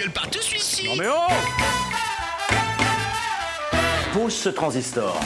[0.00, 1.32] gueule partout celui-ci Non mais oh
[4.14, 5.20] Pose ce transistor.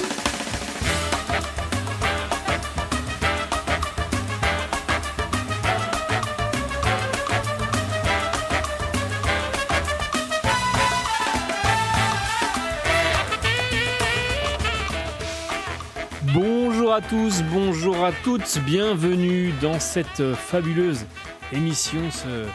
[16.22, 21.06] Bonjour à tous, bonjour à toutes, bienvenue dans cette fabuleuse
[21.52, 22.46] émission, ce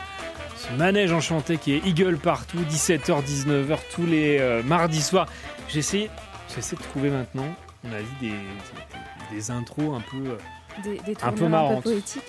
[0.77, 5.27] manège enchanté qui est Eagle partout, 17h, 19h tous les euh, mardis soirs.
[5.67, 6.09] J'essaie,
[6.53, 7.45] j'essaie de trouver maintenant,
[7.83, 10.37] on a dit des, des- des intros un peu euh,
[10.83, 11.83] Des, des Un peu tournures un marrante.
[11.83, 12.23] peu poétiques.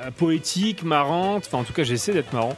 [0.00, 2.56] euh, poétiques, marrantes, enfin en tout cas j'essaie d'être marrant.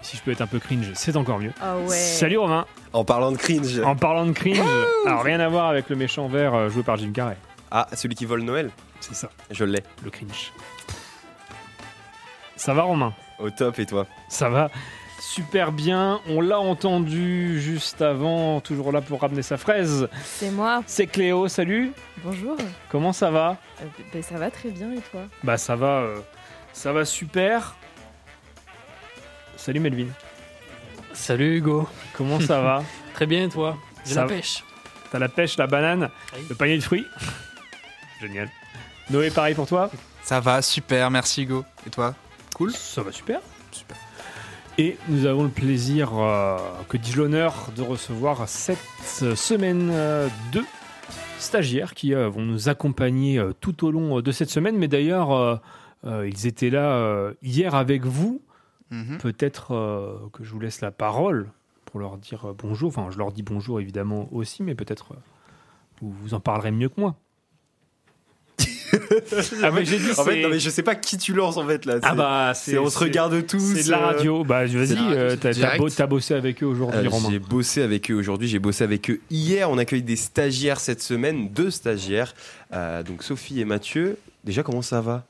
[0.00, 1.52] Si je peux être un peu cringe, c'est encore mieux.
[1.60, 1.88] Ah ouais.
[1.96, 3.80] Salut Romain, En parlant de cringe.
[3.80, 4.60] en parlant de cringe,
[5.06, 7.36] alors rien à voir avec le méchant vert joué par Jim Carrey,
[7.70, 9.82] Ah, celui qui vole Noël c'est ça, Je l'ai.
[10.04, 10.52] le cringe.
[12.56, 13.12] Ça va Romain?
[13.38, 14.70] Au top, et toi Ça va
[15.20, 16.20] super bien.
[16.28, 20.08] On l'a entendu juste avant, toujours là pour ramener sa fraise.
[20.24, 20.82] C'est moi.
[20.86, 21.92] C'est Cléo, salut.
[22.24, 22.56] Bonjour.
[22.88, 26.18] Comment ça va Euh, ben, ça va très bien et toi Bah ça va, euh,
[26.72, 27.74] ça va super.
[29.56, 30.06] Salut Melvin.
[31.12, 32.82] Salut Hugo, Comment ça va
[33.14, 33.76] très bien et toi
[34.06, 34.34] J'ai Ça la va.
[34.34, 34.64] pêche.
[35.10, 36.46] T'as la pêche, la banane, Oui.
[36.48, 37.06] le panier de fruits.
[38.20, 38.48] Génial.
[39.10, 39.90] Noé, pareil pour toi
[40.22, 41.64] Ça va, super, merci Hugo.
[41.86, 42.14] Et toi
[42.58, 43.40] Cool Ça va super.
[43.70, 43.96] Super.
[44.78, 48.78] Et nous avons le plaisir, euh, que dis-je l'honneur, de recevoir cette
[49.22, 50.64] euh, semaine euh, deux
[51.38, 54.76] stagiaires qui euh, vont nous accompagner tout au long de cette semaine.
[54.76, 55.60] Mais d'ailleurs,
[56.04, 58.42] ils étaient là hier avec vous.
[58.90, 59.18] Mhm.
[59.18, 59.68] Peut-être
[60.32, 61.50] que je vous laisse la parole
[61.84, 62.88] pour leur dire bonjour.
[62.88, 65.14] Enfin, je leur dis bonjour évidemment aussi, mais peut-être
[66.00, 67.14] vous, vous en parlerez mieux que moi.
[69.62, 71.66] ah, mais j'ai dit, En fait, non, mais je sais pas qui tu lances en
[71.66, 71.98] fait là.
[72.02, 73.74] Ah bah, c'est- on se regarde tous.
[73.74, 74.44] c'est de la euh, radio.
[74.44, 75.36] Bah, vas-y, C'est de la radio, euh,
[75.88, 78.84] c'est t'as, bo- bossé avec eux aujourd'hui, euh, j'ai bossé avec eux aujourd'hui, j'ai bossé
[78.84, 79.70] avec eux hier.
[79.70, 82.34] On accueille des stagiaires cette semaine, deux stagiaires.
[82.72, 84.18] Euh, donc Sophie et Mathieu.
[84.44, 85.24] Déjà, comment ça va?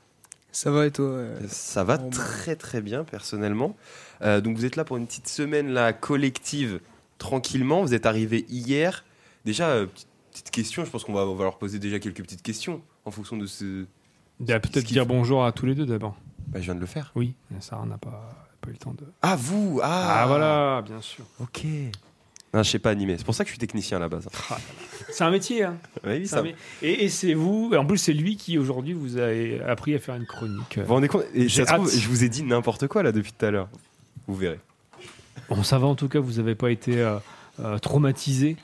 [0.52, 2.04] Ça va et toi euh, Ça va bah.
[2.10, 3.76] très très bien personnellement.
[4.22, 6.80] Euh, donc vous êtes là pour une petite semaine là collective
[7.18, 7.82] tranquillement.
[7.82, 9.04] Vous êtes arrivés hier.
[9.44, 9.86] Déjà euh,
[10.32, 10.84] petite, question.
[10.84, 13.46] Je pense qu'on va, on va leur poser déjà quelques petites questions en fonction de
[13.46, 13.84] ce.
[14.40, 16.16] Bah, peut-être ce qu'il dire bonjour à tous les deux d'abord.
[16.48, 17.12] Bah, je viens de le faire.
[17.14, 19.04] Oui, Sarah n'a pas, pas eu le temps de.
[19.22, 21.24] Ah vous Ah, voilà, bien sûr.
[21.40, 21.64] Ok.
[22.54, 23.18] Non, je sais pas animer.
[23.18, 24.26] C'est pour ça que je suis technicien à la base.
[25.10, 25.76] C'est un métier, hein.
[26.04, 26.38] Oui, C'est ça.
[26.40, 29.26] un mé- Et, et c'est vous, en plus c'est lui qui aujourd'hui vous a
[29.70, 30.78] appris à faire une chronique.
[30.78, 31.24] Vous rendez compte?
[31.34, 33.68] Et ça trouve, je vous ai dit n'importe quoi là depuis tout à l'heure.
[34.26, 34.60] Vous verrez.
[35.50, 37.18] Bon, ça va en tout cas, vous n'avez pas été euh,
[37.60, 38.56] euh, traumatisé?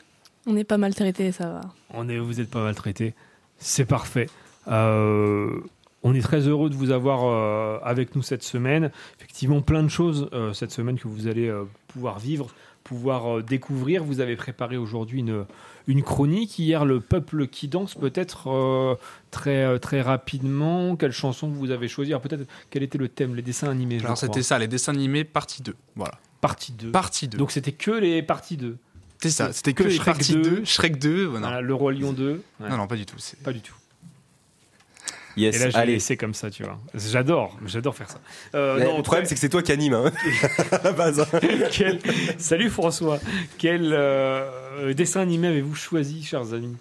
[0.46, 1.60] On est pas mal traité, ça va.
[1.90, 3.14] On est, vous n'êtes pas maltraité.
[3.64, 4.28] C'est parfait.
[4.68, 5.58] Euh,
[6.02, 8.90] on est très heureux de vous avoir euh, avec nous cette semaine.
[9.18, 11.50] Effectivement, plein de choses euh, cette semaine que vous allez
[11.88, 12.48] pouvoir vivre,
[12.84, 14.04] pouvoir découvrir.
[14.04, 15.46] Vous avez préparé aujourd'hui une,
[15.86, 16.58] une chronique.
[16.58, 18.98] Hier, le peuple qui danse, peut-être
[19.30, 20.94] très, très rapidement.
[20.96, 22.12] Quelle chanson vous avez choisi?
[22.22, 23.34] Peut-être quel était le thème?
[23.34, 25.74] Les dessins animés, Alors c'était ça, les dessins animés partie 2.
[25.96, 26.18] Voilà.
[26.42, 26.90] Partie 2.
[26.90, 27.38] Partie 2.
[27.38, 28.76] Donc, c'était que les parties 2.
[29.30, 30.42] C'est ça, c'était que Shrek parties 2.
[30.42, 31.46] 2, Shrek 2, voilà.
[31.46, 32.42] Voilà, le Roi Lion 2.
[32.60, 33.16] Ouais, Non, non, pas du tout.
[33.18, 33.74] c'est- Pas du tout.
[35.36, 35.56] Yes.
[35.56, 35.94] Et là, Allez.
[35.94, 36.78] laissé comme ça, tu vois.
[36.94, 38.20] J'adore, j'adore faire ça.
[38.54, 40.12] Euh, non, le problème, c'est que c'est toi qui anime hein,
[40.70, 41.18] à la base.
[41.20, 41.40] hein.
[41.72, 41.98] quel-
[42.38, 43.18] Salut François.
[43.58, 46.76] Quel euh, dessin animé avez-vous choisi, chers amis?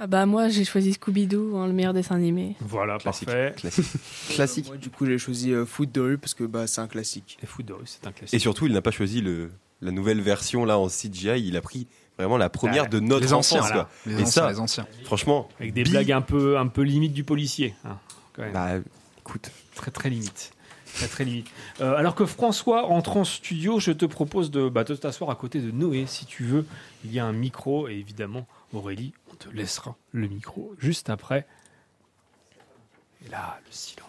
[0.00, 2.54] Ah bah moi j'ai choisi Scooby-Doo, hein, le meilleur dessin animé.
[2.60, 3.26] Voilà, Classique.
[3.26, 3.52] parfait.
[3.56, 3.86] Classique.
[4.30, 4.66] Classique.
[4.68, 7.36] Moi du coup j'ai choisi euh, Foot de rue parce que bah, c'est un classique.
[7.42, 8.40] Et Foot de rue, c'est un Et classique.
[8.40, 9.50] surtout, il n'a pas choisi le,
[9.80, 11.46] la nouvelle version là en CGI.
[11.46, 11.86] Il a pris
[12.18, 13.68] vraiment la première Ah, de notre Les anciens, enfance.
[13.70, 13.84] voilà.
[13.84, 14.12] quoi.
[14.12, 14.86] Les Et anciens, ça- les anciens.
[15.04, 17.74] Franchement, Avec des Bi- blagues un peu, un peu limite du policier.
[17.84, 17.98] hein,
[18.32, 18.52] quand même.
[18.52, 18.70] bah,
[19.20, 19.50] écoute.
[19.74, 20.52] Très très limite.
[20.94, 21.46] Très très limite.
[21.80, 25.36] Euh, alors que François entre en studio, je te propose de, bah, de t'asseoir à
[25.36, 26.66] côté de Noé si tu veux.
[27.04, 31.46] Il y a un micro et évidemment Aurélie, on te laissera le micro juste après.
[33.24, 34.06] Et là, le silence.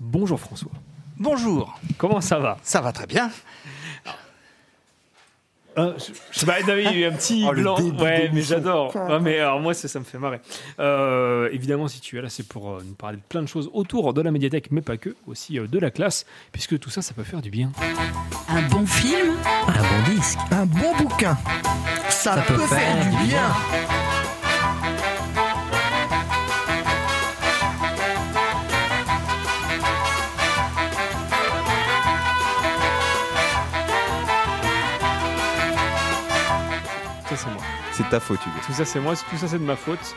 [0.00, 0.70] Bonjour François.
[1.16, 2.58] Bonjour, Comment ça va?
[2.62, 3.30] Ça va très bien.
[5.76, 7.76] Euh, je, je sais pas, David, il y a eu un petit Oh, blanc.
[7.80, 8.94] début Ouais, mais j'adore.
[8.94, 10.40] Ouais, mais alors moi, ça, ça me fait marrer.
[10.78, 13.70] Euh, évidemment, si tu es là, c'est pour euh, nous parler de plein de choses
[13.72, 17.02] autour de la médiathèque, mais pas que, aussi euh, de la classe, puisque tout ça,
[17.02, 17.72] ça peut faire du bien.
[18.48, 19.34] Un bon film?
[19.66, 21.36] Un bon disque, Un bon bouquin,
[22.08, 23.52] ça, peut, faire, du bien.
[37.96, 38.56] C'est ta faute, Hugo.
[38.66, 39.14] Tout ça, c'est moi.
[39.16, 40.14] Tout ça, c'est de ma faute.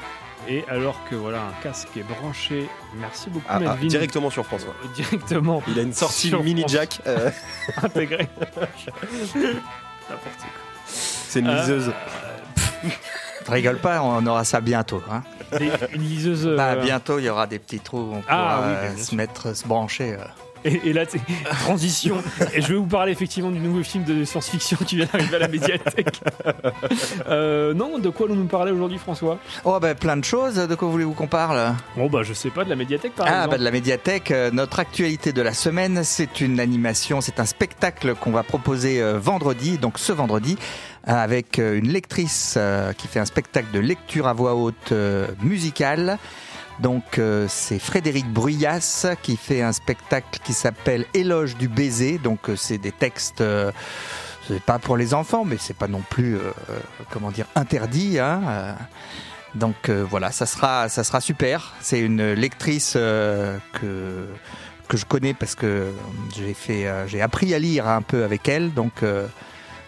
[0.49, 2.69] Et alors que voilà, un casque est branché.
[2.95, 4.73] Merci beaucoup, Ah, ah, directement sur François.
[4.83, 6.71] Euh, Directement Il a une sortie Sur mini France.
[6.71, 7.01] jack.
[7.07, 7.29] euh,
[7.83, 8.29] intégré.
[8.55, 10.49] N'importe quoi.
[10.85, 11.91] c'est une Euh, liseuse.
[13.49, 15.01] Rigole pas, on aura ça bientôt.
[15.09, 15.23] Hein.
[15.57, 16.47] des- une liseuse.
[16.55, 19.53] Bah, bientôt, il y aura des petits trous où on Ah, pourra oui, se mettre,
[19.55, 20.17] se brancher.
[20.67, 21.21] Et, et là, c'est
[21.61, 22.17] transition.
[22.53, 25.39] et je vais vous parler effectivement du nouveau film de science-fiction qui vient d'arriver à
[25.39, 26.21] la médiathèque.
[27.29, 29.37] Euh, non, de quoi allons nous parler aujourd'hui, François?
[29.65, 30.55] Oh, bah, plein de choses.
[30.55, 31.73] De quoi voulez-vous qu'on parle?
[31.95, 33.49] Bon, bah, je sais pas, de la médiathèque par Ah, exemple.
[33.51, 34.31] bah, de la médiathèque.
[34.31, 39.01] euh, notre actualité de la semaine, c'est une animation, c'est un spectacle qu'on va proposer
[39.01, 40.57] euh, vendredi, donc ce vendredi,
[41.05, 42.57] avec euh, une lectrice
[42.97, 44.93] qui fait un spectacle de lecture à voix haute
[45.41, 46.17] musicale.
[46.79, 52.19] Donc euh, c'est Frédéric Bruyas qui fait un spectacle qui s'appelle Éloge du baiser.
[52.19, 53.71] Donc euh, c'est des textes, euh,
[54.47, 56.79] c'est pas pour les enfants, mais c'est pas non plus, euh, euh,
[57.09, 58.19] comment dire, interdit.
[58.19, 58.73] hein, euh.
[59.55, 61.73] donc voilà, ça sera, ça sera super.
[61.81, 64.27] C'est une lectrice que
[64.87, 65.91] que je connais parce que
[66.33, 68.73] j'ai fait, j'ai appris à lire un peu avec elle.
[68.73, 69.03] Donc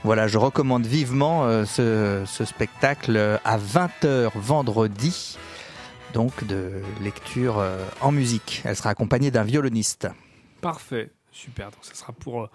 [0.03, 5.37] voilà, je recommande vivement ce, ce spectacle à 20h vendredi.
[6.13, 8.61] Donc de lecture euh, en musique.
[8.65, 10.07] Elle sera accompagnée d'un violoniste.
[10.61, 11.71] Parfait, super.
[11.71, 12.49] Donc, ça sera pour euh,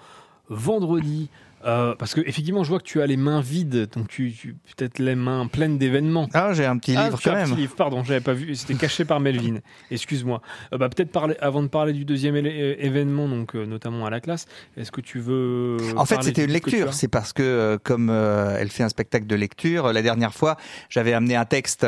[0.48, 1.30] vendredi.
[1.64, 4.54] Euh, parce que effectivement, je vois que tu as les mains vides, donc tu, tu
[4.76, 6.28] peut-être les mains pleines d'événements.
[6.34, 7.50] Ah, j'ai un petit Ah, livre tu as quand un même.
[7.50, 9.60] petit livre, pardon, j'avais pas vu, c'était caché par Melvin.
[9.90, 10.42] Excuse-moi.
[10.72, 14.20] Euh, bah, peut-être parler, avant de parler du deuxième événement, donc euh, notamment à la
[14.20, 14.46] classe,
[14.76, 16.92] est-ce que tu veux En fait, c'était une lecture.
[16.92, 20.56] C'est parce que, comme elle fait un spectacle de lecture, la dernière fois,
[20.90, 21.84] j'avais amené un texte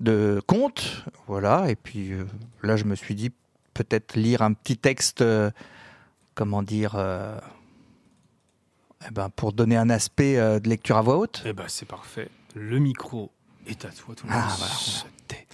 [0.00, 1.04] de conte.
[1.26, 1.66] Voilà.
[1.68, 2.12] Et puis
[2.62, 3.30] là, je me suis dit,
[3.74, 5.22] peut-être lire un petit texte,
[6.34, 6.96] comment dire,
[9.08, 11.42] eh ben, pour donner un aspect euh, de lecture à voix haute.
[11.44, 12.28] Eh ben, c'est parfait.
[12.54, 13.30] Le micro
[13.66, 14.74] est à toi, tout le Ah, monde voilà.
[14.74, 15.46] se tait.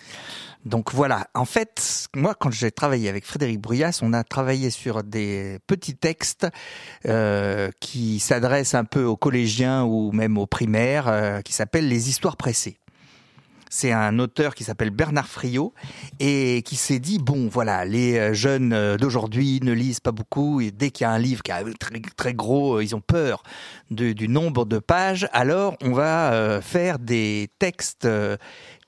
[0.66, 5.02] Donc voilà, en fait, moi quand j'ai travaillé avec Frédéric Bruyas, on a travaillé sur
[5.02, 6.46] des petits textes
[7.06, 12.10] euh, qui s'adressent un peu aux collégiens ou même aux primaires, euh, qui s'appellent les
[12.10, 12.78] histoires pressées.
[13.72, 15.72] C'est un auteur qui s'appelle Bernard Friot
[16.18, 20.60] et qui s'est dit bon voilà les euh, jeunes euh, d'aujourd'hui ne lisent pas beaucoup
[20.60, 23.00] et dès qu'il y a un livre qui est très, très gros euh, ils ont
[23.00, 23.44] peur
[23.92, 28.08] du nombre de pages alors on va faire des textes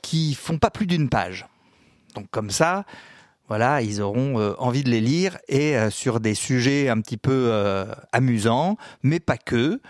[0.03, 1.47] qui font pas plus d'une page.
[2.15, 2.85] Donc comme ça,
[3.49, 7.53] voilà, ils auront envie de les lire et sur des sujets un petit peu
[8.13, 9.81] amusants, mais pas que,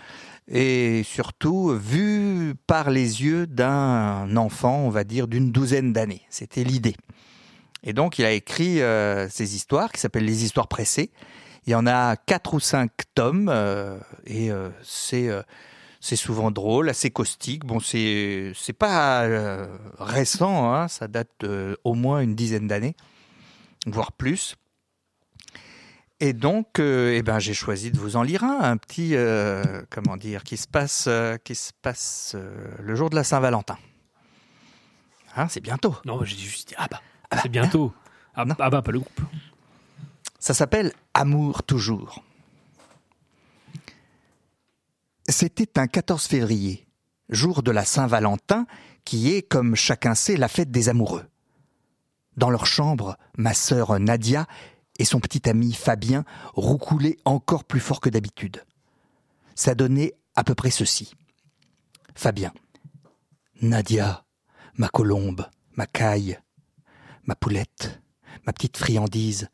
[0.47, 6.21] et surtout vu par les yeux d'un enfant, on va dire d'une douzaine d'années.
[6.29, 6.95] C'était l'idée.
[7.83, 11.11] Et donc il a écrit euh, ces histoires qui s'appellent les histoires pressées.
[11.65, 15.41] Il y en a quatre ou cinq tomes euh, et euh, c'est euh,
[16.01, 17.65] c'est souvent drôle, assez caustique.
[17.65, 19.25] Bon, c'est c'est pas
[19.97, 21.45] récent, hein, ça date
[21.85, 22.97] au moins une dizaine d'années,
[23.85, 24.57] voire plus.
[26.19, 29.81] Et donc, euh, eh ben, j'ai choisi de vous en lire un, un petit, euh,
[29.89, 32.35] comment dire, qui se passe, euh, qui se passe
[32.79, 33.77] le jour de la Saint-Valentin.
[35.35, 35.95] Hein, c'est bientôt.
[36.05, 37.01] Non, j'ai juste dit, ah bah,
[37.41, 37.93] c'est bientôt.
[38.35, 38.55] Ah, Non.
[38.59, 39.21] ah bah, pas le groupe.
[40.39, 42.23] Ça s'appelle Amour toujours.
[45.27, 46.85] C'était un 14 février,
[47.29, 48.65] jour de la Saint-Valentin,
[49.05, 51.25] qui est, comme chacun sait, la fête des amoureux.
[52.37, 54.47] Dans leur chambre, ma sœur Nadia
[54.99, 56.23] et son petit ami Fabien
[56.53, 58.63] roucoulaient encore plus fort que d'habitude.
[59.55, 61.13] Ça donnait à peu près ceci.
[62.15, 62.53] Fabien.
[63.61, 64.25] Nadia,
[64.75, 66.39] ma colombe, ma caille,
[67.25, 68.01] ma poulette,
[68.45, 69.49] ma petite friandise,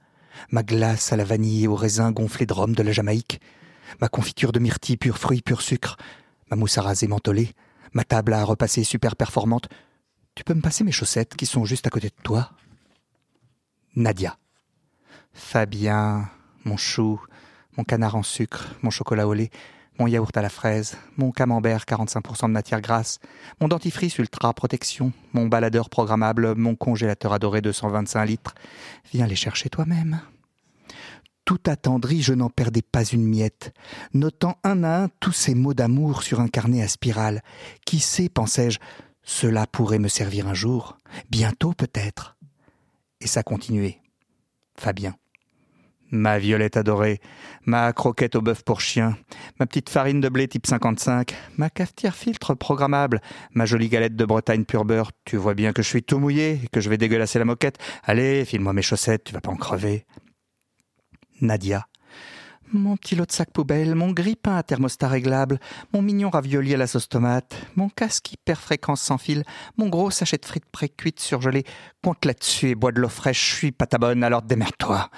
[0.52, 3.40] ma glace à la vanille et au raisin gonflé de rhum de la Jamaïque,
[4.02, 5.98] ma confiture de myrtille pur fruit, pur sucre,
[6.50, 7.54] ma mousse à raser mentholée,
[7.94, 9.70] ma table à repasser super performante.
[10.36, 12.52] Tu peux me passer mes chaussettes qui sont juste à côté de toi?
[13.96, 14.38] Nadia.
[15.34, 16.30] Fabien,
[16.66, 17.22] mon chou,
[17.78, 19.52] mon canard en sucre, mon chocolat au lait,
[20.00, 23.20] mon yaourt à la fraise, mon camembert 45% de matière grasse,
[23.60, 28.56] mon dentifrice ultra protection, mon baladeur programmable, mon congélateur adoré 225 litres.
[29.12, 30.22] Viens les chercher toi-même.
[31.44, 33.74] Tout attendri, je n'en perdais pas une miette,
[34.14, 37.42] notant un à un tous ces mots d'amour sur un carnet à spirale.
[37.86, 38.80] Qui sait, pensais-je,
[39.24, 40.98] cela pourrait me servir un jour,
[41.30, 42.38] bientôt peut-être.
[43.20, 44.00] Et ça continuait.
[44.80, 45.16] Fabien.
[46.12, 47.20] Ma violette adorée,
[47.66, 49.16] ma croquette au bœuf pour chien,
[49.60, 53.22] ma petite farine de blé type 55, ma cafetière filtre programmable,
[53.54, 55.12] ma jolie galette de Bretagne pur beurre.
[55.24, 57.78] Tu vois bien que je suis tout mouillé et que je vais dégueulasser la moquette.
[58.04, 60.08] Allez, file-moi mes chaussettes, tu vas pas en crever.
[61.42, 61.86] Nadia.
[62.72, 65.60] Mon petit lot de sac poubelle, mon grille-pain à thermostat réglable,
[65.92, 69.44] mon mignon ravioli à la sauce tomate, mon casque hyper fréquence sans fil,
[69.78, 71.64] mon gros sachet de frites pré-cuites surgelées,
[72.04, 75.10] compte là-dessus et bois de l'eau fraîche, je suis pas ta alors démerde-toi.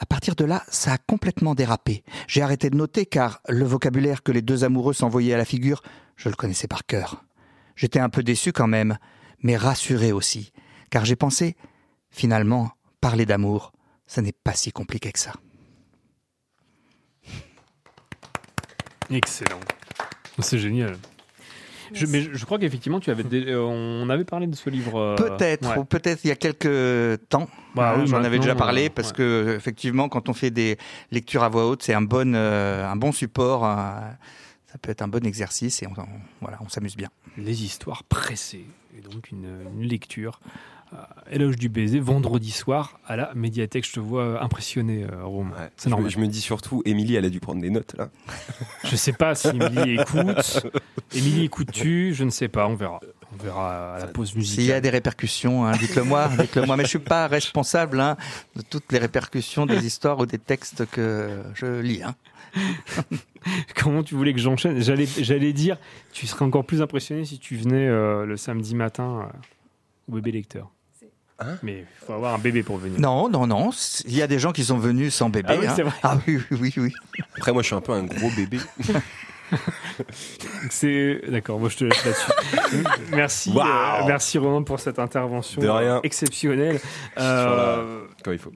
[0.00, 2.02] À partir de là, ça a complètement dérapé.
[2.26, 5.82] J'ai arrêté de noter car le vocabulaire que les deux amoureux s'envoyaient à la figure,
[6.16, 7.22] je le connaissais par cœur.
[7.76, 8.98] J'étais un peu déçu quand même,
[9.40, 10.52] mais rassuré aussi,
[10.90, 11.54] car j'ai pensé,
[12.10, 13.70] finalement, parler d'amour,
[14.08, 15.32] ça n'est pas si compliqué que ça.
[19.10, 19.60] Excellent.
[20.38, 20.96] C'est génial.
[21.94, 24.68] Je, mais je, je crois qu'effectivement, tu avais dé- euh, on avait parlé de ce
[24.70, 24.98] livre.
[24.98, 25.78] euh, Peut-être, ouais.
[25.78, 27.48] ou peut-être il y a quelques temps.
[27.76, 29.14] Bah oui, J'en avais déjà parlé euh, parce ouais.
[29.16, 30.78] que effectivement, quand on fait des
[31.12, 33.64] lectures à voix haute, c'est un bon, euh, un bon support.
[33.64, 34.00] euh,
[34.66, 36.06] ça peut être un bon exercice et on, on-
[36.40, 37.08] voilà, on s'amuse bien.
[37.38, 38.66] Les histoires pressées.
[38.98, 39.46] Et donc une,
[39.78, 40.40] une lecture.
[40.92, 40.96] Euh,
[41.28, 43.84] Éloge du baiser, vendredi soir à la médiathèque.
[43.86, 45.50] Je te vois euh, impressionné, euh, Rome.
[45.50, 45.68] Ouais.
[45.76, 46.10] C'est je, me, normal.
[46.12, 48.08] je me dis surtout, Émilie, elle a dû prendre des notes là.
[48.84, 50.66] Je sais pas si Émilie écoute.
[51.12, 52.14] Émilie, écoutes-tu?
[52.14, 53.00] Je ne sais pas, on verra.
[53.32, 54.62] On verra à la pause musicale.
[54.62, 56.76] S'il y a des répercussions, hein, dites-le moi, dites-le moi.
[56.76, 58.16] Mais je suis pas responsable hein,
[58.54, 62.02] de toutes les répercussions des histoires ou des textes que je lis.
[62.04, 62.14] hein.
[63.76, 64.80] Comment tu voulais que j'enchaîne?
[64.80, 65.78] J'allais, j'allais dire,
[66.12, 70.32] tu serais encore plus impressionné si tu venais euh, le samedi matin euh, au bébé
[70.32, 70.70] lecteur.
[71.38, 72.98] Hein Mais il faut avoir un bébé pour venir.
[72.98, 73.70] Non, non, non.
[74.06, 75.48] Il y a des gens qui sont venus sans bébé.
[75.52, 75.72] Ah oui, hein.
[75.76, 75.94] c'est vrai.
[76.02, 76.92] Ah oui, oui, oui.
[77.36, 78.58] Après, moi, je suis un peu un gros bébé.
[80.70, 81.60] C'est d'accord.
[81.60, 82.84] Moi, je te laisse là-dessus.
[83.10, 83.66] merci, Waouh.
[83.68, 86.00] euh, merci Romain pour cette intervention De rien.
[86.02, 86.80] exceptionnelle.
[87.18, 88.50] Euh, Quand il faut.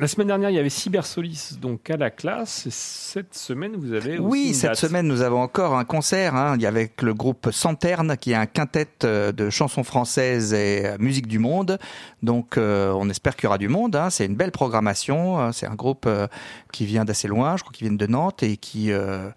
[0.00, 2.66] La semaine dernière, il y avait Cybersolis donc à la classe.
[2.68, 4.78] Et cette semaine, vous avez aussi Oui, cette date.
[4.78, 6.36] semaine, nous avons encore un concert.
[6.36, 6.54] Hein.
[6.54, 10.52] Il y a avec le groupe Santerne, qui est un quintet euh, de chansons françaises
[10.54, 11.78] et euh, musique du monde.
[12.22, 13.96] Donc, euh, on espère qu'il y aura du monde.
[13.96, 14.08] Hein.
[14.10, 15.40] C'est une belle programmation.
[15.40, 16.28] Euh, C'est un groupe euh,
[16.72, 17.56] qui vient d'assez loin.
[17.56, 19.30] Je crois qu'ils viennent de Nantes et qui, euh,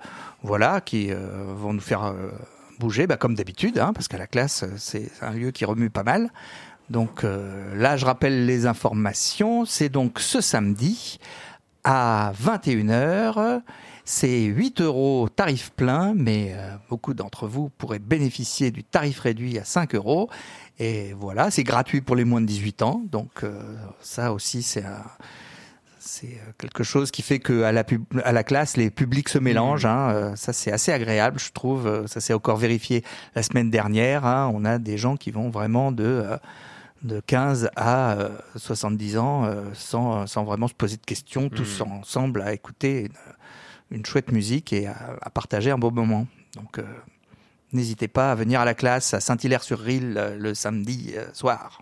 [0.43, 2.13] voilà, qui vont nous faire
[2.79, 6.03] bouger, bah, comme d'habitude, hein, parce qu'à la classe, c'est un lieu qui remue pas
[6.03, 6.31] mal.
[6.91, 9.65] Donc euh, là, je rappelle les informations.
[9.65, 11.19] C'est donc ce samedi
[11.83, 13.61] à 21h.
[14.03, 19.57] C'est 8 euros tarif plein, mais euh, beaucoup d'entre vous pourraient bénéficier du tarif réduit
[19.57, 20.29] à 5 euros.
[20.79, 23.01] Et voilà, c'est gratuit pour les moins de 18 ans.
[23.11, 23.53] Donc euh,
[24.01, 25.03] ça aussi, c'est un-
[25.99, 29.37] c'est quelque chose qui fait que à la, pub- à la classe, les publics se
[29.37, 29.85] mélangent.
[29.85, 30.09] hein.
[30.09, 32.07] Euh, ça, c'est assez agréable, je trouve.
[32.07, 33.03] Ça s'est encore vérifié
[33.35, 34.25] la semaine dernière.
[34.25, 34.51] hein.
[34.53, 36.25] On a des gens qui vont vraiment de...
[37.05, 41.49] euh, de 15 à euh, 70 ans euh, sans, sans vraiment se poser de questions,
[41.49, 43.09] tous ensemble à écouter
[43.91, 46.27] une, une chouette musique et à, à partager un beau moment.
[46.55, 46.83] Donc euh,
[47.73, 51.81] n'hésitez pas à venir à la classe à Saint-Hilaire-sur-Rille euh, le samedi euh, soir.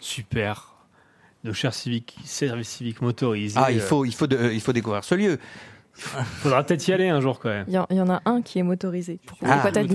[0.00, 0.74] Super.
[1.44, 3.58] Nos chers civiques, services civiques motorisés.
[3.62, 5.38] Ah, il euh, faut, il, faut de- il faut découvrir ce lieu.
[6.42, 7.64] faudra peut-être y aller un jour quand même.
[7.68, 9.18] Il y, en- y a un qui est motorisé.
[9.26, 9.94] Pourquoi Ah, t'as dit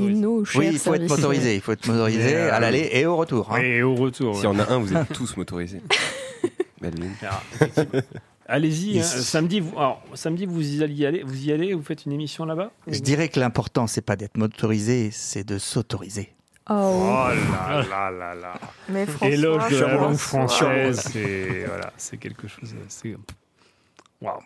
[0.56, 1.56] Oui, il faut être motorisé.
[1.56, 3.52] Il faut être motorisé euh, à l'aller et au retour.
[3.54, 3.62] hein.
[3.62, 4.36] Et au retour.
[4.36, 4.56] S'il y ouais.
[4.56, 5.82] en a un, vous êtes tous motorisés.
[6.82, 7.30] Effectivement.
[8.46, 9.04] Allez-y, hein.
[9.04, 12.72] Samedi, vous, alors, samedi vous y allez, vous y allez, vous faites une émission là-bas?
[12.88, 16.34] Je dirais que l'important, c'est pas d'être motorisé, c'est de s'autoriser.
[16.70, 18.54] Oh, Oh là là là là.
[18.90, 22.74] mais François, Éloge de la langue française, c'est voilà, c'est quelque chose.
[24.22, 24.40] Waouh.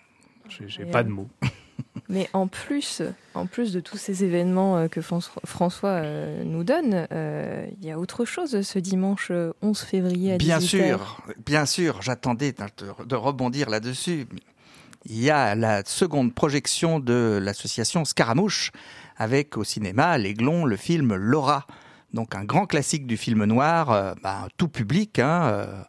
[0.50, 1.30] J'ai pas de mots.
[2.10, 3.02] Mais en plus,
[3.34, 7.92] en plus de tous ces événements euh, que François euh, nous donne, euh, il y
[7.92, 10.62] a autre chose ce dimanche euh, 11 février à Bien 18h.
[10.62, 14.26] sûr, bien sûr, j'attendais de, rebondir là-dessus.
[15.06, 18.72] Il y a la seconde projection de l'association Scaramouche
[19.18, 21.66] avec au cinéma l'Aiglon le film Laura,
[22.14, 25.82] donc un grand classique du film noir, euh, bah, tout public, hein, euh,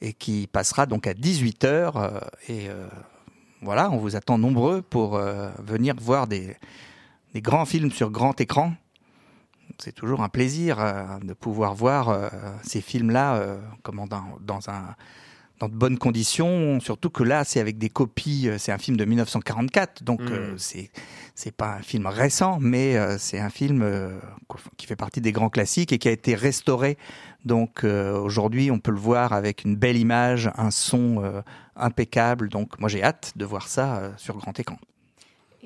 [0.00, 2.20] et qui passera donc à 18h.
[2.48, 2.86] et euh,
[3.62, 6.56] voilà, on vous attend nombreux pour euh, venir voir des,
[7.34, 8.72] des grands films sur grand écran.
[9.78, 12.28] C'est toujours un plaisir euh, de pouvoir voir euh,
[12.62, 14.96] ces films-là comment dans, dans, un,
[15.60, 16.80] dans de bonnes conditions.
[16.80, 18.48] Surtout que là, c'est avec des copies.
[18.58, 20.90] C'est un film de 1944, donc euh, c'est
[21.34, 23.88] c'est pas un film récent, mais c'est un film
[24.76, 26.98] qui fait partie des grands classiques et qui a été restauré.
[27.44, 31.22] Donc aujourd'hui, on peut le voir avec une belle image, un son
[31.78, 32.48] impeccable.
[32.48, 34.78] Donc moi, j'ai hâte de voir ça euh, sur grand écran.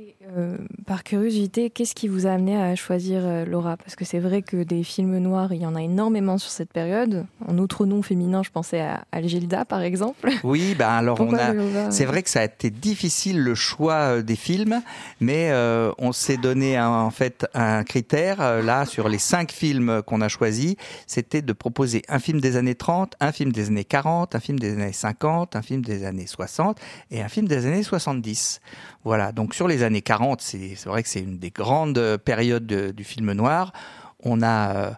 [0.03, 0.57] Et Euh,
[0.87, 3.77] par curiosité, qu'est-ce qui vous a amené à choisir euh, Laura?
[3.77, 6.73] Parce que c'est vrai que des films noirs, il y en a énormément sur cette
[6.73, 7.27] période.
[7.47, 10.31] En autre nom féminin, je pensais à Algilda, par exemple.
[10.43, 11.91] Oui, ben alors on a.
[11.91, 14.81] C'est vrai que ça a été difficile le choix euh, des films,
[15.21, 20.03] mais euh, on s'est donné un- en fait un critère là sur les cinq films
[20.07, 20.75] qu'on a choisis,
[21.07, 24.59] c'était de proposer un film des années 30, un film des années 40, un film
[24.59, 26.79] des années 50, un film des années 60
[27.11, 28.61] et un film des années 70.
[29.05, 32.67] Voilà, donc sur les années 40, c'est vrai que c'est une des grandes euh, périodes
[32.67, 33.73] de- du film noir.
[34.21, 34.91] On a euh,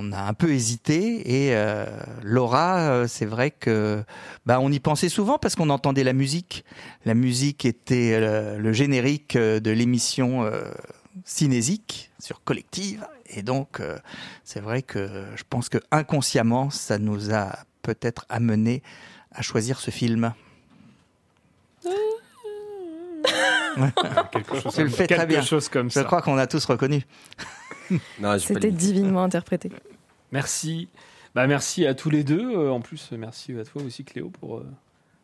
[0.00, 1.84] on a un peu hésité et euh,
[2.22, 4.04] Laura, c'est vrai que
[4.46, 6.64] bah, on y pensait souvent parce qu'on entendait la musique.
[7.04, 8.20] La musique était
[8.58, 10.48] le générique de l'émission
[11.24, 13.82] Cinésique sur Collective et donc
[14.44, 18.84] c'est vrai que je pense que inconsciemment ça nous a peut-être amené
[19.32, 20.32] à choisir ce film.
[24.32, 25.42] Quelque chose, Tu le comme- fais très bien.
[25.42, 26.04] chose comme Je ça.
[26.04, 27.02] crois qu'on a tous reconnu.
[28.38, 29.70] C'était divinement interprété.
[30.32, 30.88] Merci.
[31.34, 32.52] Bah, merci à tous les deux.
[32.54, 34.66] Euh, en plus, merci à toi aussi, Cléo, pour euh,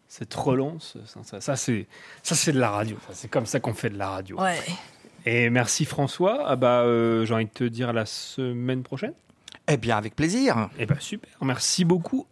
[0.08, 0.96] cette relance.
[1.06, 1.86] Ça, ça, ça, c'est,
[2.22, 2.96] ça, c'est de la radio.
[3.12, 4.40] C'est comme ça qu'on fait de la radio.
[4.40, 4.58] Ouais.
[5.26, 6.44] Et merci François.
[6.46, 9.14] Ah bah, euh, j'ai envie de te dire à la semaine prochaine.
[9.68, 10.68] Eh bien, avec plaisir.
[10.78, 12.26] Eh ben super, merci beaucoup.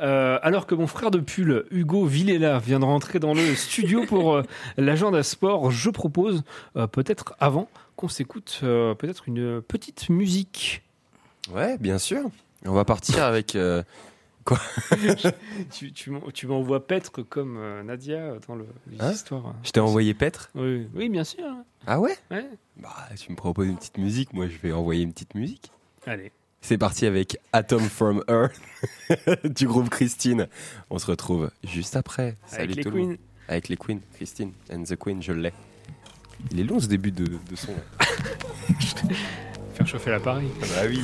[0.00, 4.04] Euh, alors que mon frère de pull, Hugo Villela, vient de rentrer dans le studio
[4.06, 4.42] pour euh,
[4.76, 6.42] l'agenda sport, je propose
[6.76, 10.82] euh, peut-être avant qu'on s'écoute euh, peut-être une petite musique.
[11.52, 12.22] Ouais, bien sûr.
[12.64, 13.56] On va partir avec.
[13.56, 13.82] euh,
[15.70, 18.66] Tu, tu m'en- tu m'envoies paître comme Nadia dans le-
[18.98, 19.54] Hein l'histoire.
[19.62, 20.50] Je t'ai envoyé Petre?
[20.54, 21.44] Oui, oui, bien sûr.
[21.86, 22.16] Ah ouais?
[22.30, 22.48] Ouais.
[22.78, 22.88] Bah,
[23.18, 25.70] tu me proposes une petite musique, moi je vais envoyer une petite musique.
[26.06, 26.32] Allez.
[26.62, 28.60] C'est parti avec Atom from Earth
[29.44, 30.46] du groupe Christine.
[30.90, 32.36] On se retrouve juste après.
[32.46, 33.08] Salut Avec les tout le monde.
[33.16, 33.18] Queens.
[33.48, 35.52] Avec les Queens, Christine and the Queen, je l'ai.
[36.52, 37.72] Il est long ce début de, de son.
[39.74, 40.48] Faire chauffer l'appareil.
[40.62, 41.02] Ah bah oui.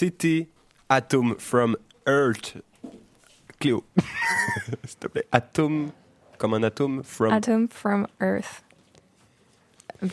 [0.00, 0.48] C'était
[0.88, 1.76] Atom from
[2.08, 2.56] Earth
[3.60, 3.84] Cléo.
[4.86, 5.26] S'il te plaît.
[5.30, 5.90] Atome,
[6.38, 7.30] comme un atome, from.
[7.34, 8.62] Atom from Earth.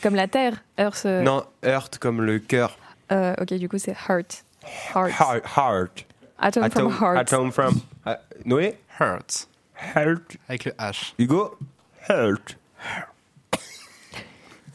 [0.04, 0.62] Comme la Terre.
[0.78, 1.06] Earth.
[1.06, 2.78] euh, Non, Earth comme le cœur.
[3.13, 4.43] euh, ok, du coup, c'est Heart.
[4.93, 5.13] Heart.
[5.21, 5.45] Heart.
[5.56, 6.06] heart.
[6.38, 7.17] Atom, Atome, from Heart.
[7.19, 7.82] atome from.
[8.06, 8.76] Ah, Noé?
[9.00, 9.47] Hurt.
[9.95, 10.36] Heart.
[10.50, 11.13] Avec le H.
[11.17, 11.58] Hugo?
[12.10, 12.58] Heart.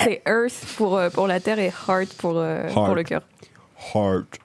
[0.00, 2.74] C'est Earth pour, euh, pour la Terre et Heart pour, euh, Heart.
[2.74, 3.22] pour le cœur.
[3.94, 4.38] Heart.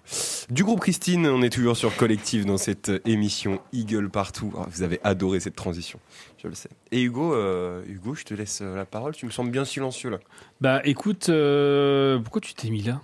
[0.50, 4.54] Du groupe Christine, on est toujours sur Collectif dans cette émission Eagle partout.
[4.58, 6.00] Ah, vous avez adoré cette transition,
[6.41, 6.69] je le sais.
[6.91, 9.13] Et Hugo, euh, Hugo, je te laisse euh, la parole.
[9.15, 10.19] Tu me sembles bien silencieux là.
[10.62, 13.02] Bah écoute, euh, pourquoi tu t'es mis là?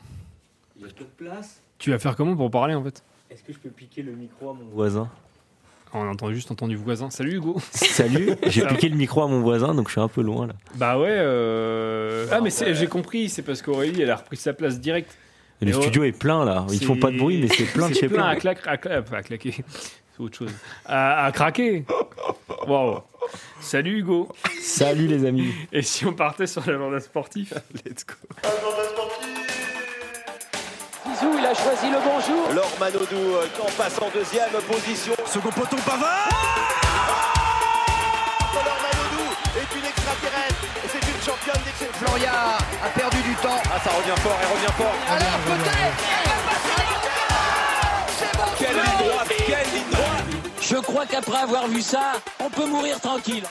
[0.77, 1.61] Il y a peu de place.
[1.77, 3.03] Tu vas faire comment pour parler en fait?
[3.29, 5.09] Est-ce que je peux piquer le micro à mon voisin?
[5.95, 7.11] On a entendu, juste entendu voisin.
[7.11, 10.21] Salut Hugo Salut, j'ai piqué le micro à mon voisin, donc je suis un peu
[10.21, 10.53] loin là.
[10.75, 12.25] Bah ouais, euh...
[12.31, 15.15] ah mais j'ai compris, c'est parce qu'Aurélie elle a repris sa place direct.
[15.63, 15.81] Et le ouais.
[15.81, 16.65] studio est plein là.
[16.71, 18.27] Ils font pas de bruit, mais c'est plein de C'est chez plein plein.
[18.27, 20.51] à, claquer, à, cla- pas à claquer, c'est autre chose.
[20.85, 21.85] À, à craquer.
[22.67, 22.99] Waouh.
[23.61, 24.29] Salut Hugo.
[24.61, 25.53] Salut les amis.
[25.71, 27.53] Et si on partait sur l'agenda sportif?
[27.85, 28.13] Let's go.
[31.07, 32.53] Zizou, il a choisi le bonjour.
[32.53, 35.13] Laure Manodou euh, en passe en deuxième position.
[35.25, 37.12] Second poteau Pavard Laure
[41.93, 43.61] Floria a perdu du temps.
[43.65, 44.95] Ah, ça revient fort, elle revient fort.
[45.09, 45.97] Alors peut-être
[48.17, 50.23] C'est bon Quelle ligne droite, quelle ligne droite.
[50.61, 53.43] Je crois qu'après avoir vu ça, on peut mourir tranquille.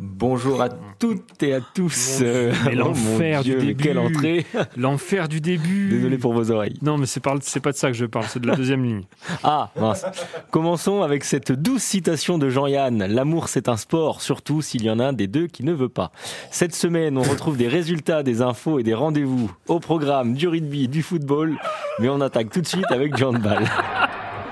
[0.00, 2.18] Bonjour à toutes et à tous.
[2.20, 3.74] Euh, oh l'enfer du début.
[3.76, 4.44] Quelle entrée.
[4.76, 5.88] L'enfer du début.
[5.88, 6.76] Désolé pour vos oreilles.
[6.82, 9.04] Non mais c'est c'est pas de ça que je parle, c'est de la deuxième ligne.
[9.44, 10.04] Ah, mince.
[10.50, 13.06] Commençons avec cette douce citation de Jean-Yann.
[13.06, 15.88] L'amour, c'est un sport, surtout s'il y en a un des deux qui ne veut
[15.88, 16.10] pas.
[16.50, 19.50] Cette semaine, on retrouve des résultats, des infos et des rendez-vous.
[19.68, 21.56] Au programme, du rugby, du football.
[21.98, 23.64] Mais on attaque tout de suite avec du handball.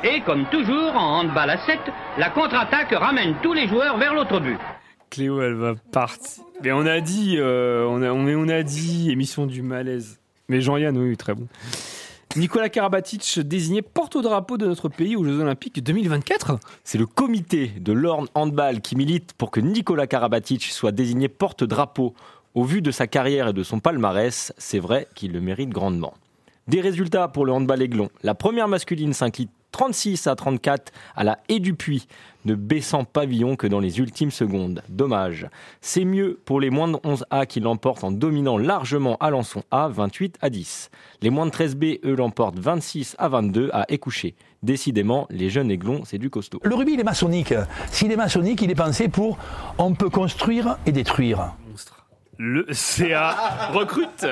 [0.05, 1.78] Et comme toujours en handball à 7,
[2.18, 4.59] la contre-attaque ramène tous les joueurs vers l'autre but.
[5.12, 6.42] Cléo elle va partir.
[6.62, 8.03] Mais on a dit, euh, on,
[8.48, 10.18] a, a dit émission du malaise.
[10.48, 11.48] Mais Jean-Yann, oui, très bon.
[12.35, 16.59] Nicolas Karabatic désigné porte-drapeau de notre pays aux Jeux Olympiques 2024.
[16.83, 22.14] C'est le comité de l'Orne Handball qui milite pour que Nicolas Karabatic soit désigné porte-drapeau.
[22.55, 26.14] Au vu de sa carrière et de son palmarès, c'est vrai qu'il le mérite grandement.
[26.68, 28.09] Des résultats pour le handball aiglon.
[28.22, 32.06] La première masculine s'incline 36 à 34 à la haie du puits,
[32.44, 34.82] ne baissant pavillon que dans les ultimes secondes.
[34.88, 35.48] Dommage.
[35.80, 40.37] C'est mieux pour les moins de 11A qui l'emportent en dominant largement Alençon A 28
[40.40, 40.90] à 10.
[41.22, 44.35] Les moins de 13B, eux, l'emportent 26 à 22 à Écouché.
[44.62, 46.61] Décidément, les jeunes aiglons, c'est du costaud.
[46.62, 47.54] Le rugby, il est maçonnique.
[47.90, 49.38] S'il est maçonnique, il est pensé pour
[49.78, 51.54] on peut construire et détruire.
[52.44, 54.26] Le CA recrute.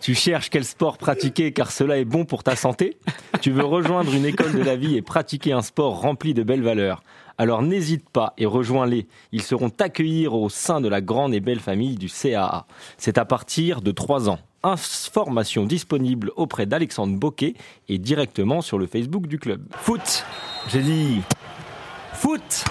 [0.00, 2.96] Tu cherches quel sport pratiquer car cela est bon pour ta santé
[3.40, 6.62] Tu veux rejoindre une école de la vie et pratiquer un sport rempli de belles
[6.62, 7.02] valeurs
[7.38, 9.08] Alors n'hésite pas et rejoins-les.
[9.32, 12.66] Ils seront accueillis au sein de la grande et belle famille du CAA.
[12.98, 14.38] C'est à partir de 3 ans.
[14.62, 17.54] Information disponible auprès d'Alexandre Boquet
[17.88, 19.66] et directement sur le Facebook du club.
[19.76, 20.24] Foot
[20.68, 21.20] J'ai dit
[22.12, 22.64] foot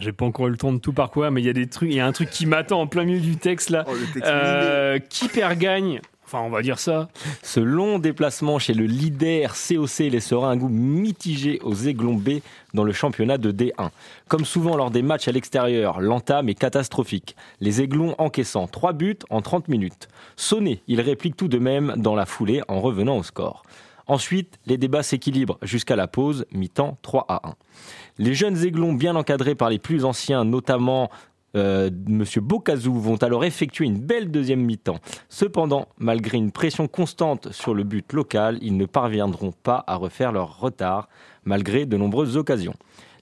[0.00, 1.90] J'ai pas encore eu le temps de tout parcourir, mais il y a des trucs,
[1.90, 3.84] il y a un truc qui m'attend en plein milieu du texte là.
[3.86, 7.10] Oh, le texte Euh, qui perd gagne Enfin, on va dire ça.
[7.42, 12.38] Ce long déplacement chez le leader COC laissera un goût mitigé aux Aiglons B
[12.72, 13.90] dans le championnat de D1.
[14.28, 17.36] Comme souvent lors des matchs à l'extérieur, l'entame est catastrophique.
[17.60, 20.08] Les Aiglons encaissant 3 buts en 30 minutes.
[20.36, 23.62] Sonné, il réplique tout de même dans la foulée en revenant au score.
[24.06, 27.54] Ensuite, les débats s'équilibrent jusqu'à la pause, mi-temps 3 à 1.
[28.18, 31.10] Les jeunes Aiglons bien encadrés par les plus anciens, notamment
[31.54, 34.98] euh, Monsieur Bocazou vont alors effectuer une belle deuxième mi-temps.
[35.28, 40.32] Cependant, malgré une pression constante sur le but local, ils ne parviendront pas à refaire
[40.32, 41.08] leur retard,
[41.44, 42.74] malgré de nombreuses occasions.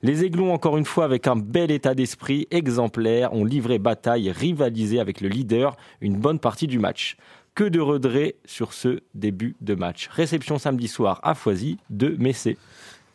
[0.03, 4.33] Les Aiglons, encore une fois, avec un bel état d'esprit exemplaire, ont livré bataille et
[4.33, 7.19] rivalisé avec le leader une bonne partie du match.
[7.55, 10.09] Que de regrets sur ce début de match.
[10.13, 12.57] Réception samedi soir à Foisy de Messé.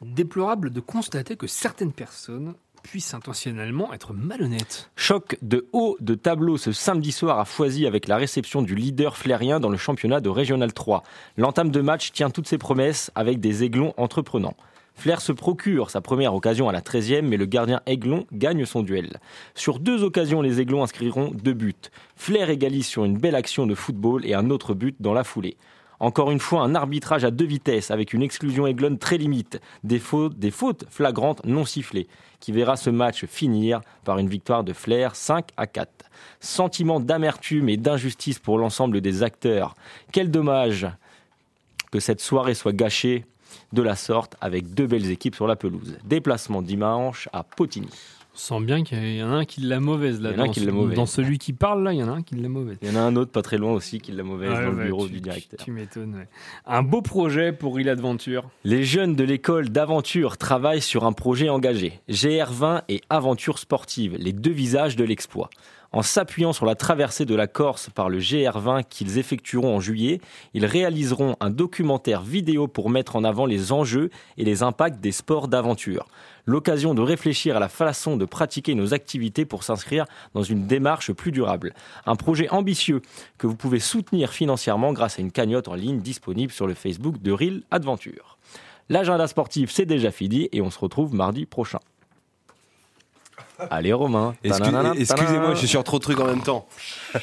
[0.01, 4.91] Déplorable de constater que certaines personnes puissent intentionnellement être malhonnêtes.
[4.95, 9.17] Choc de haut de tableau ce samedi soir à Foisy avec la réception du leader
[9.17, 11.01] flérien dans le championnat de Régional 3.
[11.37, 14.55] L'entame de match tient toutes ses promesses avec des aiglons entreprenants.
[14.95, 18.81] Flair se procure sa première occasion à la 13e, mais le gardien Aiglon gagne son
[18.81, 19.19] duel.
[19.53, 21.73] Sur deux occasions, les Aiglons inscriront deux buts.
[22.15, 25.57] Flair égalise sur une belle action de football et un autre but dans la foulée.
[25.99, 29.99] Encore une fois, un arbitrage à deux vitesses avec une exclusion aiglonne très limite, des
[29.99, 32.07] fautes, des fautes flagrantes non sifflées,
[32.39, 35.89] qui verra ce match finir par une victoire de Flair 5 à 4.
[36.39, 39.75] Sentiment d'amertume et d'injustice pour l'ensemble des acteurs.
[40.11, 40.87] Quel dommage
[41.91, 43.25] que cette soirée soit gâchée
[43.73, 45.97] de la sorte avec deux belles équipes sur la pelouse.
[46.05, 47.87] Déplacement dimanche à Potigny.
[48.33, 50.31] On sent bien qu'il y en a un qui l'a mauvaise là.
[50.31, 50.95] Il y en a un dans qui ce- l'a mauvaise.
[50.97, 52.77] Dans celui qui parle là, il y en a un qui l'a mauvaise.
[52.81, 54.83] Il y en a un autre pas très loin aussi qui l'a mauvaise dans le
[54.83, 55.59] bureau tu- du tu- directeur.
[55.63, 56.15] Tu m'étonnes.
[56.15, 56.27] ouais.
[56.65, 58.49] Un beau projet pour Il Adventure.
[58.65, 62.01] Les jeunes de l'école d'aventure travaillent sur un projet engagé.
[62.09, 65.49] GR20 et aventure sportive, les deux visages de l'exploit.
[65.95, 70.19] En s'appuyant sur la traversée de la Corse par le GR20 qu'ils effectueront en juillet,
[70.53, 75.13] ils réaliseront un documentaire vidéo pour mettre en avant les enjeux et les impacts des
[75.13, 76.05] sports d'aventure.
[76.45, 80.03] L'occasion de réfléchir à la façon de pratiquer nos activités pour s'inscrire
[80.33, 81.73] dans une démarche plus durable.
[82.05, 83.01] Un projet ambitieux
[83.37, 87.21] que vous pouvez soutenir financièrement grâce à une cagnotte en ligne disponible sur le Facebook
[87.21, 88.37] de Real Adventure.
[88.89, 91.79] L'agenda sportif, c'est déjà fini et on se retrouve mardi prochain.
[93.71, 94.35] Allez Romain.
[94.99, 96.67] Excusez-moi, je suis sur trop de trucs en même temps.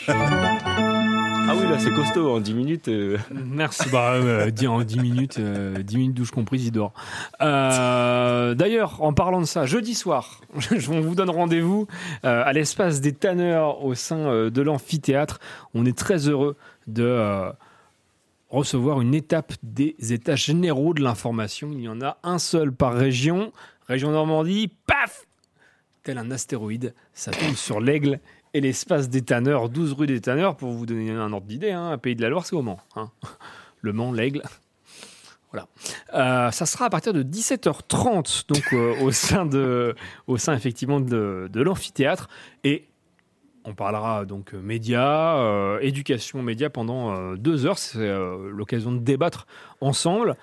[0.09, 2.89] Ah oui, là c'est costaud, en 10 minutes.
[2.89, 3.19] euh.
[3.33, 3.89] Merci.
[3.91, 6.93] Bah, euh, en 10 minutes, euh, 10 minutes douche comprise, il dort.
[7.43, 11.87] Euh, D'ailleurs, en parlant de ça, jeudi soir, je- on vous donne rendez-vous
[12.25, 15.41] euh, à l'espace des tanneurs au sein euh, de l'amphithéâtre.
[15.75, 17.51] On est très heureux de euh,
[18.51, 21.71] recevoir une étape des états généraux de l'information.
[21.73, 23.53] Il y en a un seul par région.
[23.89, 25.27] Région Normandie, paf
[26.03, 28.19] Tel un astéroïde, ça tombe sur l'aigle
[28.55, 31.91] et l'espace des tanneurs, 12 rue des tanneurs, pour vous donner un ordre d'idée, hein,
[31.91, 32.81] un pays de la Loire, c'est au Mans.
[32.97, 33.11] hein.
[33.81, 34.43] Le Mans, l'aigle.
[35.53, 35.69] Voilà.
[36.15, 39.95] Euh, ça sera à partir de 17h30, donc euh, au sein de,
[40.27, 42.29] au sein effectivement de, l'amphithéâtre,
[42.65, 42.89] et
[43.65, 47.79] on parlera donc médias, euh, éducation médias pendant deux heures.
[47.79, 48.09] C'est
[48.51, 49.47] l'occasion de débattre
[49.81, 50.37] ensemble.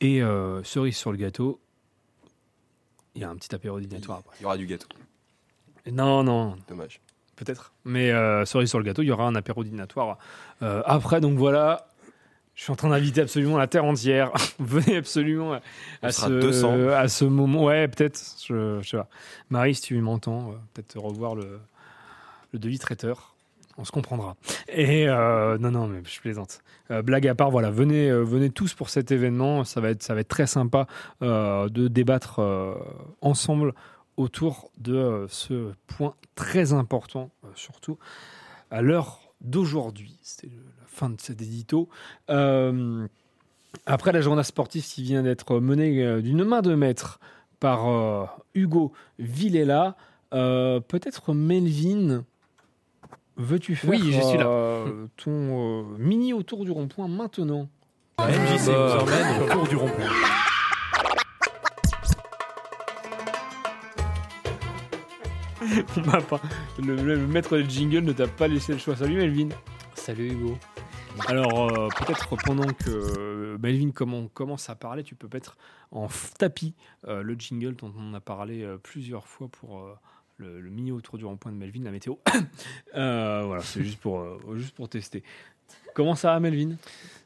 [0.00, 0.20] Et
[0.64, 1.60] cerise sur le gâteau,
[3.14, 4.36] il y a un petit apéro dînatoire après.
[4.40, 4.88] Il y aura du gâteau.
[5.90, 7.00] Non, non, Dommage.
[7.36, 7.72] peut-être.
[7.84, 10.18] Mais euh, cerise sur le gâteau, il y aura un apéro dînatoire
[10.62, 11.20] euh, après.
[11.20, 11.88] Donc voilà,
[12.54, 14.30] je suis en train d'inviter absolument la terre entière.
[14.58, 15.60] Venez absolument à,
[16.02, 16.88] à ce, 200.
[16.90, 17.64] à ce moment.
[17.64, 18.20] Ouais, peut-être.
[18.46, 19.08] Je, je sais pas.
[19.50, 21.58] Marie, si tu m'entends, euh, peut-être revoir le,
[22.52, 23.31] le devis traiteur.
[23.78, 24.36] On se comprendra.
[24.68, 26.60] Et euh, non, non, mais je plaisante.
[26.90, 29.64] Euh, blague à part, voilà, venez, euh, venez tous pour cet événement.
[29.64, 30.86] Ça va être, ça va être très sympa
[31.20, 32.40] de débattre
[33.20, 33.74] ensemble
[34.16, 37.98] autour de ce point très important, surtout
[38.70, 40.18] à l'heure d'aujourd'hui.
[40.22, 41.88] C'était la fin de cet édito.
[43.86, 47.20] Après la journée sportive qui vient d'être menée d'une main de maître
[47.60, 49.96] par Hugo Villela,
[50.30, 52.24] peut-être Melvin,
[53.36, 54.46] veux-tu faire Oui, je suis là.
[54.46, 57.68] euh, ton euh, mini autour du rond-point maintenant
[58.18, 60.06] La MJC vous emmène autour du rond-point.
[66.78, 68.96] Le, le maître des jingles ne t'a pas laissé le choix.
[68.96, 69.48] Salut Melvin.
[69.94, 70.58] Salut Hugo.
[71.28, 75.56] Alors, euh, peut-être pendant que euh, Melvin comment- commence à parler, tu peux mettre
[75.90, 76.74] en tapis
[77.06, 79.94] euh, le jingle dont on a parlé euh, plusieurs fois pour euh,
[80.42, 82.14] le, le mini autour du rond-point de Melvin, la météo.
[82.94, 85.22] Euh, voilà, c'est juste pour, euh, juste pour tester.
[85.94, 86.76] Comment ça va, Melvin?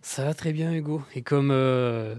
[0.01, 1.03] Ça va très bien Hugo.
[1.15, 2.15] Et comme, euh,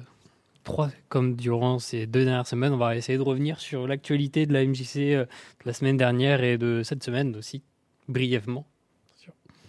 [0.65, 4.51] trois, comme durant ces deux dernières semaines, on va essayer de revenir sur l'actualité de
[4.51, 5.27] la MJC de
[5.65, 7.63] la semaine dernière et de cette semaine aussi,
[8.09, 8.65] brièvement.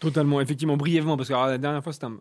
[0.01, 2.21] Totalement, effectivement, brièvement, parce que alors, la dernière fois, c'était un...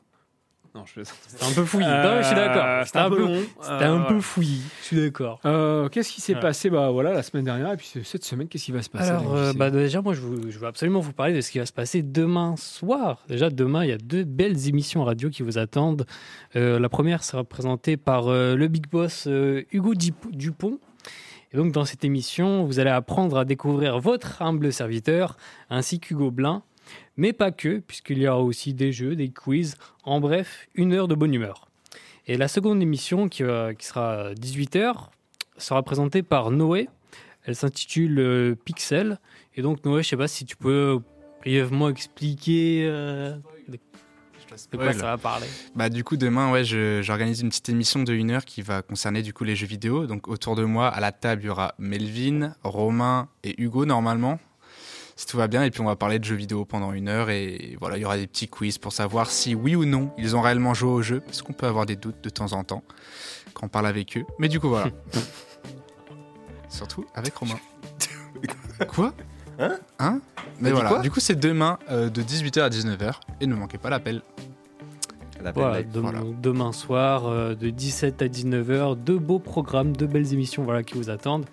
[0.78, 1.86] Non, je C'était un peu fouillis.
[1.88, 2.86] Euh, Non, je suis d'accord.
[2.86, 3.42] C'était un peu long.
[3.62, 4.62] C'était un Euh, peu fouillis.
[4.82, 5.40] Je suis d'accord.
[5.46, 6.40] Euh, qu'est-ce qui s'est Ouais.
[6.40, 6.70] passé?
[6.70, 9.10] Bah, voilà, la semaine dernière et puis ce- cette semaine, qu'est-ce qui va se passer?
[9.10, 11.58] Alors, euh, bah, déjà, moi, je, vous- je veux absolument vous parler de ce qui
[11.58, 13.24] va se passer demain soir.
[13.28, 16.06] Déjà, demain, il y a deux belles émissions radio qui vous attendent.
[16.56, 20.78] Euh, la première sera présentée par euh, le big boss euh, Hugo Dupont.
[21.54, 25.38] Et donc, dans cette émission, vous allez apprendre à découvrir votre humble serviteur,
[25.70, 26.62] ainsi qu'Hugo Blin.
[27.18, 31.08] Mais pas que, puisqu'il y aura aussi des jeux, des quiz, en bref, une heure
[31.08, 31.68] de bonne humeur.
[32.28, 34.94] Et la seconde émission, qui, va- qui sera à 18h,
[35.58, 36.90] sera présentée par Noé.
[37.46, 39.20] Elle s'intitule euh, Pixel.
[39.56, 41.00] Et donc, Noé, je sais pas si tu peux
[41.42, 43.36] brièvement expliquer euh,
[43.68, 43.78] de,
[44.72, 45.48] de quoi ça va parler.
[45.76, 49.22] Bah du coup demain ouais j'organise une petite émission de une heure qui va concerner
[49.22, 50.08] du coup les jeux vidéo.
[50.08, 54.40] Donc autour de moi à la table il y aura Melvin, Romain et Hugo normalement.
[55.18, 57.32] Si tout va bien et puis on va parler de jeux vidéo pendant une heure
[57.32, 60.36] et voilà il y aura des petits quiz pour savoir si oui ou non ils
[60.36, 62.84] ont réellement joué au jeu parce qu'on peut avoir des doutes de temps en temps
[63.56, 64.26] quand on parle avec eux.
[64.38, 64.92] Mais du coup voilà.
[66.70, 67.60] Surtout avec Romain.
[68.88, 69.12] Quoi?
[69.58, 69.80] Hein?
[69.98, 70.22] Hein?
[70.60, 73.90] Mais voilà, du coup c'est demain euh, de 18h à 19h et ne manquez pas
[73.90, 74.22] l'appel.
[75.42, 76.20] L'appel Voilà, voilà.
[76.44, 80.94] Demain soir, euh, de 17 à 19h, deux beaux programmes, deux belles émissions voilà, qui
[80.94, 81.48] vous attendent.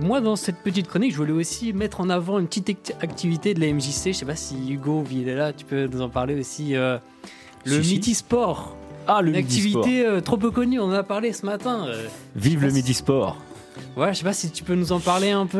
[0.00, 3.54] Moi, dans cette petite chronique, je voulais aussi mettre en avant une petite acti- activité
[3.54, 4.08] de la MJC.
[4.08, 6.76] Je sais pas si Hugo, il est là, tu peux nous en parler aussi.
[6.76, 6.98] euh,
[7.64, 7.94] le Si.
[7.94, 8.76] Miti Sport.
[9.08, 9.82] Ah, le Une midi sport.
[9.82, 11.86] activité euh, trop peu connue, on en a parlé ce matin.
[11.88, 12.06] euh.
[12.34, 13.36] Vive le midi sport.
[13.96, 15.58] Ouais, je sais pas si tu peux nous en parler un peu.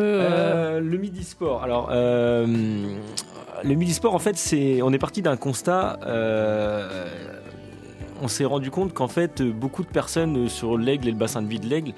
[0.81, 1.63] le midi sport.
[1.63, 5.99] Alors, le midi sport, en fait, c'est, on est parti d'un constat.
[8.17, 11.43] Euh, on s'est rendu compte qu'en fait, beaucoup de personnes sur l'Aigle et le bassin
[11.43, 11.93] de vie de l'Aigle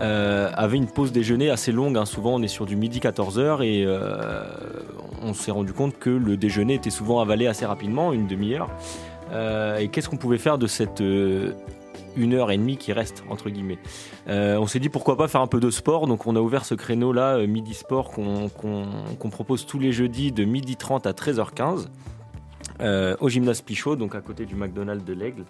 [0.00, 1.96] euh, avaient une pause déjeuner assez longue.
[1.96, 2.04] hein.
[2.04, 4.44] Souvent, on est sur du midi 14h et euh,
[5.22, 8.68] on s'est rendu compte que le déjeuner était souvent avalé assez rapidement, une demi-heure.
[9.32, 11.52] Euh, et qu'est-ce qu'on pouvait faire de cette euh,
[12.16, 13.78] une heure et demie qui reste entre guillemets?
[14.28, 16.64] Euh, On s'est dit pourquoi pas faire un peu de sport, donc on a ouvert
[16.64, 21.12] ce créneau là, euh, midi sport, qu'on propose tous les jeudis de midi 30 à
[21.12, 21.86] 13h15
[22.80, 25.44] euh, au gymnase Pichot, donc à côté du McDonald's de l'Aigle.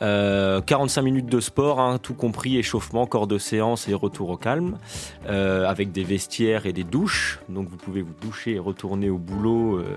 [0.00, 4.36] Euh, 45 minutes de sport, hein, tout compris échauffement, corps de séance et retour au
[4.36, 4.78] calme,
[5.26, 7.40] euh, avec des vestiaires et des douches.
[7.48, 9.96] Donc vous pouvez vous doucher et retourner au boulot euh,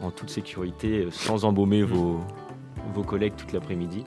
[0.00, 2.20] en toute sécurité, euh, sans embaumer vos
[3.06, 4.04] collègues toute l'après-midi.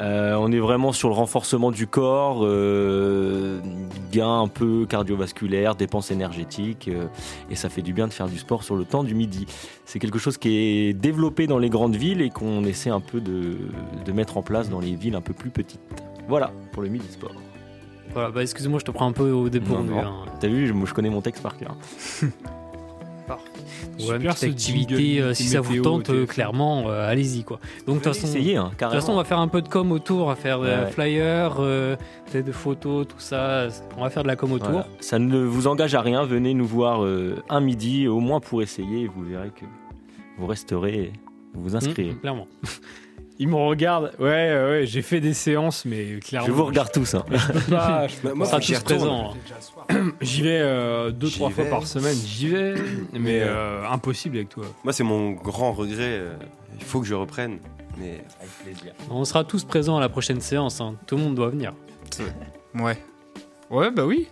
[0.00, 3.60] Euh, on est vraiment sur le renforcement du corps, euh,
[4.10, 7.06] gain un peu cardiovasculaire, dépenses énergétiques, euh,
[7.50, 9.46] et ça fait du bien de faire du sport sur le temps du midi.
[9.84, 13.20] C'est quelque chose qui est développé dans les grandes villes et qu'on essaie un peu
[13.20, 13.58] de,
[14.04, 15.80] de mettre en place dans les villes un peu plus petites.
[16.28, 17.34] Voilà pour le midi sport.
[18.14, 19.94] Voilà, bah, excuse-moi, je te prends un peu au dépourvu.
[19.94, 20.24] Hein.
[20.40, 21.76] T'as vu, je, je connais mon texte par cœur.
[23.98, 27.60] Ouais, une petite activité, euh, si ça vous tente, euh, clairement, euh, allez-y quoi.
[27.86, 29.68] Donc de toute façon, essayer, hein, de toute façon, on va faire un peu de
[29.68, 30.90] com autour, on va faire des Ouais.
[30.90, 31.96] flyers, euh,
[32.30, 33.68] peut-être des photos, tout ça.
[33.96, 34.70] On va faire de la com autour.
[34.70, 34.86] Voilà.
[35.00, 36.24] Ça ne vous engage à rien.
[36.24, 37.02] Venez nous voir
[37.48, 39.64] un midi, au moins pour essayer, vous verrez que
[40.38, 41.12] vous resterez,
[41.54, 42.12] vous vous inscrivez.
[42.12, 42.46] Mmh, clairement.
[43.42, 44.12] Il me regarde.
[44.18, 46.46] Ouais, ouais, j'ai fait des séances, mais clairement.
[46.46, 47.14] Je vous regarde tous.
[47.14, 47.24] Hein.
[47.30, 48.06] Je peux pas.
[48.06, 48.34] je peux Bah, pas.
[48.34, 48.62] moi, faut que
[50.20, 51.70] j'y vais euh, deux, J'y trois fois vais.
[51.70, 52.14] par semaine.
[52.14, 52.74] J'y vais,
[53.12, 54.64] mais euh, impossible avec toi.
[54.84, 56.18] Moi, c'est mon grand regret.
[56.20, 56.34] euh,
[56.78, 57.58] il faut que je reprenne.
[57.98, 58.92] Mais avec plaisir.
[59.10, 60.80] On sera tous présents à la prochaine séance.
[60.80, 60.94] hein.
[61.06, 61.72] Tout le monde doit venir.
[62.74, 62.98] Ouais.
[63.70, 64.28] Ouais, bah oui.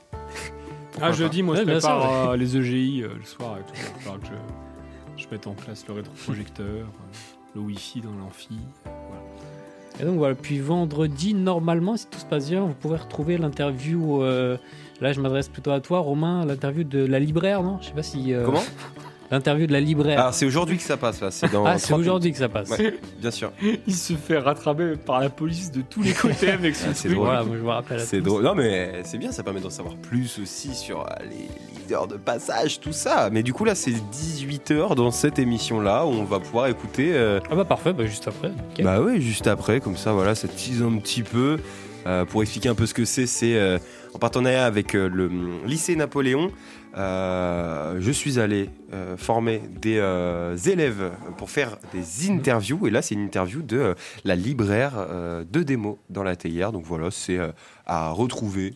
[1.01, 2.29] Ah, jeudi, moi, Ouais, je prépare ouais.
[2.33, 3.73] euh, les EGI euh, le soir et tout.
[3.75, 4.27] Il va falloir que
[5.16, 6.83] je, je mette en place le rétroprojecteur, euh,
[7.54, 8.58] le Wi-Fi dans l'amphi.
[8.84, 9.22] Voilà.
[10.00, 14.22] Et donc voilà, puis vendredi, normalement, si tout se passe bien, vous pourrez retrouver l'interview.
[14.22, 14.56] euh,
[15.00, 17.78] là, je m'adresse plutôt à toi, Romain, l'interview de la libraire, non?
[17.80, 18.32] Je sais pas si.
[18.32, 18.62] euh, Comment?
[19.30, 20.24] L'interview de la libraire.
[20.26, 21.30] Ah, c'est aujourd'hui que ça passe là.
[21.30, 22.70] C'est dans Ah, c'est 30 aujourd'hui que ça passe.
[22.70, 23.52] Ouais, bien sûr.
[23.86, 27.08] Il se fait rattraper par la police de tous les côtés avec son Ah, c'est
[27.08, 27.26] drôle.
[27.26, 28.42] Voilà, moi, je vous rappelle à C'est drôle.
[28.42, 32.16] Non, mais c'est bien, ça permet d'en savoir plus aussi sur euh, les leaders de
[32.16, 33.28] passage, tout ça.
[33.30, 37.10] Mais du coup, là, c'est 18h dans cette émission-là où on va pouvoir écouter.
[37.12, 38.52] euh, Ah bah parfait, bah juste après.
[38.82, 41.58] Bah oui, juste après, comme ça, voilà, ça tease un petit peu.
[42.06, 43.76] Euh, pour expliquer un peu ce que c'est, c'est euh,
[44.14, 46.50] en partenariat avec euh, le hum, lycée Napoléon.
[46.98, 52.87] Euh, je suis allé euh, former des euh, élèves pour faire des interviews.
[52.87, 55.06] Et là, c'est une interview de la libraire
[55.50, 56.72] de démo dans la théière.
[56.72, 57.38] Donc voilà, c'est
[57.87, 58.74] à retrouver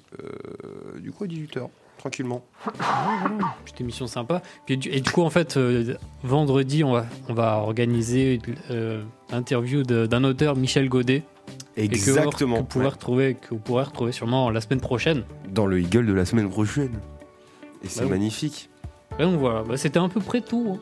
[1.01, 2.45] du coup à 18h, tranquillement.
[3.65, 4.43] Petite émission sympa.
[4.67, 9.83] Puis, et du coup, en fait, euh, vendredi, on va, on va organiser euh, l'interview
[9.83, 11.23] d'un auteur, Michel Godet.
[11.77, 12.57] et que- Exactement.
[12.57, 12.91] Que, vous pourrez Ouais.
[12.91, 15.25] retrouver, que vous pourrez retrouver sûrement la semaine prochaine.
[15.49, 16.91] Dans le Eagle de la semaine prochaine.
[17.85, 18.11] Et c'est Bah oui.
[18.13, 18.69] magnifique.
[19.19, 20.75] Et donc voilà, bah, c'était à peu près tout.
[20.77, 20.81] hein.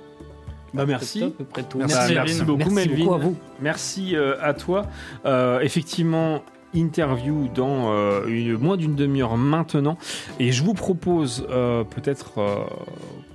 [0.73, 1.25] Bah merci.
[1.25, 1.79] À peu près tout.
[1.79, 2.97] Merci, beaucoup, Merci Melvin.
[3.05, 3.37] beaucoup à vous.
[3.61, 4.87] Merci euh, à toi.
[5.27, 6.43] Euh, effectivement,
[6.75, 9.99] interview dans euh, une- moins d'une demi-heure maintenant.
[10.39, 12.55] Et je vous propose euh, peut-être euh,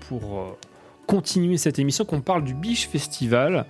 [0.07, 0.43] pour euh,
[1.07, 3.65] continuer cette émission qu'on parle du Biche Festival.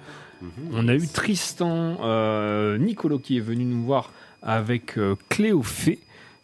[0.73, 4.11] On a eu Tristan euh, Nicolo qui est venu nous voir
[4.43, 5.97] avec euh, Cléo Fay.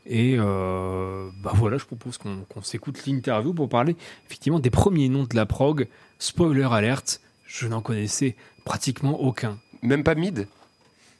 [0.05, 5.23] Et euh, bah voilà, je propose qu'on s'écoute l'interview pour parler effectivement des premiers noms
[5.23, 5.87] de la prog.
[6.17, 8.35] Spoiler alerte, je n'en connaissais
[8.65, 9.59] pratiquement aucun.
[9.81, 10.47] Même pas mid?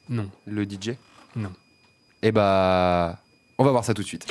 [0.10, 0.30] Non.
[0.46, 0.96] Le DJ
[1.36, 1.52] Non.
[2.22, 3.20] Eh bah,
[3.58, 4.28] on va voir ça tout de suite.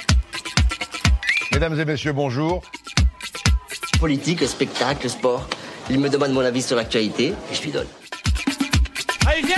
[1.53, 2.63] Mesdames et messieurs, bonjour.
[3.99, 5.49] Politique, spectacle, sport.
[5.91, 7.89] Il me demande mon avis sur l'actualité et je lui donne.
[9.27, 9.57] Allez, viens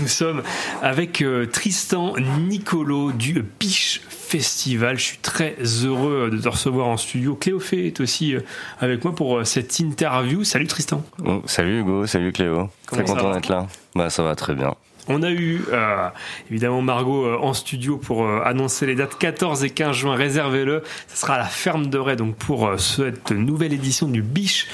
[0.00, 0.42] Nous sommes
[0.82, 4.98] avec euh, Tristan Nicolo du Biche Festival.
[4.98, 7.34] Je suis très heureux de te recevoir en studio.
[7.34, 8.40] Cléophée est aussi euh,
[8.80, 10.44] avec moi pour euh, cette interview.
[10.44, 11.04] Salut Tristan.
[11.24, 12.68] Oh, salut Hugo, salut Cléo.
[12.86, 13.66] Très content d'être là.
[13.94, 14.74] Bah ça va très bien.
[15.08, 16.08] On a eu euh,
[16.50, 20.16] évidemment Margot euh, en studio pour euh, annoncer les dates 14 et 15 juin.
[20.16, 20.82] Réservez-le.
[21.08, 24.66] Ce sera à la ferme de Ray donc pour euh, cette nouvelle édition du Biche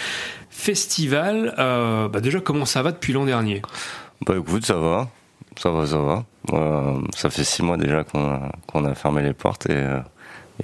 [0.49, 1.55] Festival.
[1.59, 3.63] Euh, bah déjà, comment ça va depuis l'an dernier?
[4.27, 5.09] Bah écoute, ça va.
[5.59, 6.25] Ça va, ça va.
[6.53, 9.99] Euh, ça fait six mois déjà qu'on a, qu'on a fermé les portes et, euh,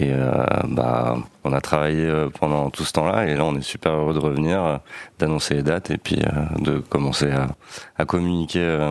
[0.00, 3.92] et euh, bah, on a travaillé pendant tout ce temps-là et là on est super
[3.92, 4.80] heureux de revenir,
[5.18, 7.48] d'annoncer les dates et puis euh, de commencer à,
[7.98, 8.90] à communiquer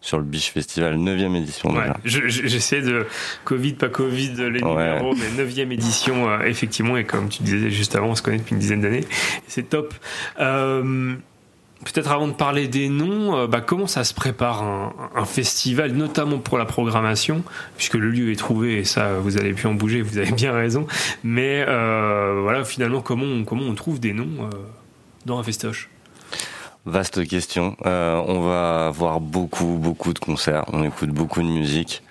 [0.00, 1.96] sur le Biche Festival 9e édition Ouais, déjà.
[2.04, 3.06] je- je- j'essaie de
[3.44, 4.90] Covid, pas Covid, les Ouais.
[5.00, 8.38] numéros, mais 9 édition, euh, effectivement, et comme tu disais juste avant, on se connaît
[8.38, 9.04] depuis une dizaine d'années,
[9.48, 9.92] c'est top.
[10.38, 11.14] Euh,
[11.84, 14.64] Peut-être avant de parler des noms, euh, bah, comment ça se prépare
[15.14, 17.44] un, festival, notamment pour la programmation,
[17.76, 20.52] puisque le lieu est trouvé et ça, vous allez plus en bouger, vous avez bien
[20.52, 20.88] raison.
[21.22, 24.50] Mais euh, voilà, finalement, comment on, trouve des noms euh,
[25.24, 25.88] dans un festoche?
[26.84, 27.76] Vaste question.
[27.84, 30.64] On va voir beaucoup, beaucoup de concerts.
[30.72, 32.02] On écoute beaucoup de musique.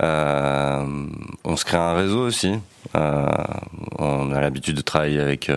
[0.00, 2.54] On se crée un réseau aussi.
[2.94, 5.50] On a l'habitude de travailler avec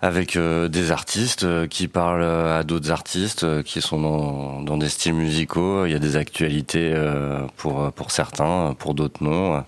[0.00, 4.88] avec euh, des artistes euh, qui parlent à d'autres artistes euh, qui sont dans, des
[4.88, 5.86] styles musicaux.
[5.86, 9.64] Il y a des actualités euh, pour pour certains, pour d'autres non.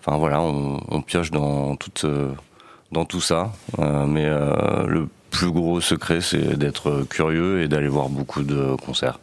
[0.00, 3.52] Enfin voilà, on, pioche dans euh, tout ça.
[3.78, 8.74] Euh, mais euh, le plus gros secret, c'est d'être curieux et d'aller voir beaucoup de
[8.76, 9.18] concerts.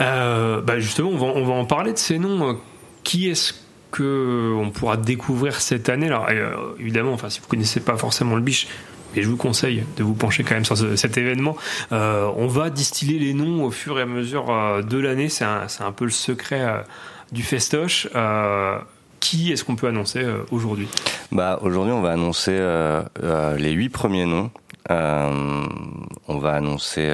[0.00, 2.50] Euh, bah justement, on va, en parler de ces noms.
[2.50, 2.52] Euh,
[3.04, 3.52] Qui est-ce
[3.90, 6.06] que on pourra découvrir cette année?
[6.06, 8.66] Alors, euh, évidemment, enfin, si vous connaissez pas forcément le biche,
[9.16, 11.56] mais je vous conseille de vous pencher quand même sur ce- cet événement.
[11.92, 15.28] Euh, on va distiller les noms au fur et à mesure euh, de l'année.
[15.28, 16.78] C'est un, c'est un peu le secret euh,
[17.32, 18.08] du festoche.
[19.20, 20.86] Qui est-ce qu'on peut annoncer aujourd'hui?
[21.32, 22.52] Bah, aujourd'hui, on va annoncer
[23.56, 24.50] les huit premiers noms.
[24.90, 27.08] On va annoncer.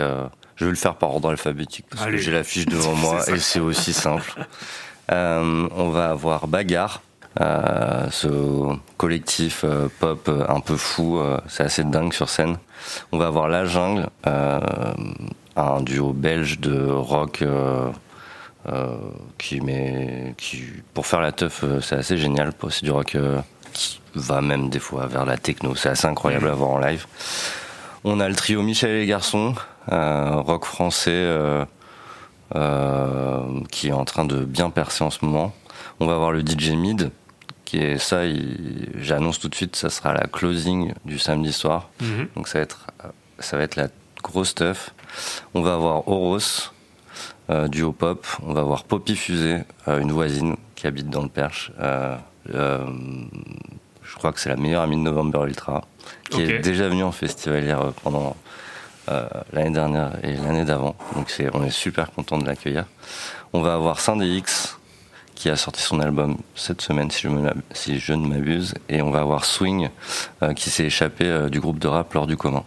[0.56, 2.16] je vais le faire par ordre alphabétique parce Allez.
[2.16, 4.32] que j'ai la fiche devant moi et c'est aussi simple.
[5.12, 7.00] Euh, on va avoir Bagarre,
[7.38, 12.56] ce collectif euh, pop euh, un peu fou, euh, c'est assez dingue sur scène.
[13.12, 14.60] On va avoir La Jungle, euh,
[15.56, 17.42] un duo belge de rock.
[17.42, 17.90] euh,
[18.68, 18.94] euh,
[19.38, 23.40] qui met qui pour faire la teuf euh, c'est assez génial c'est du rock euh,
[23.72, 27.06] qui va même des fois vers la techno c'est assez incroyable à voir en live
[28.04, 29.54] on a le trio Michel et les garçons
[29.90, 31.64] euh, rock français euh,
[32.54, 35.54] euh, qui est en train de bien percer en ce moment
[35.98, 37.10] on va avoir le DJ Mid
[37.70, 38.22] qui est ça
[38.98, 42.26] j'annonce tout de suite ça sera la closing du samedi soir Mhm.
[42.34, 43.08] donc ça va être euh,
[43.38, 43.86] ça va être la
[44.24, 44.92] grosse stuff
[45.54, 46.72] on va avoir Horos
[47.50, 48.26] euh, duo pop.
[48.46, 49.58] On va voir Poppy Fusée,
[49.88, 51.72] euh, une voisine qui habite dans le Perche.
[51.80, 52.16] Euh,
[54.02, 55.84] je crois que c'est la meilleure amie de November Ultra,
[56.30, 58.36] qui est déjà venue en festivalière euh, pendant
[59.52, 60.94] l'année dernière et l'année d'avant.
[61.16, 62.84] Donc on est super content de l'accueillir.
[63.52, 64.78] On va avoir X
[65.40, 68.74] qui a sorti son album cette semaine, si je, me, si je ne m'abuse.
[68.90, 69.88] Et on va avoir Swing,
[70.42, 72.62] euh, qui s'est échappé euh, du groupe de rap lors du commun.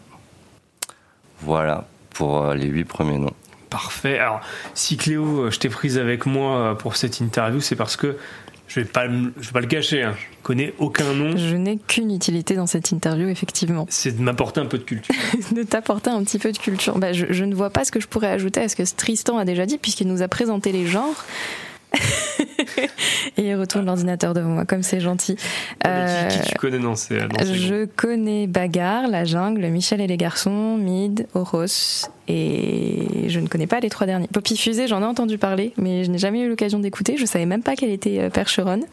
[1.42, 3.34] Voilà pour euh, les huit premiers noms.
[3.70, 4.18] Parfait.
[4.18, 4.42] Alors,
[4.74, 8.18] si Cléo, je t'ai prise avec moi pour cette interview, c'est parce que
[8.68, 10.02] je vais pas, je vais pas le cacher.
[10.02, 10.16] Hein.
[10.18, 11.38] Je connais aucun nom.
[11.38, 13.86] Je n'ai qu'une utilité dans cette interview, effectivement.
[13.88, 15.14] C'est de m'apporter un peu de culture.
[15.52, 16.98] de t'apporter un petit peu de culture.
[16.98, 19.38] Bah, je, je ne vois pas ce que je pourrais ajouter à ce que Tristan
[19.38, 21.24] a déjà dit, puisqu'il nous a présenté les genres.
[23.38, 25.36] Et il retourne l'ordinateur devant moi, comme c'est gentil.
[25.84, 29.26] Mais qui, qui Euh, tu connais dans ces, dans ces groupes je connais Bagarre, La
[29.26, 34.28] Jungle, Michel et les garçons, Mid, Horos, et je ne connais pas les trois derniers.
[34.32, 37.18] Poppy Fusée, j'en ai entendu parler, mais je n'ai jamais eu l'occasion d'écouter.
[37.18, 38.84] Je savais même pas qu'elle était euh, percheronne.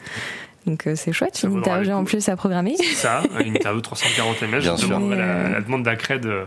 [0.67, 2.75] Donc euh, c'est chouette, une interview en plus à programmer.
[2.77, 4.49] C'est ça, une interview 340 ms.
[4.61, 5.01] Bien je sûr.
[5.01, 6.45] Mais, la, la demande d'Acred, euh,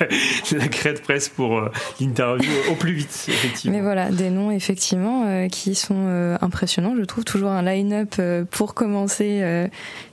[0.00, 3.76] la, la crête presse pour euh, l'interview au plus vite, effectivement.
[3.76, 6.94] Mais voilà, des noms effectivement euh, qui sont euh, impressionnants.
[6.98, 9.68] Je trouve toujours un line-up pour commencer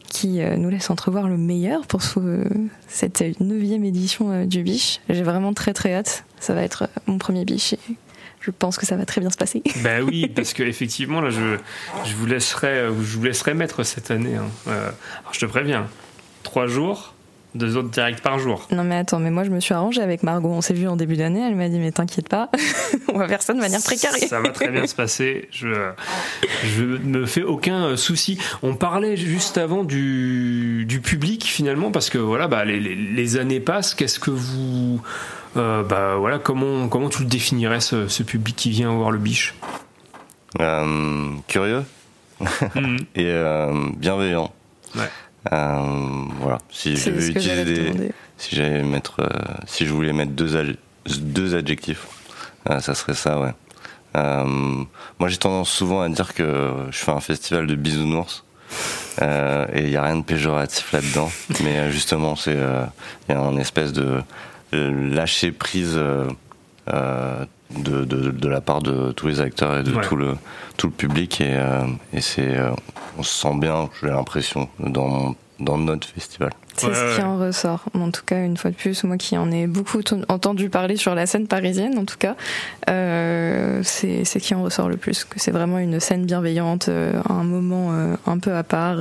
[0.07, 2.43] qui nous laisse entrevoir le meilleur pour ce-
[2.87, 4.99] cette neuvième édition du Biche.
[5.09, 6.25] J'ai vraiment très très hâte.
[6.39, 7.79] Ça va être mon premier Biche et
[8.41, 9.61] je pense que ça va très bien se passer.
[9.83, 11.57] Ben oui, parce que effectivement là, je,
[12.05, 14.35] je vous laisserai, euh, je vous laisserai mettre cette année.
[14.35, 14.45] hein.
[14.67, 14.89] Euh,
[15.21, 15.87] alors je te préviens,
[16.43, 17.13] trois jours,
[17.53, 18.65] deux autres directs par jour.
[18.71, 20.47] Non mais attends, mais moi je me suis arrangée avec Margot.
[20.49, 21.45] On s'est vu en début d'année.
[21.45, 22.49] Elle m'a dit mais t'inquiète pas,
[23.13, 24.21] on va faire ça de manière très carrée.
[24.27, 25.49] Ça va très bien se passer.
[25.51, 25.67] Je,
[26.63, 28.37] je me fais aucun euh, souci.
[28.63, 33.37] On parlait juste avant du, du public finalement parce que voilà, bah, les, les- les
[33.37, 33.95] années passent.
[33.95, 35.01] Qu'est-ce que vous,
[35.57, 39.17] euh, bah voilà, comment comment tu le définirais ce, ce public qui vient voir le
[39.19, 39.55] biche
[40.59, 41.83] Euh, curieux
[42.75, 42.97] Mhm.
[43.15, 44.51] et euh, bienveillant.
[44.95, 45.09] Ouais.
[45.51, 46.57] Euh, voilà.
[46.69, 49.27] Si je utiliser des, si j'allais mettre, euh,
[49.67, 50.75] si je voulais mettre deux,
[51.19, 52.07] deux adjectifs,
[52.69, 53.53] euh, ça serait ça, ouais.
[54.17, 54.45] Euh,
[55.19, 58.43] moi, j'ai tendance souvent à dire que je fais un festival de bisounours.
[59.21, 61.29] Euh, et il n'y a rien de péjoratif là-dedans.
[61.63, 62.83] Mais justement, c'est euh,
[63.27, 64.21] il y a une espèce de
[64.73, 66.27] lâcher prise euh,
[66.93, 67.45] euh,
[67.77, 70.01] de, de, de la part de tous les acteurs et de Ouais.
[70.03, 70.35] tout le
[70.77, 72.71] tout le public et, euh, et c'est euh,
[73.17, 76.49] on se sent bien, j'ai l'impression dans dans notre festival.
[76.75, 77.83] C'est Ouais, ce ouais, qui en ressort.
[77.93, 81.13] En tout cas, une fois de plus, moi qui en ai beaucoup entendu parler sur
[81.13, 82.35] la scène parisienne, en tout cas,
[82.89, 85.23] euh, c'est c'est ce qui en ressort le plus.
[85.23, 88.97] Que c'est vraiment une scène bienveillante, euh, un moment euh, un peu à part.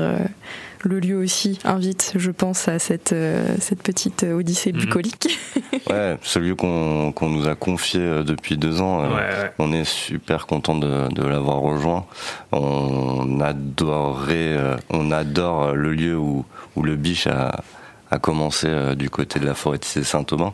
[0.84, 4.80] Euh, le lieu aussi invite, je pense, à cette, euh, cette petite odyssée Mhm.
[4.80, 5.38] bucolique.
[5.88, 9.52] Ouais, celui qu'on qu'on nous a confié euh, depuis deux ans, euh, Ouais, ouais.
[9.58, 12.06] on est super content de, de l'avoir rejoint.
[12.52, 16.44] On adorerait, euh, on adore euh, le lieu où,
[16.76, 17.62] où le biche a,
[18.10, 20.52] a commencé euh, du côté de la forêt de Saint-Aubin.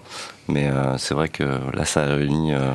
[0.48, 2.72] Mais euh, c'est vrai que là, ça réunit euh, euh,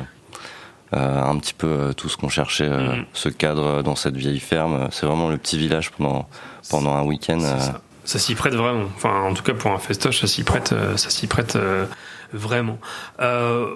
[0.98, 3.04] un petit peu euh, tout ce qu'on cherchait, euh, Mhm.
[3.14, 4.88] ce cadre euh, dans cette vieille ferme.
[4.92, 6.28] C'est vraiment le petit village pendant,
[6.70, 7.40] pendant un week-end.
[7.40, 7.80] euh, ça.
[8.04, 8.86] Ça s'y prête vraiment.
[8.96, 11.86] Enfin, en tout cas, pour un festoche, ça s'y prête, euh, ça s'y prête euh,
[12.32, 12.78] vraiment.
[13.20, 13.66] Euh,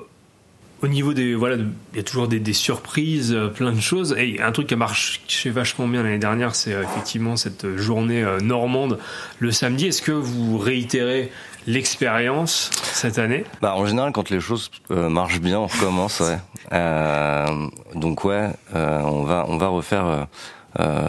[0.83, 1.35] au niveau des.
[1.35, 4.15] Voilà, il y a toujours des, des surprises, euh, plein de choses.
[4.19, 8.23] Et un truc qui a marché vachement bien l'année dernière, c'est euh, effectivement cette journée
[8.25, 8.99] euh, normande
[9.39, 9.87] le samedi.
[9.87, 11.31] Est-ce que vous réitérez
[11.67, 13.45] l'expérience cette année?
[13.61, 16.39] Bah, en général, quand les choses euh, marchent bien, on recommence, ouais.
[16.73, 20.27] Euh, donc ouais, euh, on va on va refaire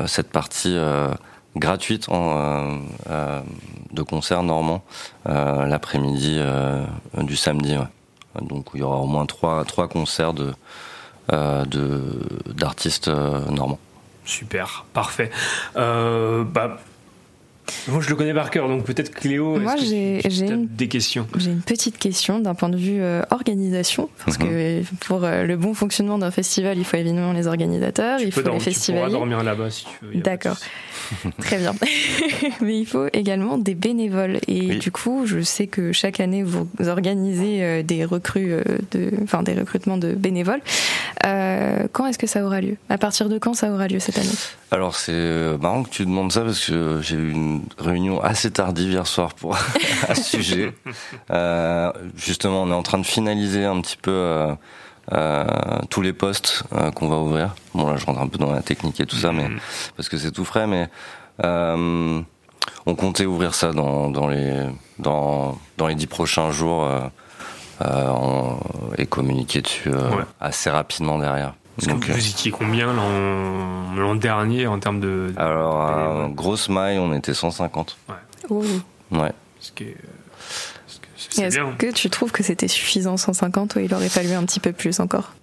[0.05, 0.77] cette partie
[1.55, 2.77] gratuite en,
[3.91, 4.83] de concert normand
[5.25, 6.39] l'après-midi
[7.17, 7.75] du samedi.
[7.75, 8.45] Ouais.
[8.47, 10.53] Donc il y aura au moins trois trois concerts de
[11.31, 12.03] de
[12.53, 13.79] d'artistes normands.
[14.27, 15.31] Super, parfait.
[15.77, 16.77] Euh, bah,
[17.87, 19.57] moi, je le connais par cœur, donc peut-être Cléo.
[19.59, 21.27] Moi, que j'ai- une- des questions?
[21.37, 25.57] J'ai une petite question d'un point de vue euh, organisation, parce que pour euh, le
[25.57, 28.91] bon fonctionnement d'un festival, il faut évidemment les organisateurs, il Tu faut dormir- les tu
[28.91, 30.21] pourras dormir là-bas si tu veux.
[30.21, 30.57] D'accord.
[31.39, 31.73] Très bien.
[32.61, 34.39] Mais il faut également des bénévoles.
[34.47, 38.51] Et du coup, je sais que chaque année, vous organisez euh, des recrues,
[38.91, 40.61] de, enfin des recrutements de bénévoles.
[41.23, 42.77] Quand est-ce que ça aura lieu?
[42.89, 44.27] À partir de quand ça aura lieu cette année?
[44.69, 48.51] Alors c'est euh, marrant que tu demandes ça parce que j'ai eu une réunion assez
[48.51, 49.55] tardive hier soir pour
[50.09, 50.73] à ce sujet.
[51.31, 54.53] Euh, justement, on est en train de finaliser un petit peu euh,
[55.13, 55.45] euh,
[55.89, 56.63] tous les postes
[56.95, 57.55] qu'on va ouvrir.
[57.73, 59.49] Bon là, je rentre un peu dans la technique et tout ça, mais
[59.95, 60.89] parce que c'est tout frais, mais
[61.45, 62.19] euh,
[62.85, 64.63] on comptait ouvrir ça dans, dans les
[64.99, 66.89] dans dans les dix prochains jours
[67.79, 68.59] en-
[68.97, 70.23] et communiquer dessus Ouais.
[70.41, 71.53] assez rapidement derrière.
[71.77, 75.31] Parce Donc, euh, vous étiez combien l'an dernier en termes de.
[75.37, 77.97] Alors, à grosse maille, on était 150.
[78.49, 78.63] Oh.
[79.11, 79.31] Ouais.
[79.59, 79.93] Ce qui est, euh,
[81.35, 84.59] que- Est-ce que tu trouves que c'était suffisant 150 ou il aurait fallu un petit
[84.59, 85.33] peu plus encore?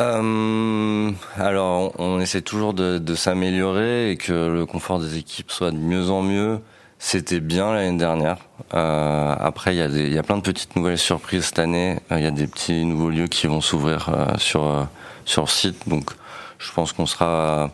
[0.00, 5.50] Euh, alors, on, on essaie toujours de, de s'améliorer et que le confort des équipes
[5.50, 6.60] soit de mieux en mieux.
[6.98, 8.36] C'était bien l'année dernière.
[8.74, 11.58] Euh, après, il y, a des- il y a plein de petites nouvelles surprises cette
[11.58, 11.98] année.
[12.12, 14.84] Euh, Il y a des petits nouveaux lieux qui vont s'ouvrir euh, sur euh,
[15.24, 15.88] sur site.
[15.88, 16.10] Donc,
[16.58, 17.70] je pense qu'on sera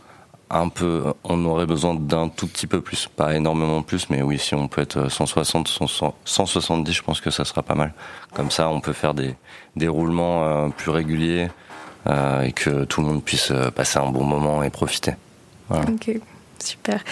[0.50, 1.12] un peu.
[1.24, 4.68] On aurait besoin d'un tout petit peu plus, pas énormément plus, mais oui, si on
[4.68, 7.92] peut être 160, 100, 170, je pense que ça sera pas mal.
[8.34, 9.34] Comme ça, on peut faire des
[9.78, 11.48] des roulements euh, plus réguliers
[12.06, 15.14] euh, et que tout le monde puisse euh, passer un bon moment et profiter.
[15.68, 15.86] Voilà.
[15.90, 16.10] Ok,
[16.62, 17.04] super.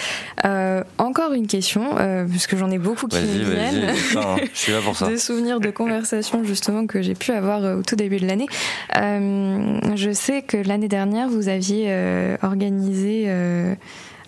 [0.45, 3.93] Euh, encore une question, euh, puisque j'en ai beaucoup qui me viennent.
[3.95, 5.07] je suis là pour ça.
[5.11, 8.47] de souvenirs de conversations justement que j'ai pu avoir euh, au tout début de l'année.
[8.97, 13.29] Euh, je sais que l'année dernière, vous aviez organisé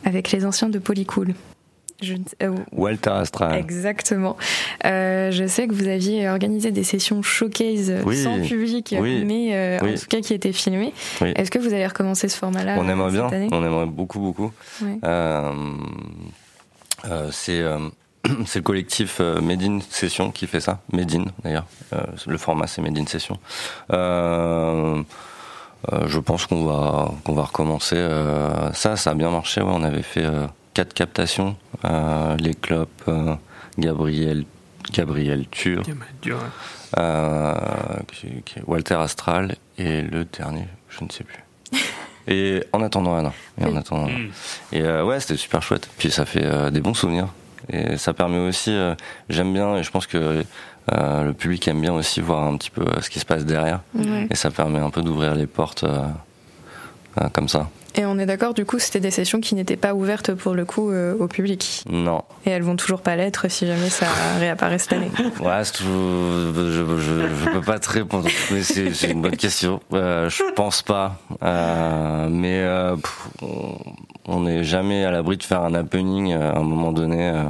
[0.05, 1.34] avec les anciens de Polycool.
[2.02, 3.58] Je, ne- euh, Walter Astral.
[3.60, 4.38] Exactement.
[4.86, 8.24] Euh, je sais que vous aviez organisé des sessions showcase Oui.
[8.24, 9.24] sans public, Oui.
[9.26, 9.91] mais euh, Oui.
[9.93, 10.93] en tout cas qui étaient filmées.
[11.22, 14.20] Est-ce que vous allez recommencer ce format-là on aimerait euh, bien, année on aimerait beaucoup,
[14.20, 14.52] beaucoup.
[15.04, 15.52] Euh,
[17.10, 17.78] euh, c'est euh,
[18.45, 20.80] c'est le collectif euh, Made in Session qui fait ça.
[20.91, 21.66] Made in d'ailleurs.
[21.93, 21.97] Euh,
[22.28, 23.38] le format c'est Made in Session.
[23.91, 25.02] Euh,
[25.93, 28.95] euh, je pense qu'on va qu'on va recommencer euh, ça.
[28.97, 29.62] Ça a bien marché.
[29.62, 29.72] ouais.
[29.72, 30.45] on avait fait euh,
[30.80, 31.57] quatre captations.
[31.84, 33.36] Euh, les clopes, euh,
[33.77, 34.45] Gabriel
[34.93, 35.84] Gabriel Tur,
[36.97, 37.53] euh,
[38.65, 41.43] Walter Astral et le dernier, je ne sais plus.
[42.27, 43.34] Et en attendant Anna.
[43.59, 44.17] Et en attendant Anna.
[44.17, 44.32] Mm.
[44.71, 45.89] Et euh, ouais, c'était super chouette.
[45.97, 47.27] Puis ça fait euh, des bons souvenirs.
[47.67, 48.95] Et ça permet aussi, euh,
[49.30, 50.45] j'aime bien, et je pense que
[50.93, 53.82] euh, le public aime bien aussi voir un petit peu ce qui se passe derrière.
[53.95, 54.27] Ouais.
[54.30, 56.07] Et ça permet un peu d'ouvrir les portes euh,
[57.19, 57.69] euh, comme ça.
[58.00, 60.64] Et on est d'accord, du coup, c'était des sessions qui n'étaient pas ouvertes pour le
[60.64, 61.84] coup euh, au public.
[61.89, 62.24] Non.
[62.45, 64.06] Et elles vont toujours pas l'être si jamais ça
[64.39, 65.12] réapparaît cette année.
[65.41, 69.82] Ouais, je, je, je peux pas te répondre, mais c'est c'est une bonne question.
[69.91, 73.28] Euh, je pense pas, Euh, mais euh, pff,
[74.28, 77.30] on- n'est jamais à l'abri de faire un happening à un moment donné.
[77.30, 77.43] euh.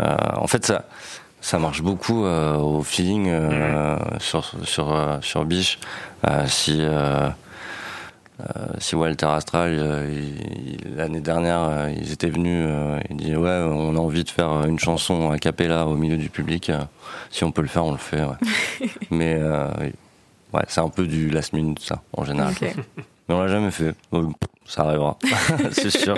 [0.00, 0.84] Euh, en fait, ça,
[1.40, 5.78] ça marche beaucoup euh, au feeling euh, sur sur sur Biche.
[6.28, 6.80] Euh, si
[8.78, 10.20] si Walter Astral, euh,
[10.96, 14.64] l'année dernière, euh, ils étaient venus, euh, ils disaient ouais, on a envie de faire
[14.66, 16.70] une chanson a cappella au milieu du public.
[16.70, 16.80] euh,
[17.30, 18.22] si on peut le faire, on le fait.
[18.24, 18.88] ouais.
[19.10, 19.68] Mais euh,
[20.52, 22.54] ouais, c'est un peu du last minute ça, en général.
[23.28, 23.94] Mais on l'a jamais fait.
[24.12, 24.34] Donc,
[24.66, 25.16] ça arrivera,
[25.72, 26.16] c'est sûr.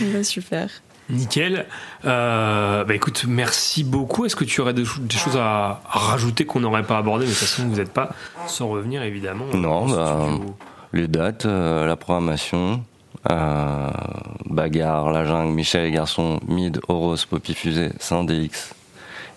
[0.00, 0.68] Bah, super.
[1.10, 1.64] Nickel.
[2.04, 4.26] Euh, bah écoute, merci beaucoup.
[4.26, 7.24] Est-ce que tu aurais des, cho- des choses à, à rajouter qu'on n'aurait pas abordées,
[7.24, 8.10] mais de toute façon vous n'êtes pas
[8.46, 9.46] sans revenir évidemment.
[9.54, 10.54] Non, bah, studio.
[10.92, 12.82] Les dates, euh, la programmation,
[13.30, 13.88] euh,
[14.46, 18.74] Bagarre, La Jungle, Michel et Garçons, Mid, Horos, Poppy Fusée, Saint-DX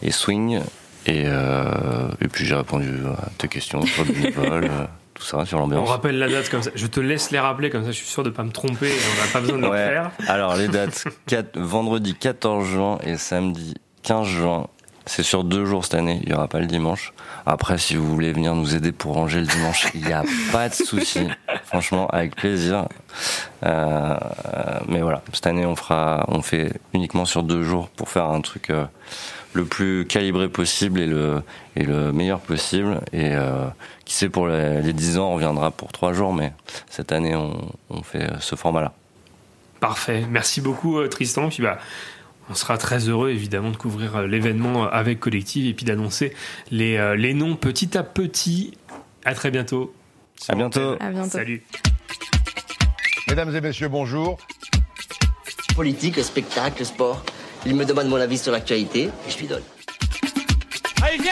[0.01, 0.61] et Swing.
[1.07, 4.85] Et, euh, et puis j'ai répondu à tes questions sur le bénévole, euh,
[5.15, 5.89] tout ça, sur On l'ambiance.
[5.89, 6.69] rappelle la date comme ça.
[6.75, 7.87] Je te laisse les rappeler comme ça.
[7.91, 8.87] Je suis sûr de pas me tromper.
[8.89, 9.77] et On n'a pas besoin de le Ouais.
[9.77, 10.11] faire.
[10.27, 11.05] Alors les dates,
[11.55, 13.73] vendredi 14 juin et samedi
[14.03, 14.67] 15 juin.
[15.05, 17.13] C'est sur deux jours cette année, il n'y aura pas le dimanche.
[17.45, 20.69] Après, si vous voulez venir nous aider pour ranger le dimanche, il n'y a pas
[20.69, 21.27] de souci.
[21.65, 22.87] Franchement, avec plaisir.
[23.65, 24.17] Euh,
[24.87, 28.41] mais voilà, cette année, on fera, on fait uniquement sur deux jours pour faire un
[28.41, 28.85] truc euh,
[29.53, 31.41] le plus calibré possible et le,
[31.75, 33.01] et le meilleur possible.
[33.11, 33.65] Et euh,
[34.05, 36.53] qui sait, pour les, les 10 ans, on reviendra pour trois jours, mais
[36.89, 38.93] cette année, on, on fait ce format-là.
[39.79, 40.25] Parfait.
[40.29, 41.49] Merci beaucoup Tristan.
[41.49, 41.79] Puis bah,
[42.51, 46.33] on sera très heureux évidemment de couvrir euh, l'événement avec Collective et puis d'annoncer
[46.69, 48.73] les, euh, les noms petit à petit.
[49.23, 49.93] À très bientôt.
[50.49, 50.97] À bientôt.
[50.99, 51.29] À bientôt.
[51.29, 51.63] Salut.
[53.29, 54.37] Mesdames et messieurs, bonjour.
[55.75, 57.23] Politique, spectacle, sport.
[57.65, 59.63] Il me demande mon avis sur l'actualité et je lui donne.
[61.01, 61.31] Allez, viens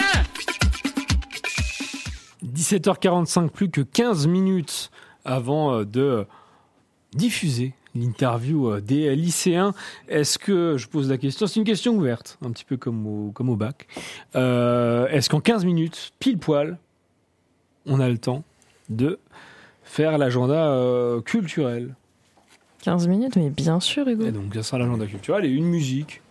[2.46, 4.90] 17h45, plus que 15 minutes
[5.26, 6.26] avant euh, de
[7.14, 9.74] diffuser l'interview euh, des lycéens.
[10.08, 13.32] Est-ce que, je pose la question, c'est une question ouverte, un petit peu comme au,
[13.32, 13.88] comme au bac.
[14.36, 16.78] Euh, Est-ce qu'en 15 minutes, pile poil,
[17.86, 18.44] on a le temps
[18.90, 19.20] de
[19.84, 21.96] faire l'agenda euh, culturel?
[22.84, 24.26] 15 minutes, mais bien sûr, Hugo.
[24.26, 26.22] Et donc, ça sera l'agenda culturel et une musique.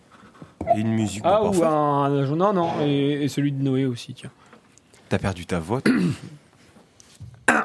[0.75, 1.21] Et une musique.
[1.23, 4.31] Ah, ou un, agenda, non, non, et, et celui de Noé aussi, tiens.
[5.09, 5.81] T'as perdu ta voix.
[5.81, 5.93] toi.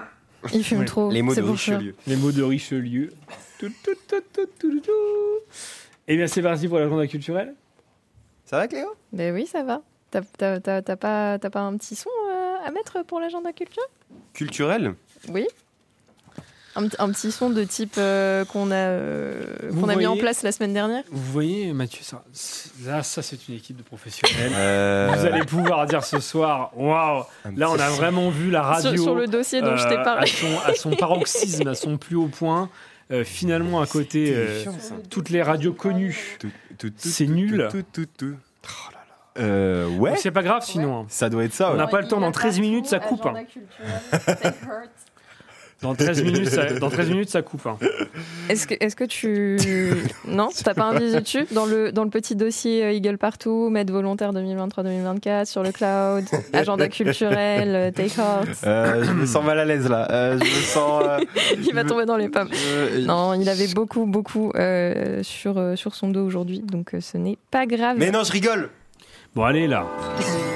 [0.52, 0.84] Il fume Ouais.
[0.84, 1.10] trop.
[1.10, 1.40] Les mots de.
[1.40, 1.94] Richelieu.
[2.06, 3.12] Les mots de Richelieu.
[6.06, 7.54] Eh bien, c'est parti pour l'agenda culturel.
[8.44, 8.88] Ça va, Cléo?
[9.12, 9.80] Ben oui, ça va.
[10.10, 13.52] T'as- T'as t'as- t'as pas, t'as pas un petit son euh, à mettre pour l'agenda
[13.52, 13.82] culture?
[14.32, 14.94] Culturel?
[15.28, 15.46] Oui.
[16.76, 20.50] Un, petit son de type euh, qu'on a, euh, qu'on a mis en place la
[20.50, 21.04] semaine dernière?
[21.08, 22.24] Vous voyez, Mathieu, ça,
[23.04, 24.50] ça, c'est une équipe de professionnels.
[24.56, 27.22] Euh, Vous allez pouvoir dire ce soir, waouh,
[27.54, 30.22] là, on a vraiment vu la radio sur, sur le dossier dont je t'ai parlé.
[30.22, 32.68] à, son, à son paroxysme, à son plus haut point.
[33.10, 34.64] Euh, finalement, à côté, euh,
[35.10, 36.38] toutes les radios connues.
[36.96, 37.68] C'est nul.
[39.36, 40.12] Euh, ouais.
[40.12, 41.00] Mais C'est pas grave sinon.
[41.00, 41.06] hein.
[41.08, 41.72] Ça doit être ça.
[41.72, 43.26] On n'a pas le temps, dans 13 minutes, ça coupe.
[43.26, 43.34] hein.
[45.82, 47.66] Dans 13 minutes, ça, dans 13 minutes, ça coupe.
[47.66, 47.76] hein.
[48.48, 49.58] Est-ce que, est-ce que tu.
[50.26, 53.68] non T'as pas un visu dessus dans le, dans le petit dossier euh, Eagle Partout,
[53.70, 58.48] Maître volontaire 2023-2024 sur le cloud, agenda culturel, euh, Take Heart?
[58.66, 60.08] Euh, je me sens mal à l'aise là.
[60.10, 61.02] Euh, je me sens.
[61.06, 61.18] euh,
[61.66, 62.48] Il va tomber dans les pommes.
[63.00, 67.36] Non, il avait beaucoup, beaucoup euh, sur, sur son dos aujourd'hui, donc euh, ce n'est
[67.50, 67.96] pas grave.
[67.98, 68.70] Mais non, je rigole.
[69.34, 69.84] Bon, allez, là.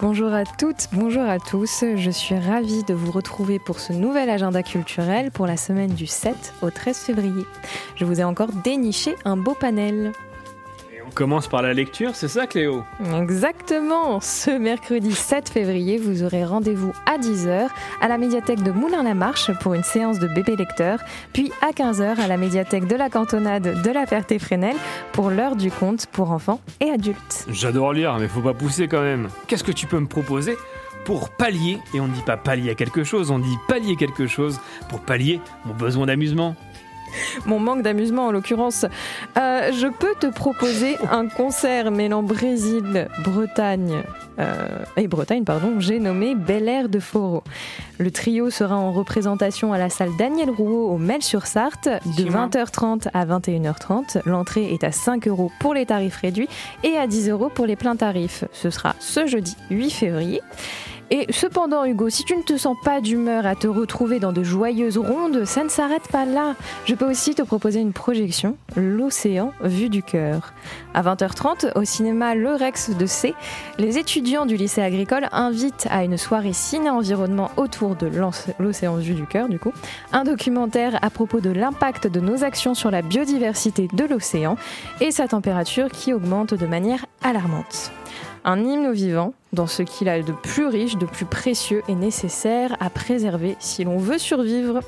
[0.00, 1.84] Bonjour à toutes, bonjour à tous.
[1.96, 6.06] Je suis ravie de vous retrouver pour ce nouvel agenda culturel pour la semaine du
[6.06, 7.44] 7 au 13 février.
[7.96, 10.12] Je vous ai encore déniché un beau panel.
[11.18, 12.84] On commence par la lecture, c'est ça, Cléo?
[13.20, 17.66] Exactement, ce mercredi 7 février, vous aurez rendez-vous à 10h
[18.00, 21.00] à la médiathèque de Moulin-la-Marche pour une séance de bébé lecteur,
[21.32, 24.76] puis à 15h à la médiathèque de la cantonade de la Ferté-Fresnel
[25.10, 27.46] pour l'heure du conte pour enfants et adultes.
[27.50, 29.26] J'adore lire, mais faut pas pousser quand même.
[29.48, 30.56] Qu'est-ce que tu peux me proposer
[31.04, 34.28] pour pallier, et on ne dit pas pallier à quelque chose, on dit pallier quelque
[34.28, 36.54] chose pour pallier mon besoin d'amusement?
[37.46, 38.86] mon manque d'amusement en l'occurrence.
[39.36, 44.02] Euh, je peux te proposer un concert mêlant Brésil, Bretagne
[44.38, 47.42] euh, et Bretagne, pardon, j'ai nommé Bel Air de Foro.
[47.98, 53.26] Le trio sera en représentation à la salle Daniel Rouault au Mel-sur-Sarthe de 20h30 à
[53.26, 54.22] 21h30.
[54.26, 56.48] L'entrée est à 5 euros pour les tarifs réduits
[56.84, 58.44] et à 10 euros pour les pleins tarifs.
[58.52, 60.40] Ce sera ce jeudi 8 février.
[61.10, 64.42] Et cependant, Hugo, si tu ne te sens pas d'humeur à te retrouver dans de
[64.42, 66.54] joyeuses rondes, ça ne s'arrête pas là.
[66.84, 70.52] Je peux aussi te proposer une projection, L'océan vu du cœur.
[70.92, 73.34] À 20h30, au cinéma Le Rex de C,
[73.78, 78.10] les étudiants du lycée agricole invitent à une soirée ciné-environnement autour de
[78.58, 79.72] l'océan vu du cœur, du coup,
[80.12, 84.56] un documentaire à propos de l'impact de nos actions sur la biodiversité de l'océan
[85.00, 87.92] et sa température qui augmente de manière alarmante.
[88.44, 91.94] Un hymne au vivant, dans ce qu'il a de plus riche, de plus précieux et
[91.94, 94.80] nécessaire à préserver si l'on veut survivre.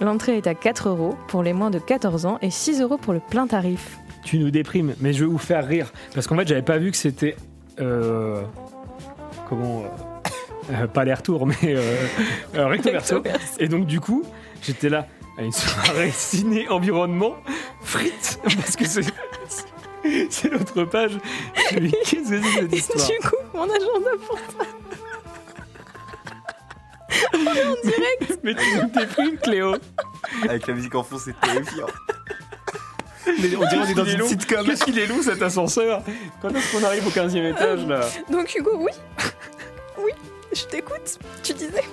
[0.00, 3.12] L'entrée est à 4 euros pour les moins de 14 ans et 6 euros pour
[3.12, 3.98] le plein tarif.
[4.24, 5.92] Tu nous déprimes, mais je vais vous faire rire.
[6.14, 7.36] Parce qu'en fait, j'avais pas vu que c'était.
[7.80, 8.42] euh,
[9.48, 9.82] comment.
[9.82, 11.54] euh, euh, pas les retours, mais.
[11.64, 11.80] euh,
[12.54, 13.22] euh, recto verso.
[13.58, 14.22] Et donc, du coup,
[14.62, 15.06] j'étais là
[15.38, 17.34] à une soirée ciné-environnement
[17.82, 18.38] frites.
[18.44, 19.02] Parce que c'est.
[20.30, 21.18] C'est l'autre page.
[21.72, 24.66] Je dis, Qu'est-ce que c'est cette histoire Tu coupes mon agenda pour toi.
[27.34, 28.40] On est en direct.
[28.42, 29.76] Mais tu nous déprimes, Cléo.
[30.48, 31.86] Avec la musique en fond, c'est terrifiant.
[33.26, 34.66] Mais on dirait qu'on est dans une sitcom.
[34.66, 36.02] Qu'est-ce qu'il est lourd cet ascenseur
[36.40, 38.00] Quand est-ce qu'on arrive au 15 e étage là
[38.30, 38.92] Donc Hugo, oui.
[39.98, 40.10] Oui,
[40.52, 41.18] je t'écoute.
[41.42, 41.84] Tu disais.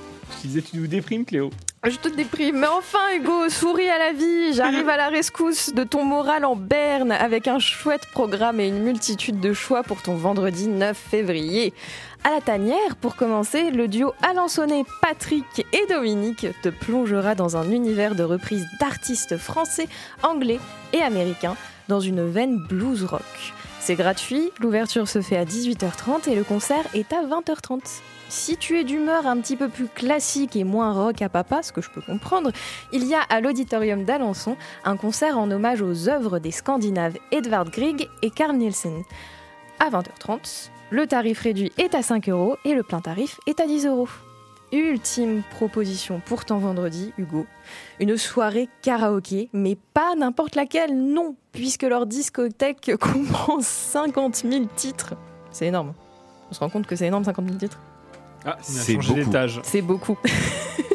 [0.42, 1.52] Je disais, tu nous déprimes, Cléo.
[1.86, 2.58] Je te déprime.
[2.60, 4.54] Mais enfin, Hugo, souris à la vie.
[4.54, 8.84] J'arrive à la rescousse de ton moral en berne avec un chouette programme et une
[8.84, 11.74] multitude de choix pour ton vendredi 9 février.
[12.26, 17.72] À la tanière, pour commencer, le duo Alençonné, Patrick et Dominique te plongera dans un
[17.72, 19.88] univers de reprises d'artistes français,
[20.22, 20.60] anglais
[20.92, 21.56] et américains
[21.88, 23.54] dans une veine blues rock.
[23.80, 28.02] C'est gratuit, l'ouverture se fait à 18h30 et le concert est à 20h30.
[28.30, 31.74] Si tu es d'humeur un petit peu plus classique et moins rock à papa, ce
[31.74, 32.52] que je peux comprendre,
[32.94, 37.72] il y a à l'auditorium d'Alençon un concert en hommage aux œuvres des Scandinaves Edvard
[37.72, 39.02] Grieg et Carl Nielsen.
[39.80, 43.66] À 20h30, le tarif réduit est à 5 euros et le plein tarif est à
[43.66, 44.10] 10 euros.
[44.72, 47.48] Ultime proposition pour ton vendredi, Hugo.
[48.00, 55.16] Une soirée karaoké, mais pas n'importe laquelle, non, puisque leur discothèque comprend 50 000 titres.
[55.50, 55.94] C'est énorme.
[56.52, 57.80] On se rend compte que c'est énorme, 50 000 titres
[58.46, 59.32] Ah, C'est beaucoup.
[59.64, 60.18] C'est beaucoup.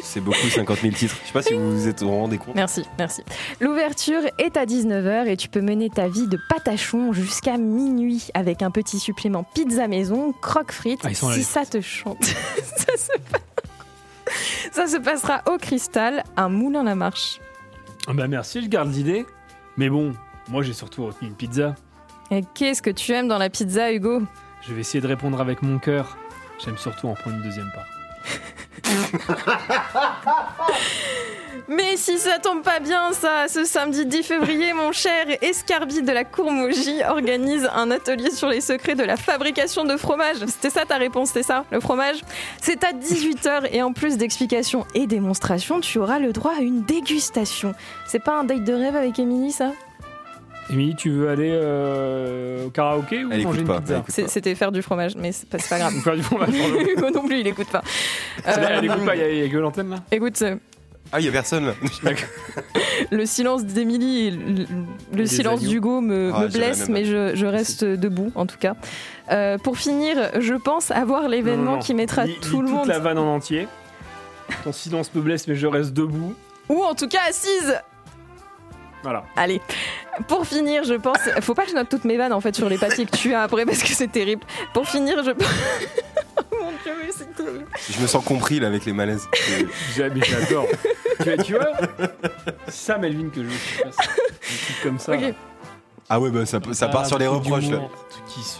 [0.01, 1.15] C'est beaucoup, 50 000 titres.
[1.23, 2.55] Je sais pas si vous vous êtes vous rendez compte.
[2.55, 3.23] Merci, merci.
[3.59, 8.61] L'ouverture est à 19h et tu peux mener ta vie de patachon jusqu'à minuit avec
[8.61, 12.23] un petit supplément pizza maison, croque frites, Ah, si ça te chante.
[12.23, 13.19] ça, se...
[13.31, 13.39] pa-
[14.71, 17.39] ça se passera au cristal, un moulin la marche.
[18.07, 19.25] Ah bah merci, je garde l'idée.
[19.77, 20.13] Mais bon,
[20.49, 21.75] moi j'ai surtout retenu une pizza.
[22.31, 24.21] Et qu'est-ce que tu aimes dans la pizza, Hugo?
[24.61, 26.17] Je vais essayer de répondre avec mon cœur.
[26.63, 27.85] J'aime surtout en prendre une deuxième part.
[31.67, 36.11] Mais si ça tombe pas bien, ça, ce samedi 10 février, mon cher Escarbi de
[36.11, 40.37] la Courmougie organise un atelier sur les secrets de la fabrication de fromage.
[40.45, 42.17] C'était ça ta réponse, c'était ça, le fromage?
[42.61, 46.83] C'est à 18h et en plus d'explications et démonstrations, tu auras le droit à une
[46.83, 47.73] dégustation.
[48.05, 49.71] C'est pas un date de rêve avec Émilie, ça?
[50.69, 54.71] Émilie, tu veux aller euh, au karaoké ou Elle manger une pas, pizza C'était faire
[54.71, 55.93] du fromage, mais c'est pas, pas grave.
[56.03, 56.49] Faire du fromage.
[56.49, 57.83] Hugo non plus, il écoute pas.
[58.47, 60.55] Euh, elle écoute pas, il y a- il y, a que l'antenne là écoute, euh,
[61.11, 61.73] Ah, il y a personne là.
[63.11, 64.65] Le silence d'Émilie et le,
[65.13, 68.73] le silence d'Hugo me, Ah, me blesse, mais je, je reste debout en tout cas.
[69.31, 72.89] Euh, pour finir, je pense avoir l'événement qui mettra Lis- tout lis le monde, toute
[72.91, 73.67] la vanne en entier.
[74.63, 76.33] Ton silence me blesse, mais je reste debout.
[76.69, 77.79] ou en tout cas assise.
[79.05, 79.23] Voilà.
[79.35, 79.61] Allez,
[80.27, 81.19] pour finir, je pense.
[81.41, 83.35] Faut pas que je note toutes mes vannes en fait sur les papiers que tu
[83.35, 84.41] as après parce que c'est terrible.
[84.73, 85.29] Pour finir, je.
[86.37, 87.65] oh mon dieu, mais c'est terrible.
[87.87, 89.27] Je me sens compris là avec les malaises.
[89.95, 90.67] J'ai- mais J'adore.
[91.21, 91.67] tu, tu vois
[92.67, 95.13] C'est ça, Melvin, que je trucs comme ça.
[96.07, 97.79] Ah ouais, bah ça, ça part Ah, sur les reproches là.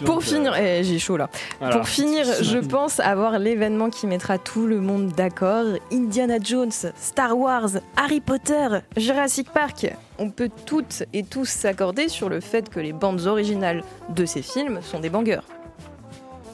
[0.04, 1.28] Pour finir, eh, j'ai chaud là.
[1.60, 1.76] voilà.
[1.76, 5.64] Pour finir, je pense avoir l'événement qui mettra tout le monde d'accord.
[5.92, 8.66] Indiana Jones, Star Wars, Harry Potter,
[8.96, 9.86] Jurassic Park.
[10.18, 14.42] On peut toutes et tous s'accorder sur le fait que les bandes originales de ces
[14.42, 15.40] films sont des bangers.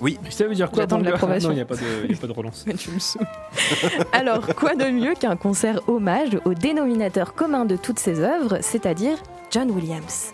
[0.02, 0.18] Oui.
[0.30, 1.48] Ça veut dire quoi J'attends de Banga l'approbation.
[1.50, 2.64] Non, il n'y a, pas de- y a pas de relance.
[2.66, 3.24] Mais tu me saoules.
[4.12, 9.16] Alors, quoi de mieux qu'un concert hommage au dénominateur commun de toutes ces œuvres, c'est-à-dire
[9.52, 10.32] John Williams?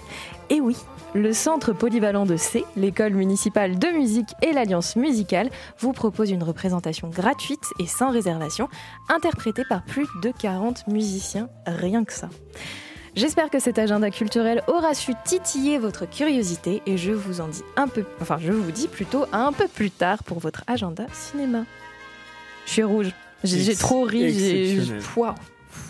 [0.51, 0.77] Et oui,
[1.15, 6.43] le Centre polyvalent de C, l'école municipale de musique et l'Alliance musicale vous propose une
[6.43, 8.69] représentation gratuite et sans réservation,
[9.09, 12.29] interprétée par plus de 40 musiciens, rien que ça.
[13.15, 17.63] J'espère que cet agenda culturel aura su titiller votre curiosité et je vous en dis
[17.77, 21.65] un peu, enfin je vous dis plutôt un peu plus tard pour votre agenda cinéma.
[22.67, 23.11] Je suis rouge.
[23.45, 24.33] J'ai trop ri.
[24.33, 25.01] j'ai-.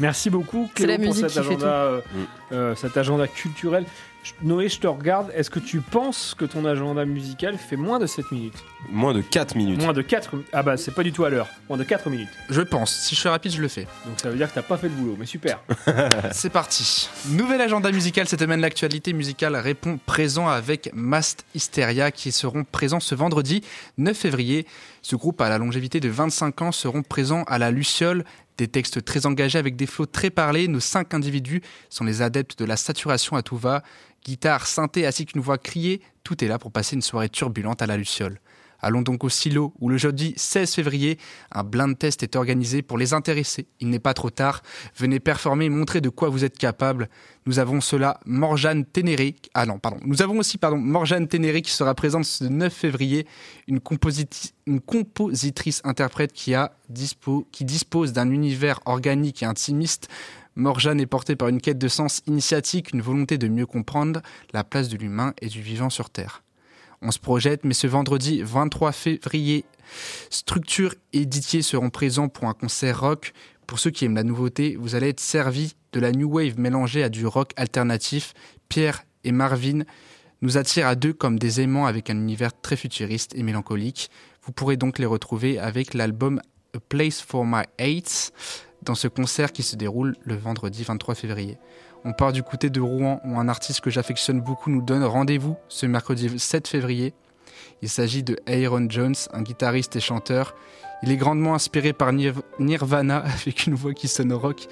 [0.00, 2.00] Merci beaucoup Cléo pour cet agenda, euh,
[2.52, 3.84] euh, cet agenda culturel.
[4.42, 5.30] Noé, je te regarde.
[5.34, 8.64] Est-ce que tu penses que ton agenda musical fait moins de 7 minutes?
[8.90, 9.82] Moins de 4 minutes.
[9.82, 11.48] Moins de 4 Ah bah c'est pas du tout à l'heure.
[11.68, 12.28] Moins de 4 minutes.
[12.48, 12.94] Je pense.
[12.94, 13.86] Si je suis rapide, je le fais.
[14.06, 15.60] Donc ça veut dire que t'as pas fait le boulot, mais super.
[16.32, 17.08] C'est parti.
[17.30, 18.60] Nouvel agenda musical cette semaine.
[18.60, 23.62] L'actualité musicale répond présent avec Mast Hysteria qui seront présents ce vendredi
[23.98, 24.66] 9 février.
[25.02, 28.24] Ce groupe à la longévité de 25 ans seront présents à la Luciole.
[28.58, 30.66] Des textes très engagés avec des flots très parlés.
[30.66, 33.84] Nos cinq individus sont les adeptes de la saturation à tout va.
[34.24, 37.86] Guitare, synthé ainsi qu'une voix criée, tout est là pour passer une soirée turbulente à
[37.86, 38.40] la Luciole.
[38.80, 41.18] Allons donc au silo où le jeudi 16 février,
[41.50, 43.66] un blind test est organisé pour les intéressés.
[43.80, 44.62] Il n'est pas trop tard.
[44.96, 47.08] Venez performer montrer de quoi vous êtes capable.
[47.46, 49.34] Nous avons cela Morjane Ténéré.
[49.54, 49.98] Ah non, pardon.
[50.04, 53.26] Nous avons aussi pardon, Morjane Ténéré qui sera présente ce 9 février,
[53.66, 53.80] une,
[54.66, 56.72] une compositrice interprète qui, a
[57.50, 60.08] qui dispose d'un univers organique et intimiste.
[60.58, 64.20] Morjane est portée par une quête de sens initiatique, une volonté de mieux comprendre
[64.52, 66.42] la place de l'humain et du vivant sur Terre.
[67.00, 69.64] On se projette, mais ce vendredi 23 février,
[70.30, 73.34] Structure et Ditier seront présents pour un concert rock.
[73.68, 77.04] Pour ceux qui aiment la nouveauté, vous allez être servis de la new wave mélangée
[77.04, 78.34] à du rock alternatif.
[78.68, 79.84] Pierre et Marvin
[80.42, 84.10] nous attirent à deux comme des aimants avec un univers très futuriste et mélancolique.
[84.42, 86.40] Vous pourrez donc les retrouver avec l'album
[86.74, 88.32] A Place for My Hates
[88.88, 91.58] dans ce concert qui se déroule le vendredi 23 février.
[92.04, 95.56] On part du côté de Rouen où un artiste que j'affectionne beaucoup nous donne rendez-vous
[95.68, 97.12] ce mercredi 7 février.
[97.82, 100.54] Il s'agit de Aaron Jones, un guitariste et chanteur.
[101.02, 104.66] Il est grandement inspiré par Nir- Nirvana avec une voix qui sonne rock.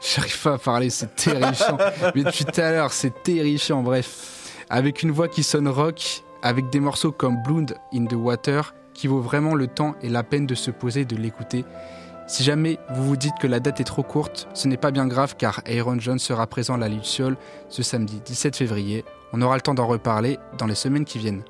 [0.00, 1.76] J'arrive pas à parler, c'est terrifiant.
[2.14, 4.64] Mais depuis tout à l'heure, c'est terrifiant, bref.
[4.70, 9.08] Avec une voix qui sonne rock, avec des morceaux comme Blood in the Water, qui
[9.08, 11.64] vaut vraiment le temps et la peine de se poser et de l'écouter.
[12.28, 15.06] Si jamais vous vous dites que la date est trop courte, ce n'est pas bien
[15.06, 17.36] grave car Aaron Jones sera présent à la Luciole
[17.68, 19.04] ce samedi 17 février.
[19.32, 21.44] On aura le temps d'en reparler dans les semaines qui viennent.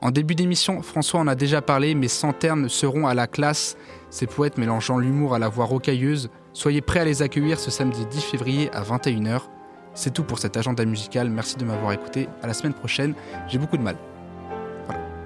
[0.00, 3.78] En début d'émission, François en a déjà parlé, mais sans termes seront à la classe.
[4.10, 6.28] Ces poètes mélangeant l'humour à la voix rocailleuse.
[6.52, 9.40] Soyez prêts à les accueillir ce samedi 10 février à 21h.
[9.94, 11.30] C'est tout pour cet agenda musical.
[11.30, 12.28] Merci de m'avoir écouté.
[12.42, 13.14] À la semaine prochaine.
[13.48, 13.96] J'ai beaucoup de mal.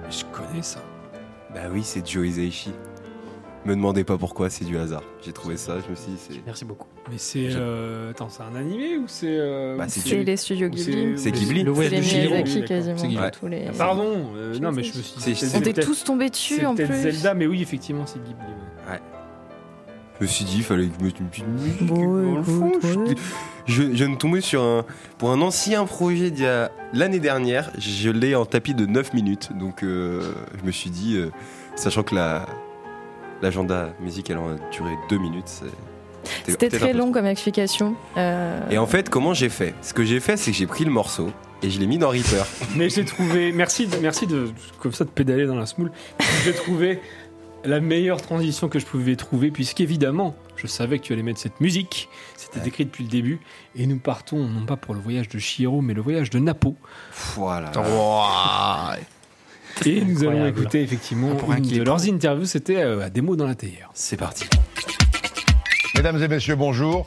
[0.09, 0.79] Je connais ça.
[1.53, 2.71] Bah oui, c'est Joe Hisaishi.
[3.65, 5.03] Me demandez pas pourquoi, c'est du hasard.
[5.25, 6.41] J'ai trouvé ça, je me suis dit, c'est.
[6.45, 6.87] Merci beaucoup.
[7.09, 7.47] Mais c'est.
[7.55, 9.27] euh, Attends, c'est un animé ou c'est.
[9.29, 11.13] euh, Bah, c'est C'est du- les studios Ghibli.
[11.17, 11.63] C'est Ghibli.
[11.63, 12.65] Le C'est voyage les de Chihiro.
[12.67, 12.97] Quasiment.
[12.97, 13.31] C'est Ghibli.
[13.39, 13.65] tous les...
[13.69, 15.35] Ah, Pardon, euh, non mais je me suis C'est- dit.
[15.37, 16.85] c'est- On était tous tombés dessus c'est en plus.
[16.87, 18.43] Zelda, mais oui, effectivement, c'est Ghibli.
[18.91, 18.99] ouais.
[20.19, 21.85] Je me suis dit, il fallait que je mette une petite musique.
[21.87, 22.71] Bon, le fond.
[22.83, 23.15] ouais.
[23.65, 24.85] Je, je viens de tomber sur un.
[25.17, 29.13] Pour un ancien projet d'il y a l'année dernière, je l'ai en tapis de 9
[29.13, 29.49] minutes.
[29.57, 31.29] Donc euh, je me suis dit, euh,
[31.75, 32.45] sachant que la.
[33.43, 35.61] L'agenda musical a duré 2 minutes.
[36.47, 37.93] C'était très long comme explication.
[38.15, 39.75] Euh, Et en fait, comment j'ai fait?
[39.81, 41.29] Ce que j'ai fait, c'est que j'ai pris le morceau
[41.61, 42.45] et je l'ai mis dans Reaper.
[42.77, 43.51] Mais j'ai trouvé.
[43.51, 45.91] Merci, de- merci de comme ça de pédaler dans la smoule.
[46.45, 47.01] J'ai trouvé
[47.65, 51.59] la meilleure transition que je pouvais trouver, puisqu'évidemment, je savais que tu allais mettre cette
[51.59, 52.07] musique.
[52.37, 53.41] C'était écrit depuis le début.
[53.75, 56.77] Et nous partons non pas pour le voyage de Shiro, mais le voyage de Napo.
[57.35, 57.71] Voilà.
[59.85, 62.45] Et nous allons écouter effectivement Pour un une de leurs interviews.
[62.45, 63.89] C'était euh, à des mots dans la théière.
[63.93, 64.45] C'est parti.
[65.95, 67.05] Mesdames et messieurs, bonjour.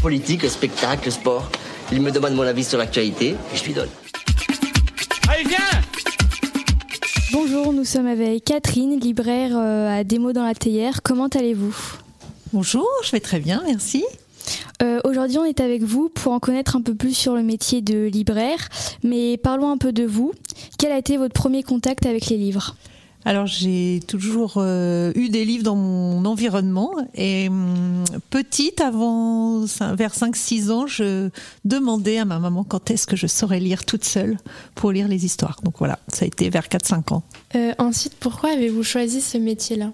[0.00, 1.50] Politique, spectacle, sport.
[1.90, 3.88] Il me demande mon avis sur l'actualité et je lui donne.
[5.28, 5.58] Allez, viens
[7.32, 11.02] Bonjour, nous sommes avec Catherine, libraire euh, à Démo dans la théière.
[11.02, 11.74] Comment allez-vous?
[12.52, 14.04] Bonjour, je vais très bien, merci.
[14.82, 17.82] Euh, Aujourd'hui, on est avec vous pour en connaître un peu plus sur le métier
[17.82, 18.68] de libraire.
[19.02, 20.32] Mais parlons un peu de vous.
[20.78, 22.76] Quel a été votre premier contact avec les livres?
[23.24, 30.12] Alors j'ai toujours euh, eu des livres dans mon environnement et hum, petite, avant vers
[30.12, 31.30] 5-6 ans, je
[31.64, 34.38] demandais à ma maman quand est-ce que je saurais lire toute seule
[34.74, 35.60] pour lire les histoires.
[35.62, 37.22] Donc voilà, ça a été vers 4-5 ans.
[37.54, 39.92] Euh, Ensuite, pourquoi avez-vous choisi ce métier-là?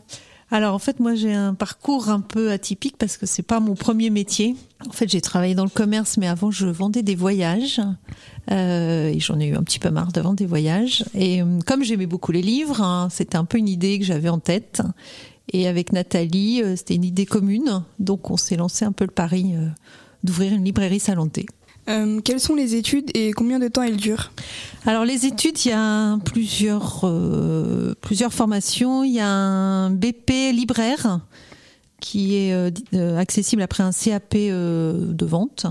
[0.50, 3.74] Alors en fait, moi j'ai un parcours un peu atypique parce que c'est pas mon
[3.74, 4.56] premier métier.
[4.86, 7.80] En fait, j'ai travaillé dans le commerce, mais avant je vendais des voyages
[8.50, 11.04] Euh, et j'en ai eu un petit peu marre de vendre des voyages.
[11.12, 14.30] Et euh, comme j'aimais beaucoup les livres, hein, c'était un peu une idée que j'avais
[14.30, 14.80] en tête.
[15.52, 19.10] Et avec Nathalie, euh, c'était une idée commune, donc on s'est lancé un peu le
[19.10, 19.68] pari euh,
[20.24, 21.46] d'ouvrir une librairie Salanté.
[21.88, 24.32] Euh, quelles sont les études et combien de temps elles durent?
[24.84, 29.04] Alors les études, il y a plusieurs, euh, plusieurs formations.
[29.04, 31.20] Il y a un BP libraire
[32.00, 35.66] qui est euh, accessible après un CAP de vente.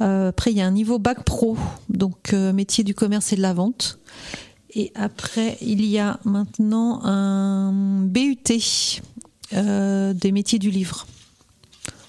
[0.00, 1.56] Après, il y a un niveau bac pro,
[1.88, 3.98] donc métier du commerce et de la vente.
[4.74, 7.72] Et après, il y a maintenant un
[8.02, 8.36] BUT
[9.52, 11.06] des métiers du livre.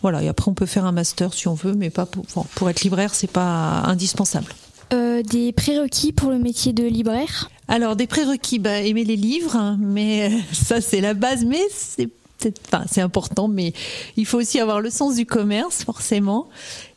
[0.06, 2.48] Voilà, et après on peut faire un master si on veut, mais pas pour, enfin,
[2.54, 4.54] pour être libraire, c'est pas indispensable.
[4.94, 7.50] Euh, des prérequis pour le métier de libraire?
[7.68, 11.60] Alors des prérequis, bah, aimer les livres, hein, mais euh, ça c'est la base, mais
[11.72, 13.74] c'est c'est enfin, c'est important, mais
[14.16, 16.50] il faut aussi avoir le sens du commerce, forcément.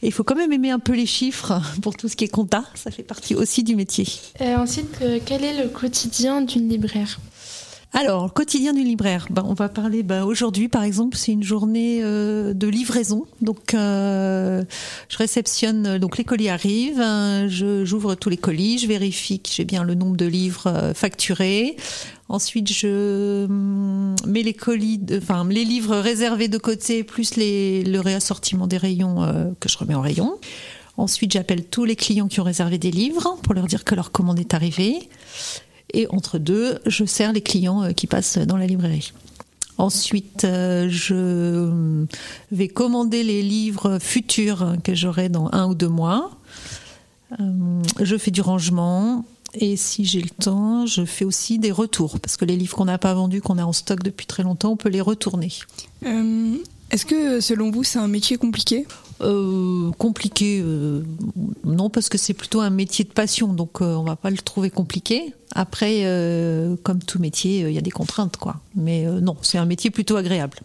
[0.03, 2.29] Et il faut quand même aimer un peu les chiffres pour tout ce qui est
[2.29, 2.65] compta.
[2.75, 4.07] Ça fait partie aussi du métier.
[4.43, 7.19] Euh, ensuite, euh, quel est le quotidien d'une libraire?
[7.95, 9.27] Alors, quotidien du libraire.
[9.31, 10.03] Ben, on va parler.
[10.03, 13.25] Ben, aujourd'hui, par exemple, c'est une journée euh, de livraison.
[13.41, 14.63] Donc, euh,
[15.09, 15.87] je réceptionne.
[15.87, 17.01] euh, Donc, les colis arrivent.
[17.01, 18.79] hein, je j'ouvre tous les colis.
[18.79, 21.77] Je vérifie que j'ai bien le nombre de livres facturés.
[22.29, 28.67] Ensuite, je hum, mets les colis, enfin les livres réservés de côté, plus le réassortiment
[28.67, 30.37] des rayons que je remets en rayon.
[30.99, 34.11] Ensuite, j'appelle tous les clients qui ont réservé des livres pour leur dire que leur
[34.11, 35.09] commande est arrivée.
[35.95, 39.13] Et entre deux, je sers les clients euh, qui passent dans la librairie.
[39.79, 42.05] Ensuite, euh, je
[42.51, 46.33] vais commander les livres futurs que j'aurai dans un ou deux mois.
[47.41, 49.25] Euh, je fais du rangement.
[49.55, 52.19] Et si j'ai le temps, je fais aussi des retours.
[52.21, 54.73] Parce que les livres qu'on n'a pas vendus, qu'on a en stock depuis très longtemps,
[54.73, 55.53] on peut les retourner.
[56.91, 58.87] Est-ce que selon vous c'est un métier compliqué?
[59.21, 61.03] Euh, compliqué, euh,
[61.65, 64.37] non, parce que c'est plutôt un métier de passion, donc euh, on va pas le
[64.37, 65.35] trouver compliqué.
[65.55, 68.61] Après, euh, comme tout métier, euh, il y a des contraintes, quoi.
[68.77, 70.61] Mais euh, non, c'est un métier plutôt agréable.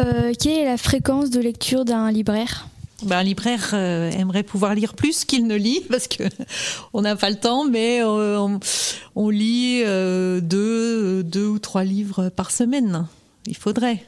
[0.00, 2.68] Euh, Quelle est la fréquence de lecture d'un libraire?
[3.04, 6.22] Ben, un libraire euh, aimerait pouvoir lire plus qu'il ne lit parce que
[6.92, 8.60] on n'a pas le temps, mais euh, on,
[9.16, 13.06] on lit euh, deux, deux ou trois livres par semaine.
[13.48, 14.06] Il faudrait,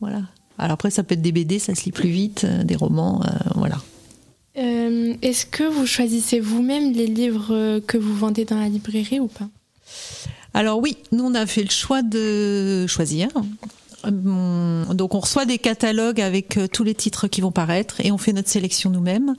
[0.00, 0.22] voilà.
[0.58, 3.20] Alors après, ça peut être des BD, ça se lit plus vite, euh, des romans,
[3.24, 3.78] euh, voilà.
[4.58, 9.26] Euh, Est-ce que vous choisissez vous-même les livres que vous vendez dans la librairie ou
[9.26, 9.48] pas?
[10.54, 13.28] Alors oui, nous on a fait le choix de choisir.
[14.04, 18.32] Donc on reçoit des catalogues avec tous les titres qui vont paraître et on fait
[18.32, 19.34] notre sélection nous-mêmes.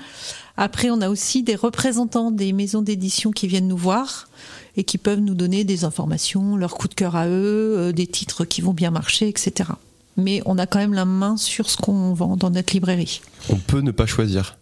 [0.55, 4.27] Après on a aussi des représentants des maisons d'édition qui viennent nous voir
[4.75, 8.45] et qui peuvent nous donner des informations, leur coup de cœur à eux, des titres
[8.45, 9.71] qui vont bien marcher, etc.
[10.17, 13.21] Mais on a quand même la main sur ce qu'on vend dans notre librairie.
[13.49, 14.57] On peut ne pas choisir.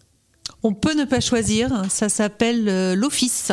[0.63, 3.51] On peut ne pas choisir, ça s'appelle euh, l'office.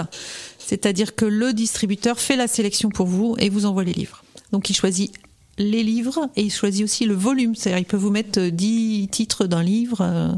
[0.59, 4.25] C'est-à-dire que le distributeur fait la sélection pour vous et vous envoie les livres.
[4.53, 5.13] Donc il choisit
[5.59, 7.55] les livres et il choisit aussi le volume.
[7.55, 10.33] C'est-à-dire il peut vous mettre euh, 10 titres d'un livre, euh,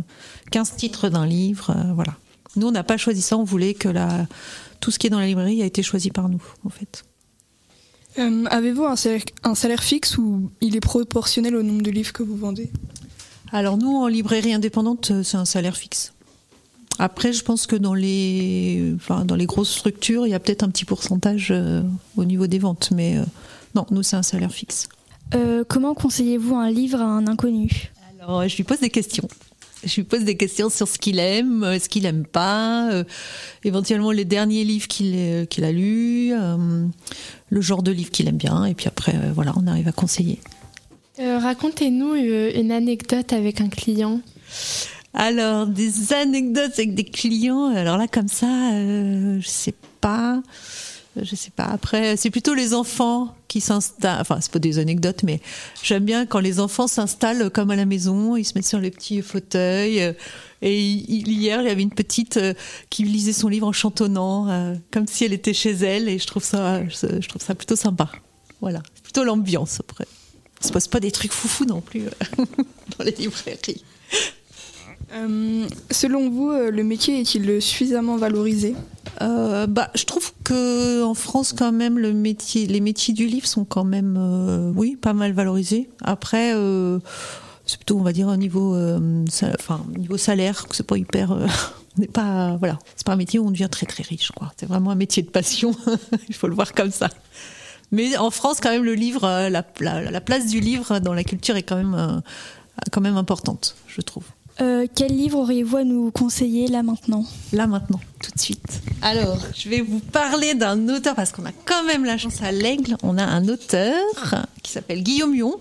[0.50, 2.14] 15 titres d'un livre, euh, voilà.
[2.56, 4.26] Nous on n'a pas choisi ça, on voulait que la,
[4.80, 7.04] tout ce qui est dans la librairie a été choisi par nous en fait.
[8.18, 12.12] Euh, Avez-vous un salaire, un salaire fixe ou il est proportionnel au nombre de livres
[12.12, 12.70] que vous vendez?
[13.52, 16.12] Alors nous, en librairie indépendante, euh, c'est un salaire fixe.
[16.98, 20.62] Après, je pense que dans les, enfin, dans les grosses structures, il y a peut-être
[20.62, 21.82] un petit pourcentage euh,
[22.16, 23.24] au niveau des ventes, mais euh,
[23.74, 24.88] non, nous, c'est un salaire fixe.
[25.34, 27.90] Euh, Comment conseillez-vous un livre à un inconnu?
[28.20, 29.28] Alors, je lui pose des questions.
[29.86, 33.04] Je lui pose des questions sur ce qu'il aime, euh, ce qu'il aime pas, euh,
[33.64, 36.86] éventuellement les derniers livres qu'il euh, a lus, euh,
[37.50, 40.40] le genre de livre qu'il aime bien, et puis après, voilà, on arrive à conseiller.
[41.18, 44.20] Racontez-nous une anecdote avec un client.
[45.12, 50.42] Alors, des anecdotes avec des clients, alors là, comme ça, je sais pas.
[51.22, 51.64] Je sais pas.
[51.64, 54.20] Après, c'est plutôt les enfants qui s'installent.
[54.20, 55.40] Enfin, c'est pas des anecdotes, mais
[55.82, 58.90] j'aime bien quand les enfants s'installent comme à la maison, ils se mettent sur les
[58.90, 60.00] petits fauteuils.
[60.02, 60.12] euh,
[60.62, 62.54] Et il- hier, il y avait une petite euh,
[62.90, 66.26] qui lisait son livre en chantonnant, euh, comme si elle était chez elle, et je
[66.26, 68.10] trouve ça, je, trouve ça plutôt sympa.
[68.60, 70.06] Voilà, plutôt l'ambiance après.
[70.64, 72.04] On se passe pas des trucs foufous non plus
[72.98, 73.84] dans les librairies.
[75.14, 78.74] Euh, Selon vous, euh, le métier est-il suffisamment valorisé
[79.22, 83.46] Euh, bah, je trouve que en France quand même le métier, les métiers du livre
[83.46, 85.88] sont quand même, oui, pas mal valorisés.
[86.02, 86.52] Après,
[87.66, 91.36] c'est plutôt, on va dire, un niveau, euh, sa- enfin, niveau salaire, c'est pas hyper,
[91.96, 94.52] n'est pas, voilà, c'est pas un métier où on devient très très riche, quoi.
[94.58, 95.74] C'est vraiment un métier de passion.
[96.28, 97.08] Il faut le voir comme ça.
[97.92, 101.22] Mais en France, quand même, le livre, la, la- la place du livre dans la
[101.22, 102.22] culture est quand même,
[102.90, 104.24] quand même importante, je trouve.
[104.60, 108.82] Euh, Quel livre auriez-vous à nous conseiller là maintenant Là maintenant, tout de suite.
[109.02, 112.52] Alors, je vais vous parler d'un auteur parce qu'on a quand même la chance à
[112.52, 112.96] l'Aigle.
[113.02, 113.96] On a un auteur
[114.62, 115.56] qui s'appelle Guillaume Yon,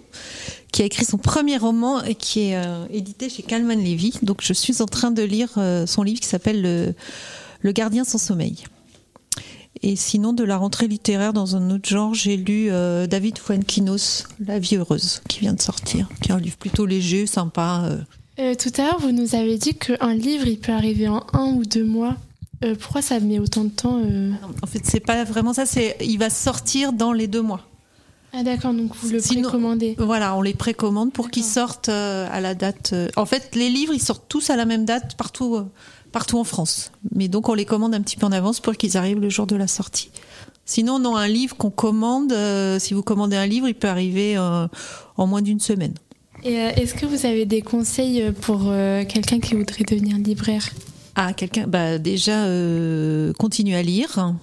[0.72, 4.14] qui a écrit son premier roman et qui est euh, édité chez Calman Levy.
[4.22, 6.94] Donc, je suis en train de lire euh, son livre qui s'appelle le,
[7.62, 8.64] Le gardien sans sommeil.
[9.82, 14.26] Et sinon, de la rentrée littéraire dans un autre genre, j'ai lu euh, David Fuenquinos,
[14.40, 17.90] La vie heureuse, qui vient de sortir, qui est un livre plutôt léger, sympa.
[18.40, 21.54] Euh, tout à l'heure, vous nous avez dit qu'un livre, il peut arriver en un
[21.54, 22.16] ou deux mois.
[22.64, 24.32] Euh, pourquoi ça met autant de temps euh
[24.62, 25.66] En fait, c'est pas vraiment ça.
[25.66, 27.62] C'est il va sortir dans les deux mois.
[28.32, 29.96] Ah d'accord, donc vous le Sinon- précommandez.
[30.00, 32.96] Voilà, on les précommande pour qu'ils sortent à la date.
[33.16, 35.60] En fait, les livres, ils sortent tous à la même date partout,
[36.12, 36.92] partout en France.
[37.14, 39.46] Mais donc, on les commande un petit peu en avance pour qu'ils arrivent le jour
[39.46, 40.10] de la sortie.
[40.66, 42.34] Sinon, non, un livre qu'on commande,
[42.80, 45.94] si vous commandez un livre, il peut arriver en moins d'une semaine.
[46.46, 50.68] Et euh, est-ce que vous avez des conseils pour euh, quelqu'un qui voudrait devenir libraire?
[51.16, 54.34] Ah, quelqu'un, bah déjà, euh, continuer à lire.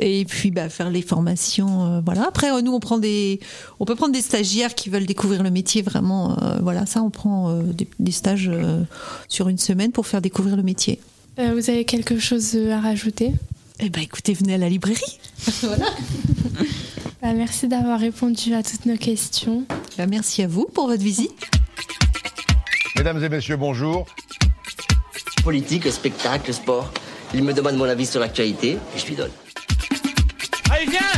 [0.00, 2.26] Et puis bah, faire les formations, euh, voilà.
[2.26, 3.38] Après, euh, nous, on prend des,
[3.78, 6.36] on peut prendre des stagiaires qui veulent découvrir le métier vraiment.
[6.42, 8.82] euh, voilà, ça, on prend euh, des, des stages euh,
[9.28, 10.98] sur une semaine pour faire découvrir le métier.
[11.38, 13.32] Euh, Vous avez quelque chose à rajouter?
[13.78, 15.20] Eh ben, écoutez, venez à la librairie.
[15.62, 15.86] voilà.
[17.20, 19.64] Bah, Merci d'avoir répondu à toutes nos questions.
[19.96, 21.48] Bah, merci à vous pour votre visite.
[22.96, 24.06] Mesdames et messieurs, bonjour.
[25.42, 26.92] Politique, spectacle, sport.
[27.34, 29.30] Il me demande mon avis sur l'actualité et je lui donne.
[30.70, 31.17] Allez, viens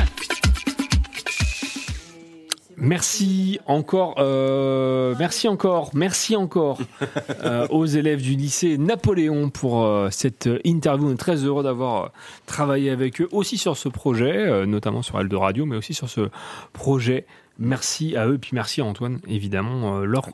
[2.81, 6.79] Merci encore, euh, merci encore, merci encore
[7.45, 11.09] euh, aux élèves du lycée Napoléon pour euh, cette interview.
[11.09, 12.09] On est très heureux d'avoir euh,
[12.47, 16.09] travaillé avec eux aussi sur ce projet, euh, notamment sur L2 Radio, mais aussi sur
[16.09, 16.31] ce
[16.73, 17.27] projet.
[17.59, 20.31] Merci à eux, puis merci à Antoine, évidemment, euh, leur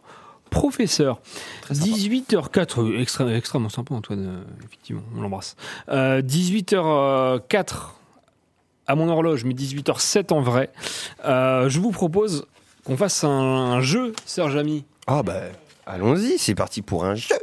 [0.49, 1.21] professeur.
[1.73, 5.57] 18h04, euh, extra- extrêmement sympa Antoine, effectivement, on l'embrasse.
[5.89, 7.96] Euh, 18h04
[8.87, 10.71] à mon horloge, mais 18h07 en vrai.
[11.25, 12.47] Euh, je vous propose
[12.85, 14.85] qu'on fasse un, un jeu, Sœur Jamy.
[15.07, 15.41] Ah bah,
[15.87, 17.35] allons-y, c'est parti pour un jeu.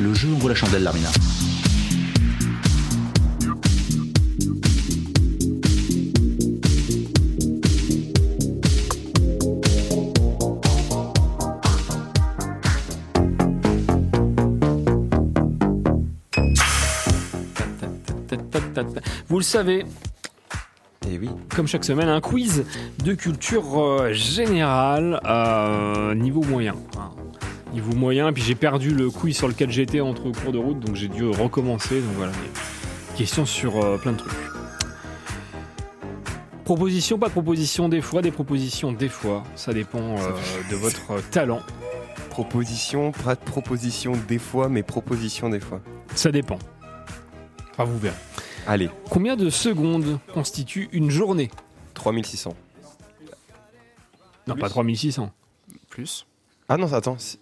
[0.00, 1.08] Le jeu envoie la chandelle, Larmina.
[19.28, 19.84] Vous le savez,
[21.08, 21.28] Et oui.
[21.54, 22.64] comme chaque semaine, un quiz
[23.02, 26.74] de culture euh, générale euh, niveau moyen.
[26.98, 27.10] hein.
[27.72, 30.78] Niveau moyen, et puis j'ai perdu le quiz sur lequel j'étais entre cours de route,
[30.80, 32.00] donc j'ai dû recommencer.
[32.00, 32.32] Donc voilà,
[33.16, 34.32] questions sur euh, plein de trucs.
[36.64, 39.42] Proposition, pas de proposition, des fois, des propositions, des fois.
[39.54, 40.30] Ça dépend euh,
[40.70, 41.60] de votre talent.
[42.30, 45.80] Proposition, pas de proposition des fois, mais proposition des fois.
[46.14, 46.58] Ça dépend.
[47.72, 48.16] Enfin, vous verrez.
[48.66, 51.50] Allez, Combien de secondes constitue une journée
[51.94, 52.54] 3600.
[54.46, 55.30] Non, pas 3600.
[55.88, 56.26] Plus.
[56.68, 57.16] Ah non, attends.
[57.18, 57.38] si-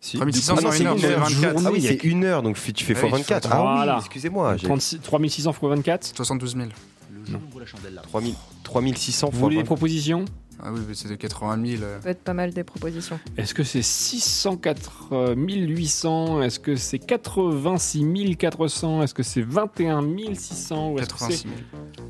[0.00, 1.20] si- 3600 Ah c'est une heure, une heure.
[1.28, 1.66] 24.
[1.66, 3.46] Ah oui, c'est une heure, donc tu fais Ah fois oui, il faut 24.
[3.46, 3.54] attendre.
[3.66, 3.98] Ah oui, Voilà.
[3.98, 4.56] excusez-moi.
[4.56, 6.68] j'ai- 36 3600 x 24 72 000.
[7.12, 8.10] Le jeu envoie la chandelle, Larmina.
[8.10, 9.66] 3000 3600 Vous fois voulez des 20.
[9.66, 10.24] propositions?
[10.62, 11.82] Ah oui, mais c'est de 80 000.
[11.82, 11.96] euh.
[11.96, 13.18] Ça peut être pas mal des propositions.
[13.36, 20.02] Est-ce que c'est 604 800 Est-ce que c'est 86 400 Est-ce que c'est 21
[20.34, 22.08] 600 Ou est-ce que 86 c'est 000.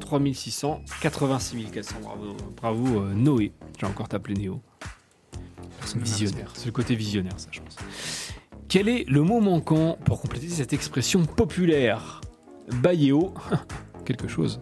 [0.00, 3.52] 3600 86 400 Bravo, bravo euh, Noé.
[3.78, 4.62] J'ai encore t'appeler Néo.
[5.96, 6.50] Visionnaire.
[6.54, 7.76] C'est le côté visionnaire, ça, je pense.
[8.68, 12.20] Quel est le mot manquant pour compléter cette expression populaire?
[12.82, 13.34] Bailléo.
[14.04, 14.60] Quelque chose.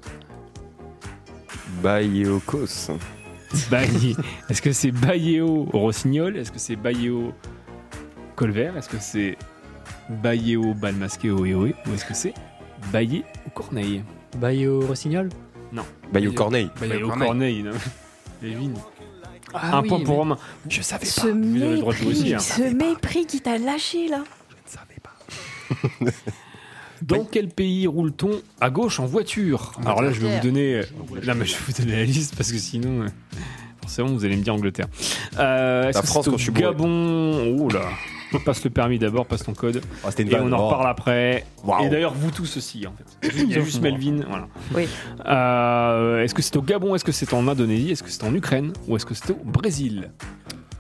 [3.71, 4.17] Bailly.
[4.49, 6.37] Est-ce que c'est Bailléo Rossignol?
[6.37, 7.33] Est-ce que c'est Bailléo
[8.37, 9.37] Colvert Est-ce que c'est
[10.09, 12.35] Bailléo Balmasqué Oé Ou est-ce que c'est
[12.93, 14.03] Baillé ou Corneille?
[14.39, 15.29] Bayo Rossignol?
[15.73, 15.85] Non.
[16.13, 16.71] Baillot Corneille.
[16.81, 17.29] Bailléo Corneille.
[17.29, 17.63] Corneille.
[17.63, 17.71] non.
[18.43, 18.73] Lévin.
[19.53, 20.39] Ah Un oui, point pour Romain.
[20.69, 21.27] Je savais Ce pas.
[21.29, 21.33] Vous
[21.63, 22.35] avez le droit de mépris, aussi.
[22.35, 22.39] hein.
[22.41, 24.25] ce mépris qui t'a lâché là.
[27.07, 28.31] Dans quel pays roule-t-on
[28.61, 29.73] à gauche en voiture?
[29.85, 30.81] Alors là, je vais vous donner.
[31.23, 33.07] Là, mais je vais vous donner la liste parce que sinon, euh,
[33.83, 34.87] forcément, vous allez me dire Angleterre.
[35.39, 36.65] Euh, Est-ce que France, c'est au quand je suis bourré.
[36.67, 37.57] Gabon?
[37.61, 37.89] Oh là
[38.45, 39.81] Passe le permis d'abord, passe ton code.
[40.03, 40.67] Ah, une Et on en Oh.
[40.67, 41.45] reparle après.
[41.85, 43.33] Et d'ailleurs, vous tous aussi, en fait.
[43.37, 44.23] Il y a juste Melvin.
[44.29, 44.49] Voilà.
[44.75, 44.89] Oui.
[45.25, 46.97] Euh, est-ce que c'est au Gabon?
[46.97, 47.93] Est-ce que c'est en Indonésie?
[47.93, 48.73] Est-ce que c'est en Ukraine?
[48.89, 50.11] Ou est-ce que c'est au Brésil?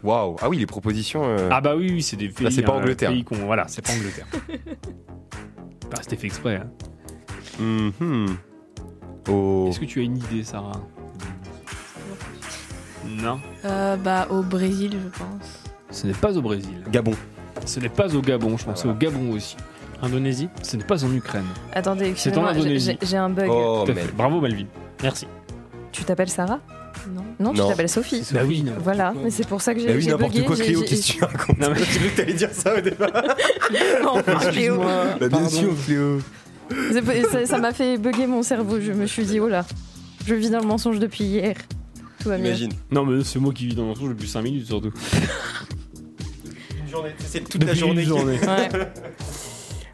[0.02, 0.34] Waouh.
[0.42, 1.22] Ah oui, les propositions.
[1.24, 2.44] euh, Ah bah oui, oui, c'est des pays.
[2.44, 3.10] Là, c'est pas hein, Angleterre.
[3.10, 4.26] pays Voilà, c'est pas Angleterre.
[5.90, 6.56] bah, c'était fait exprès.
[6.56, 7.62] hein.
[7.62, 8.36] mhm.
[9.28, 9.66] Oh.
[9.68, 10.80] Est-ce que tu as une idée, Sarah?
[13.06, 15.62] Non, Euh, bah, au Brésil, je pense.
[15.90, 16.82] ce n'est pas au Brésil.
[16.90, 17.12] Gabon.
[17.66, 18.96] Ce n'est pas au Gabon, je pensais voilà.
[18.96, 19.56] au Gabon aussi.
[20.02, 21.44] Indonésie Ce n'est pas en Ukraine.
[21.72, 22.98] Attendez, C'est en excusez-moi, j'ai- Indonésie.
[23.00, 23.48] j'ai j'ai un bug.
[23.50, 24.04] Oh, Tout à fait.
[24.06, 24.12] mais.
[24.12, 24.66] Bravo Melvin.
[25.02, 25.26] Merci.
[25.92, 26.60] Tu t'appelles Sarah?
[27.12, 27.24] Non.
[27.38, 28.22] Non, tu t'appelles Sophie.
[28.32, 28.72] Bah oui, non.
[28.82, 30.44] Voilà, mais c'est pour ça que j'ai Bah oui, n'importe bugué.
[30.46, 32.80] quoi, Cléo, qu'est-ce que tu racontes Non, mais- J'ai cru que t'allais dire ça au
[32.80, 33.10] départ.
[34.52, 34.78] Cléo.
[35.20, 36.18] Bah, bien sûr, Cléo.
[37.46, 38.80] Ça- m'a fait bugger mon cerveau.
[38.80, 39.66] Je me suis dit, oh là,
[40.26, 41.56] je vis dans le mensonge depuis hier.
[42.20, 42.46] Tout va mieux.
[42.46, 42.72] Imagine.
[42.90, 44.92] Non, mais c'est moi qui vis dans le mensonge depuis 5 minutes surtout.
[47.26, 48.02] C'est toute la Depuis journée.
[48.02, 48.38] une journée.
[48.40, 48.68] Ouais.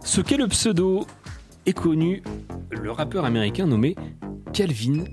[0.04, 1.06] Ce qu'est le pseudo
[1.66, 2.22] est connu
[2.70, 3.96] le rappeur américain nommé
[4.52, 5.04] Calvin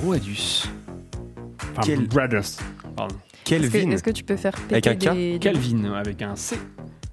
[0.00, 0.64] Broadus.
[1.72, 2.44] Enfin, Quel- Brothers.
[2.96, 3.14] Pardon.
[3.44, 5.92] Quel Est-ce que, vin est-ce que tu peux faire péter Avec un K des, Calvin
[5.94, 6.56] avec un C.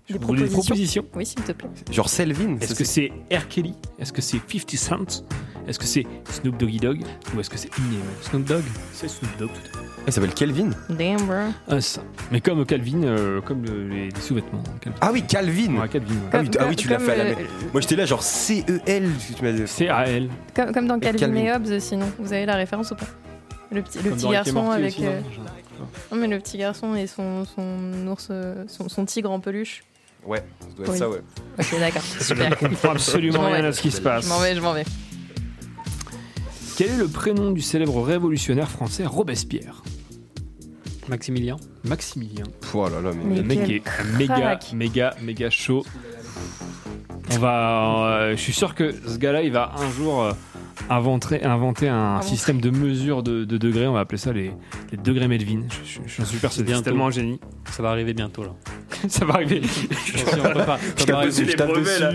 [0.10, 1.70] des propositions Oui, s'il te plaît.
[1.92, 3.48] Genre Selvin Est-ce que c'est R.
[3.50, 3.74] Kelly?
[4.00, 4.72] Est-ce que c'est 50
[5.12, 5.26] Cent
[5.68, 7.02] Est-ce que c'est Snoop Doggy Dogg?
[7.36, 8.64] Ou est-ce que c'est Eminem Snoop Dogg?
[8.94, 9.88] C'est Snoop Dogg tout à fait.
[10.08, 11.36] Il s'appelle Kelvin Damn, bro.
[11.68, 12.02] Ah, ça.
[12.32, 14.64] Mais comme Calvin, euh, comme le- les, les sous-vêtements.
[14.80, 14.98] Calvin.
[15.02, 16.16] Ah oui, Calvin Ouais, Calvin.
[16.32, 17.42] Ah oui, Comme- ah oui, tu l'as comme, fait à la euh, main.
[17.74, 19.10] Moi j'étais là genre C-E-L.
[19.38, 19.68] tu m'as dit.
[19.68, 20.30] C-A-L.
[20.56, 21.44] Comme, comme dans Calvin, Calvin.
[21.44, 22.08] et Hobbes, sinon.
[22.20, 23.06] Vous avez la référence ou pas?
[23.72, 24.94] Le petit, le garçon avec.
[24.94, 25.22] aussi, euh,
[26.12, 29.84] non, mais le petit garçon et son, son ours, euh, son, son tigre en peluche.
[30.26, 30.98] Ouais, ça doit être Oui.
[31.00, 31.22] ça, ouais.
[31.60, 32.02] Ok, d'accord.
[32.20, 32.50] Super.
[32.52, 34.26] Je comprends absolument rien à ce qui se passe.
[34.26, 34.84] Je m'en vais, je m'en vais.
[36.78, 39.84] Quel est le prénom du célèbre révolutionnaire français Robespierre?
[41.08, 41.58] Maximilien.
[41.84, 42.44] Maximilien.
[42.74, 43.36] Oh là là, mais.
[43.38, 43.84] Le mec est
[44.18, 45.86] méga, méga, méga chaud.
[47.34, 50.32] On va, euh, je suis sûr que ce gars-là, il va un jour euh,
[50.90, 52.28] inventer, inventer un Inventer.
[52.28, 53.88] système de mesure de, de degrés.
[53.88, 54.52] On va appeler ça les,
[54.92, 55.62] les degrés Melvin.
[55.86, 56.50] Je, suis persuadé.
[56.50, 56.84] C'est Bientôt.
[56.84, 57.40] tellement un génie.
[57.72, 58.50] Ça va arriver bientôt là.
[59.08, 59.62] ça va arriver.
[59.62, 62.12] Attention, on peut pas- on peut Je pas brevets, là.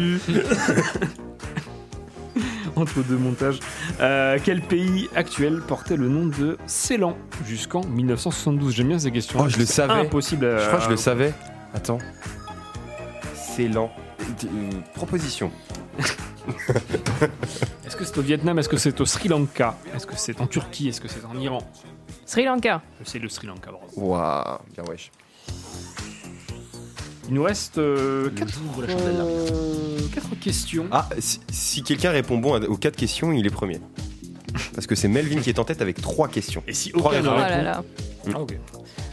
[2.76, 3.58] Entre deux montages.
[4.00, 7.16] Euh, quel pays actuel portait le nom de Ceylan
[7.46, 9.38] jusqu'en 1972 J'aime bien ces questions.
[9.42, 9.94] Oh, je le savais.
[9.94, 10.44] Impossible.
[10.44, 11.32] à- Je crois que je le savais.
[11.72, 11.98] Attends.
[13.34, 13.90] C'est lent.
[14.44, 15.50] Euh, proposition.
[17.86, 18.58] Est-ce que c'est au Vietnam?
[18.58, 19.76] Est-ce que c'est au Sri Lanka?
[19.94, 20.88] Est-ce que c'est en Turquie?
[20.88, 21.58] Est-ce que c'est en Iran?
[22.24, 22.82] Sri Lanka.
[23.04, 23.86] C'est le Sri Lanka, bravo.
[23.96, 25.10] Waouh, bien wesh.
[27.28, 29.40] Il nous reste euh, Le quatre, jour où la chandelle l'armina.
[29.40, 30.86] euh, quatre questions.
[30.92, 33.80] Ah, si, si quelqu'un répond bon aux quatre questions, il est premier.
[34.74, 36.62] Parce que c'est Melvin qui est en tête avec trois questions.
[36.68, 37.82] Et si aucun ne Oh répond là.
[38.32, 38.56] Ah, ok.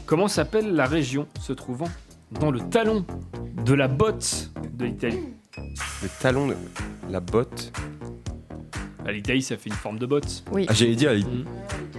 [0.06, 1.90] Comment s'appelle la région se trouvant
[2.39, 3.05] dans le talon
[3.65, 5.19] de la botte de l'Italie
[5.57, 6.55] Le talon de
[7.10, 7.72] la botte.
[9.03, 10.43] Bah, L'Italie, ça fait une forme de botte.
[10.51, 10.65] Oui.
[10.69, 11.45] Ah, j'allais dire, Mm.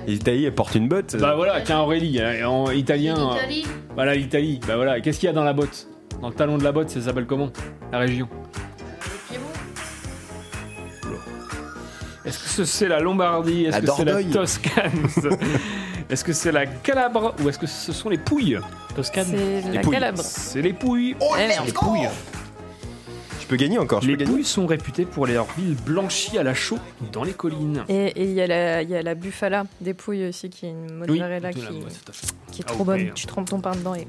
[0.06, 1.16] l'Italie, elle porte une botte.
[1.19, 3.16] Bah voilà, tiens Aurélie, euh, en italien.
[3.32, 3.62] euh,
[3.94, 4.61] Voilà l'Italie.
[4.66, 5.86] Bah voilà, qu'est-ce qu'il y a dans la botte?
[6.20, 7.51] Dans le talon de la botte, ça s'appelle comment
[7.93, 8.28] La région?
[11.05, 11.16] Oula.
[12.24, 13.65] Est-ce que ce- c'est la Lombardie?
[13.66, 14.31] Est-ce La que c'est la Dordogne.
[14.32, 14.93] Toscane?
[16.10, 18.59] Est-ce que c'est la Calabre Ou est-ce que ce sont les Pouilles
[18.94, 19.26] Toscane.
[19.28, 19.93] C'est la pouilles.
[19.94, 20.22] calabre.
[20.22, 21.66] C'est les Pouilles Oh, Eh merde.
[21.66, 22.09] Les Pouilles
[23.40, 24.32] Je peux gagner encore, je Les peux gagner.
[24.36, 26.78] Pouilles sont réputées pour leurs villes blanchies à la chaux
[27.12, 27.85] dans les collines.
[27.89, 30.66] Et et il y, a la- il y a la Buffala des pouilles aussi, qui
[30.66, 31.60] est une mozzarella qui,
[32.52, 32.86] qui est Ah, trop ok.
[32.86, 33.12] bonne.
[33.14, 34.06] Tu trempes ton pain dedans et.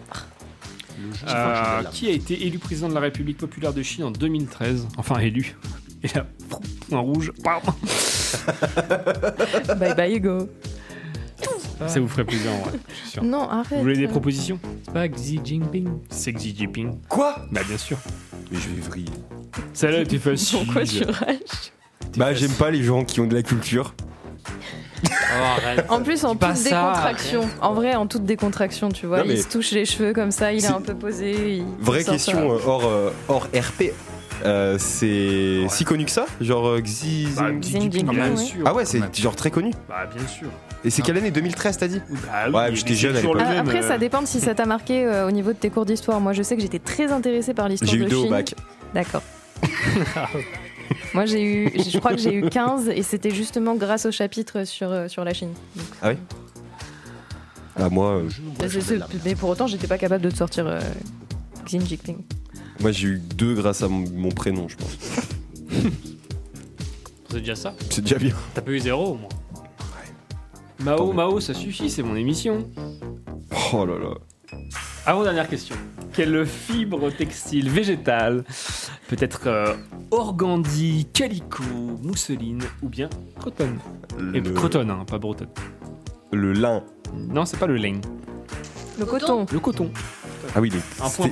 [1.27, 5.19] Euh, qui a été élu président de la République populaire de Chine en 2013 Enfin
[5.19, 5.57] élu.
[6.03, 6.26] Et là,
[6.89, 7.34] point rouge.
[9.77, 10.49] Bye bye Hugo.
[11.88, 13.23] Ça vous ferait plaisir en vrai, je suis sûr.
[13.23, 13.68] Non, arrête.
[13.77, 15.89] Vous voulez des propositions C'est pas Xi Jinping.
[16.10, 16.99] C'est Xi Jinping.
[17.10, 17.35] Quoi?
[17.52, 17.97] Bah bien sûr.
[18.52, 19.11] Mais je vais vriller.
[19.73, 20.60] Celle-là était facile.
[20.65, 21.72] Pourquoi tu rages?
[22.18, 23.93] Bah, j'aime pas les gens qui ont de la culture.
[25.06, 25.10] Oh,
[25.57, 25.85] arrête.
[25.89, 27.49] En plus, en Dis pas toute ça, décontraction.
[27.61, 29.19] En vrai, en toute décontraction, tu vois.
[29.19, 31.57] Non, mais- Il se touche les cheveux comme ça, il est C'est- un peu posé.
[31.57, 32.41] il- Vraie question ça.
[32.53, 33.91] euh, hors, euh, hors RP.
[34.44, 38.62] Euh, c'est si connu que ça Genre euh, Xi Bah, Xi bien sûr.
[38.66, 39.72] Ah ouais, c'est genre très connu.
[39.88, 40.48] Bah bien sûr.
[40.84, 41.32] Et c'est quelle année?
[41.32, 42.02] 2013 t'as dit?
[42.32, 43.38] Bah, Ouais, j'étais mais jeune à l'époque.
[43.40, 45.70] Ah, Après, ça euh, dépend de si ça t'a marqué euh, au niveau de tes
[45.70, 46.20] cours d'histoire.
[46.20, 48.28] Moi, je sais que j'étais très intéressée par l'histoire J'ai de eu deux Chine.
[48.28, 48.53] au bac.
[48.94, 49.24] D'accord.
[51.14, 54.66] Moi, j'ai eu, je crois que j'ai eu 15 et c'était justement grâce au chapitre
[54.66, 55.53] sur, sur la Chine.
[55.76, 56.16] Donc, Ah oui
[57.80, 59.22] Ah moi, euh, c'est- chandelle l'armina.
[59.26, 60.80] mais pour autant, j'étais pas capable de te sortir euh,
[61.66, 62.18] Xi Jinping.
[62.80, 64.97] Moi j'ai eu deux grâce à mon, mon prénom, je pense.
[67.30, 67.73] C'est déjà ça.
[67.89, 68.34] C'est déjà bien.
[68.53, 69.30] T'as pas eu zéro au moins.
[70.80, 72.69] Mao, Mao, ça suffit, c'est mon émission.
[73.73, 74.14] Oh là là.
[75.06, 75.76] Avant-dernière question.
[76.14, 78.43] Quelle fibre textile végétale
[79.07, 79.76] peut être euh,
[80.11, 81.64] organdie, calico,
[82.02, 83.10] mousseline ou bien
[83.41, 83.69] coton
[84.34, 85.47] Et Le, croton, hein, pas breton.
[86.31, 86.84] le lin.
[87.14, 87.99] Non, c'est pas le lin.
[88.99, 89.45] Le coton.
[89.52, 89.91] Le coton.
[90.53, 90.72] Ah oui,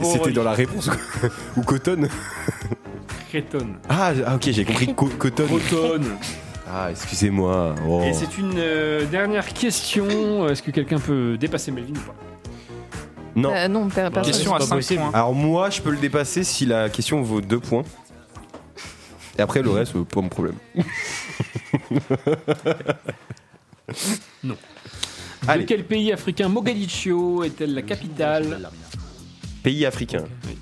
[0.03, 0.89] c'était dans la réponse
[1.57, 2.07] ou coton.
[3.29, 3.67] Créton.
[3.89, 5.45] Ah, ah, ok, j'ai compris co- coton.
[5.45, 6.01] Croton.
[6.71, 7.75] Ah, excusez-moi.
[7.87, 8.01] Oh.
[8.03, 10.47] Et c'est une euh, dernière question.
[10.47, 12.15] Est-ce que quelqu'un peut dépasser Melvin ou pas?
[13.35, 13.51] Non.
[13.53, 14.31] Euh, non, per- personne.
[14.33, 15.01] Question à pas 5 possible.
[15.01, 15.11] points.
[15.13, 17.83] Alors moi, je peux le dépasser si la question vaut deux points.
[19.37, 20.55] Et après, le reste, euh, pas mon problème.
[24.43, 24.55] Non.
[25.47, 25.63] Allez.
[25.63, 28.69] De quel pays africain Mogadiscio est-elle la capitale?
[29.63, 30.25] Pays africain.
[30.47, 30.57] Oui.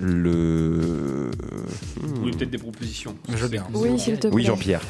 [0.00, 1.30] Le.
[2.00, 3.66] Vous voulez peut-être des propositions Je veux bien.
[3.74, 4.30] Oui, s'il te plaît.
[4.36, 4.80] Oui, Jean-Pierre.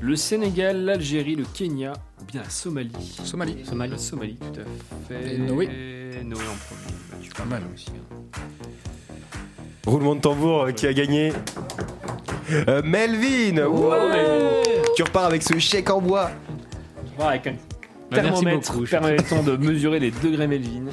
[0.00, 2.90] Le Sénégal, l'Algérie, le Kenya ou bien la Somalie
[3.24, 3.56] Somalie.
[3.90, 5.34] La Somalie, tout à fait.
[5.34, 5.66] Et Noé.
[6.24, 6.94] Noé en premier.
[7.10, 7.62] Bah, tu Pas mal.
[7.72, 7.86] aussi.
[7.90, 8.40] hein.
[9.86, 11.32] Roulement de tambour euh, qui a gagné
[12.52, 14.62] Euh, Melvin Ouais.
[14.96, 16.30] Tu repars avec ce chèque en bois.
[17.18, 17.54] Avec un
[18.22, 20.84] thermomètre beaucoup, je- permettant de mesurer les degrés Melvin.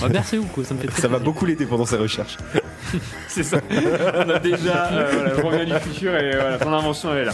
[0.00, 1.32] Bah, merci beaucoup, ça me fait très Ça va plaisir.
[1.32, 2.36] beaucoup l'aider pendant ses recherches.
[3.28, 3.58] C'est ça.
[3.70, 7.24] On a déjà euh, voilà, le revient du futur et voilà, ton invention elle est
[7.26, 7.32] là.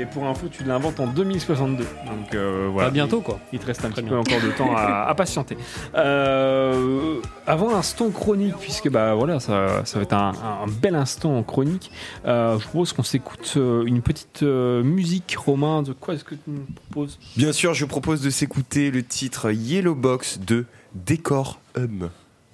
[0.00, 1.84] Et pour info, tu l'inventes en 2062.
[1.84, 2.88] Donc euh, voilà.
[2.88, 3.38] Bah, bientôt, quoi.
[3.52, 4.22] Il te reste un Très petit bien.
[4.22, 5.58] peu encore de temps à, à patienter.
[5.94, 10.32] Euh, avant l'instant chronique, puisque bah voilà, ça, ça va être un,
[10.64, 11.90] un bel instant en chronique.
[12.24, 15.82] euh, je propose qu'on s'écoute euh, une petite euh, musique, Romain.
[15.82, 17.18] De quoi est-ce que tu nous proposes?
[17.36, 20.64] Bien sûr, je propose de s'écouter le titre Yellow Box de
[20.94, 22.08] Décor Hum.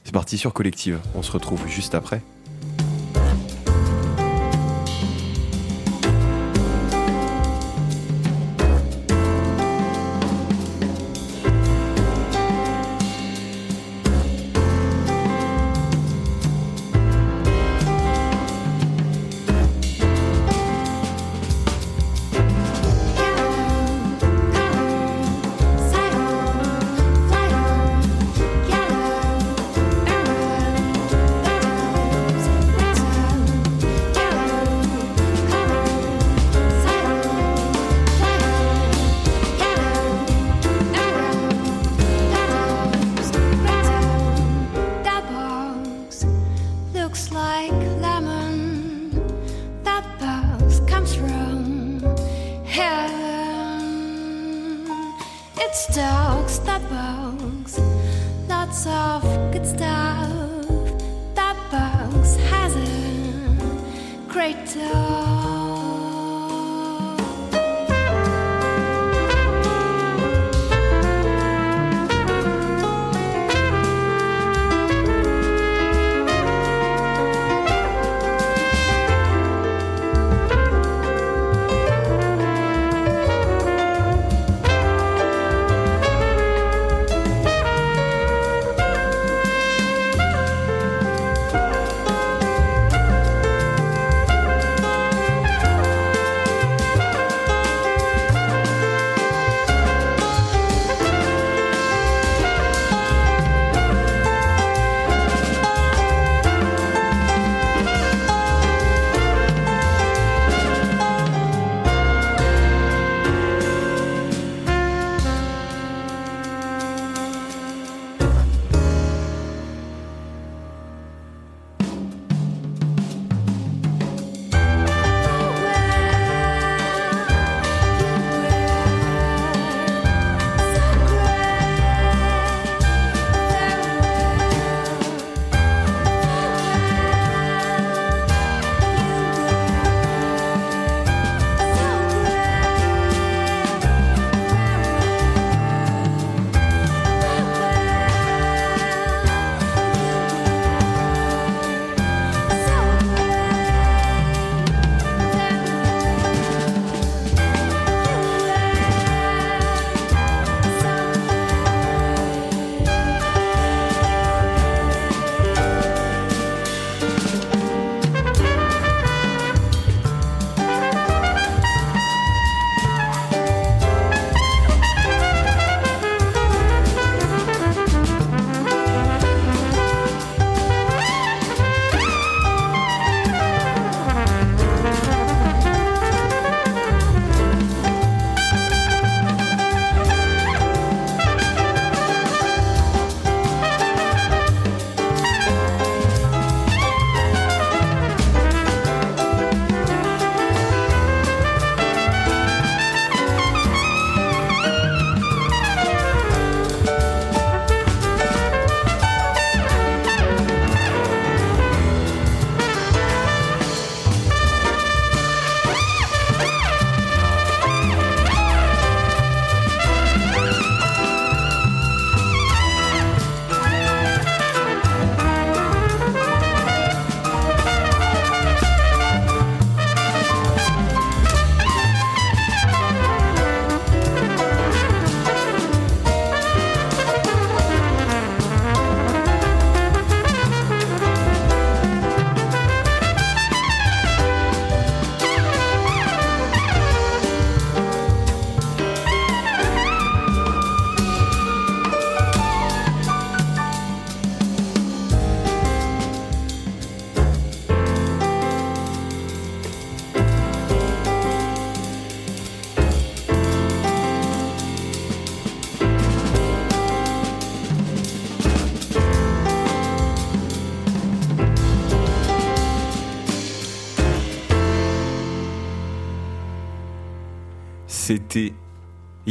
[0.05, 0.99] C'est parti sur Collective.
[1.15, 2.23] On se retrouve juste après.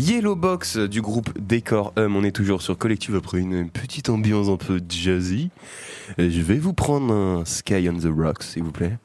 [0.05, 2.15] Yellow Box du groupe Décor Hum.
[2.15, 5.49] On est toujours sur Collective après une petite ambiance un peu jazzy.
[6.19, 8.97] Euh, Je vais vous prendre un Sky on the Rocks, s'il vous plaît.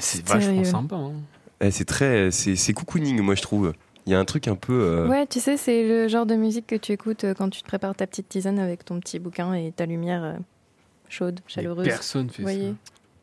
[0.00, 0.96] C'est vachement sympa.
[0.96, 1.12] hein.
[1.60, 3.72] Eh, C'est très, c'est c'est cocooning, moi je trouve.
[4.06, 4.72] Il y a un truc un peu.
[4.72, 7.62] euh, Ouais, tu sais, c'est le genre de musique que tu écoutes euh, quand tu
[7.62, 10.36] te prépares ta petite tisane avec ton petit bouquin et ta lumière
[11.08, 11.86] chaude, chaleureuse.
[11.86, 12.74] personne fait voyez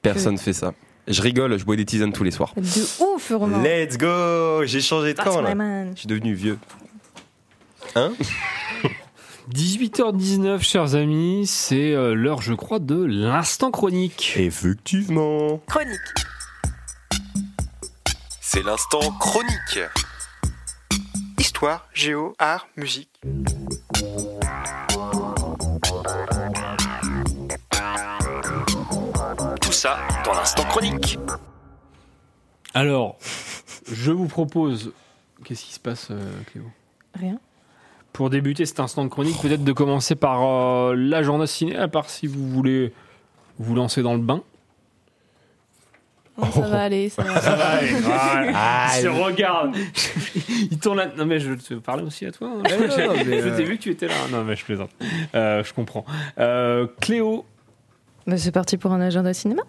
[0.01, 0.73] Personne fait ça.
[1.07, 2.53] Je rigole, je bois des tisanes tous les soirs.
[2.55, 3.61] De ouf, Romain.
[3.63, 5.55] Let's go J'ai changé de That's camp là.
[5.55, 5.91] man.
[5.95, 6.57] Je suis devenu vieux.
[7.95, 8.13] Hein
[9.53, 14.33] 18h19, chers amis, c'est euh, l'heure, je crois, de l'instant chronique.
[14.37, 15.61] Effectivement.
[15.67, 15.99] Chronique.
[18.39, 19.79] C'est l'instant chronique.
[21.39, 23.09] Histoire, géo, art, musique.
[29.81, 31.17] Ça dans l'instant chronique.
[32.75, 33.17] Alors,
[33.91, 34.93] je vous propose.
[35.43, 36.19] Qu'est-ce qui se passe, euh,
[36.51, 36.65] Cléo?
[37.19, 37.39] Rien.
[38.13, 42.11] Pour débuter cet instant de chronique, peut-être de commencer par euh, l'agenda ciné, à part
[42.11, 42.93] si vous voulez
[43.57, 44.43] vous lancer dans le bain.
[46.37, 47.41] Oh, ça va aller, ça va.
[47.41, 48.51] Ça va aller, voilà.
[48.55, 49.75] Ah, Je regarde.
[50.71, 51.07] Il tourne là.
[51.17, 52.49] Non, mais je te parlais aussi à toi.
[52.49, 52.63] hein.
[52.69, 54.13] Je euh, t'ai vu que tu étais là.
[54.31, 54.91] Non, mais je plaisante.
[55.33, 56.05] Euh, je comprends.
[56.39, 57.45] Euh, Cléo,
[58.27, 59.63] Bah, c'est parti pour un agenda cinéma.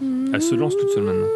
[0.00, 1.26] elle se lance toute seule maintenant.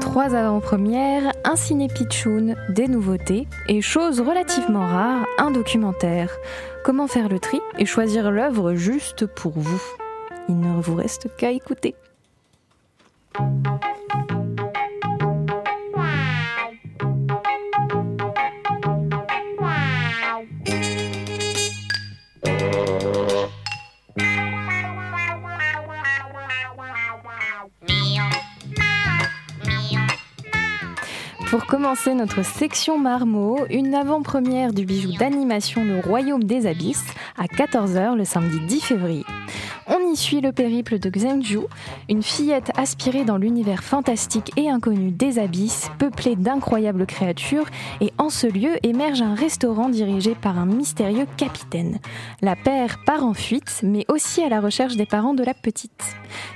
[0.00, 6.30] Trois avant-premières, un ciné pitchoun, des nouveautés et, chose relativement rare, un documentaire.
[6.84, 10.01] Comment faire le tri et choisir l'œuvre juste pour vous?
[10.48, 11.94] Il ne vous reste qu'à écouter.
[31.52, 37.04] Pour commencer notre section marmot, une avant-première du bijou d'animation Le Royaume des Abysses
[37.36, 39.24] à 14h le samedi 10 février.
[40.14, 41.60] Suit le périple de Xengju,
[42.10, 47.64] une fillette aspirée dans l'univers fantastique et inconnu des abysses, peuplé d'incroyables créatures,
[48.02, 51.98] et en ce lieu émerge un restaurant dirigé par un mystérieux capitaine.
[52.42, 56.04] La père part en fuite, mais aussi à la recherche des parents de la petite.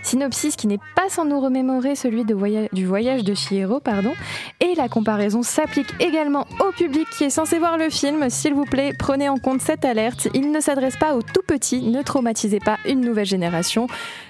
[0.02, 4.12] Synopsis qui n'est pas sans nous remémorer celui du voyage de Chihiro, pardon,
[4.60, 8.28] et la comparaison s'applique également au public qui est censé voir le film.
[8.28, 10.28] S'il vous plaît, prenez en compte cette alerte.
[10.34, 11.82] Il ne s'adresse pas aux tout petits.
[11.82, 13.45] Ne traumatisez pas une nouvelle génération,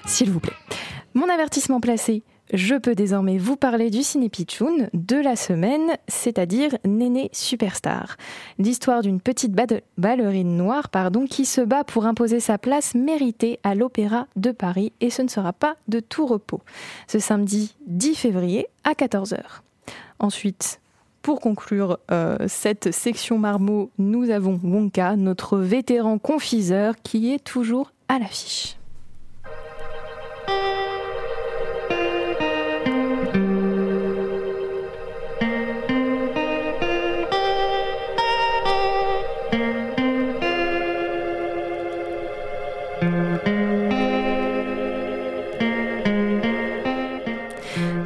[0.05, 0.53] s'il vous plaît.
[1.13, 2.23] Mon avertissement placé.
[2.53, 8.15] Je peux désormais vous parler du ciné pitchoun de la semaine, c'est-à-dire Néné Superstar.
[8.57, 9.53] L'histoire d'une petite
[9.97, 14.93] ballerine noire pardon, qui se bat pour imposer sa place méritée à l'Opéra de Paris
[15.01, 16.61] et ce ne sera pas de tout repos.
[17.07, 19.39] Ce samedi 10 février à 14h.
[20.19, 20.79] Ensuite,
[21.21, 27.91] pour conclure euh, cette section marmot, nous avons Wonka, notre vétéran confiseur qui est toujours
[28.07, 28.77] à l'affiche.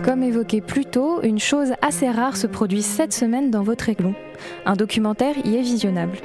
[0.04, 4.14] Comme évoqué plus tôt, une chose assez rare se produit cette semaine dans votre aiglon.
[4.66, 6.18] Un documentaire y est visionnable.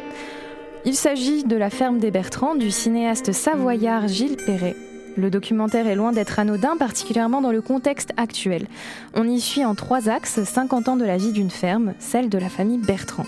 [0.84, 4.74] Il s'agit de La ferme des Bertrands du cinéaste savoyard Gilles Perret.
[5.16, 8.66] Le documentaire est loin d'être anodin, particulièrement dans le contexte actuel.
[9.14, 12.36] On y suit en trois axes 50 ans de la vie d'une ferme, celle de
[12.36, 13.24] la famille Bertrand.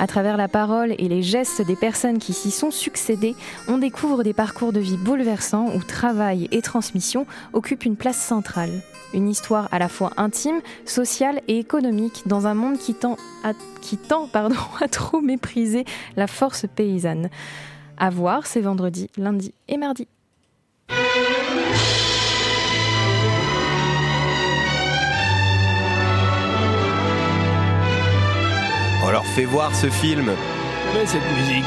[0.00, 3.36] À travers la parole et les gestes des personnes qui s'y sont succédées,
[3.68, 8.82] on découvre des parcours de vie bouleversants où travail et transmission occupent une place centrale.
[9.14, 13.52] Une histoire à la fois intime, sociale et économique dans un monde qui tend à,
[14.90, 15.84] trop mépriser
[16.16, 17.28] la force paysanne.
[17.98, 20.08] À voir, c'est vendredi, lundi et mardi.
[29.02, 30.30] On leur fait voir ce film.
[30.94, 31.64] Mais cette musique.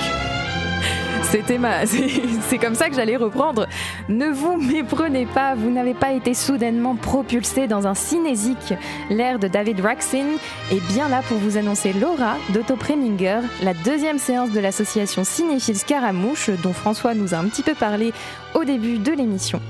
[1.33, 3.67] C'était ma, c'est comme ça que j'allais reprendre.
[4.07, 8.73] Ne vous méprenez pas, vous n'avez pas été soudainement propulsé dans un cinésique.
[9.09, 10.37] L'air de David Raksin
[10.71, 15.77] est bien là pour vous annoncer Laura d'Otto Preminger, la deuxième séance de l'association Cinéphile
[15.77, 18.13] Scaramouche, dont François nous a un petit peu parlé
[18.55, 19.61] au début de l'émission.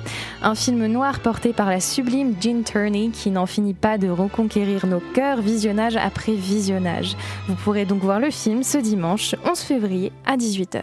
[0.41, 4.85] Un film noir porté par la sublime Jean Turney qui n'en finit pas de reconquérir
[4.85, 7.15] nos cœurs visionnage après visionnage.
[7.47, 10.81] Vous pourrez donc voir le film ce dimanche 11 février à 18h.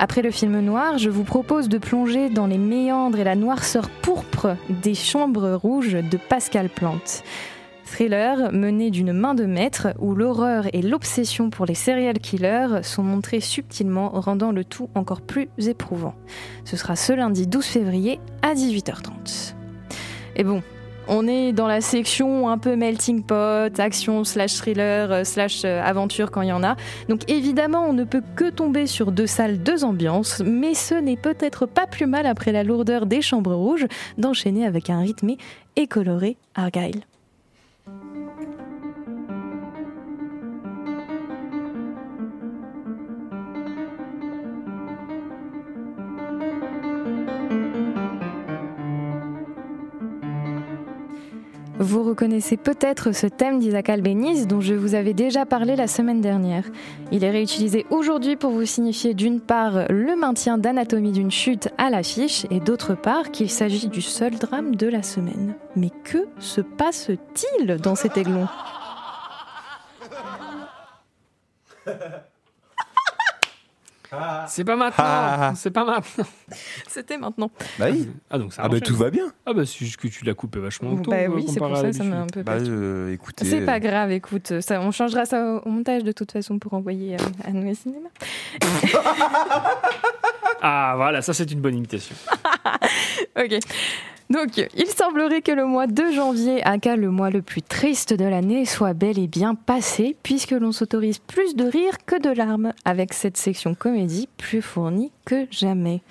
[0.00, 3.90] Après le film noir, je vous propose de plonger dans les méandres et la noirceur
[3.90, 7.24] pourpre des chambres rouges de Pascal Plante.
[7.88, 13.02] Thriller mené d'une main de maître où l'horreur et l'obsession pour les serial killers sont
[13.02, 16.14] montrés subtilement, rendant le tout encore plus éprouvant.
[16.64, 19.54] Ce sera ce lundi 12 février à 18h30.
[20.36, 20.62] Et bon,
[21.08, 25.82] on est dans la section un peu melting pot, action slash thriller euh, slash euh,
[25.82, 26.76] aventure quand il y en a.
[27.08, 31.16] Donc évidemment, on ne peut que tomber sur deux salles, deux ambiances, mais ce n'est
[31.16, 33.86] peut-être pas plus mal après la lourdeur des chambres rouges
[34.18, 35.38] d'enchaîner avec un rythmé
[35.76, 37.07] et coloré Argyle.
[51.88, 56.20] Vous reconnaissez peut-être ce thème d'Isaac Albéniz dont je vous avais déjà parlé la semaine
[56.20, 56.64] dernière.
[57.12, 61.88] Il est réutilisé aujourd'hui pour vous signifier d'une part le maintien d'anatomie d'une chute à
[61.88, 65.54] l'affiche et d'autre part qu'il s'agit du seul drame de la semaine.
[65.76, 68.46] Mais que se passe-t-il dans cet aiglon?
[74.48, 75.54] C'est pas maintenant.
[75.54, 76.24] C'est pas maintenant.
[76.88, 77.50] C'était maintenant.
[77.78, 78.08] Bah oui.
[78.30, 79.32] Ah donc ça Ah bah tout va bien.
[79.44, 81.10] Ah bah c'est juste que tu l'as coupé vachement tôt.
[81.10, 83.44] Bah euh, oui, c'est comparé pour ça ça m'a un peu Bah euh, écoutez.
[83.44, 86.74] C'est pas grave, écoute, ça, on changera ça au, au montage de toute façon pour
[86.74, 88.08] envoyer euh, à nous cinéma.
[90.60, 92.16] Ah voilà, ça c'est une bonne imitation.
[93.36, 93.58] Ok.
[94.30, 98.26] Donc, il semblerait que le mois de janvier, aka le mois le plus triste de
[98.26, 102.74] l'année, soit bel et bien passé, puisque l'on s'autorise plus de rire que de larmes,
[102.84, 106.02] avec cette section comédie plus fournie que jamais.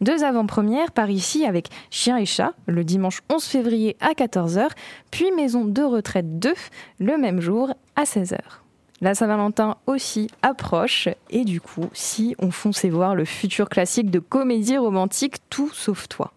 [0.00, 4.68] Deux avant-premières par ici avec Chien et Chat, le dimanche 11 février à 14h,
[5.10, 6.54] puis Maison de retraite 2,
[7.00, 8.38] le même jour à 16h.
[9.00, 14.20] La Saint-Valentin aussi approche, et du coup, si on fonçait voir le futur classique de
[14.20, 16.32] comédie romantique Tout sauf toi.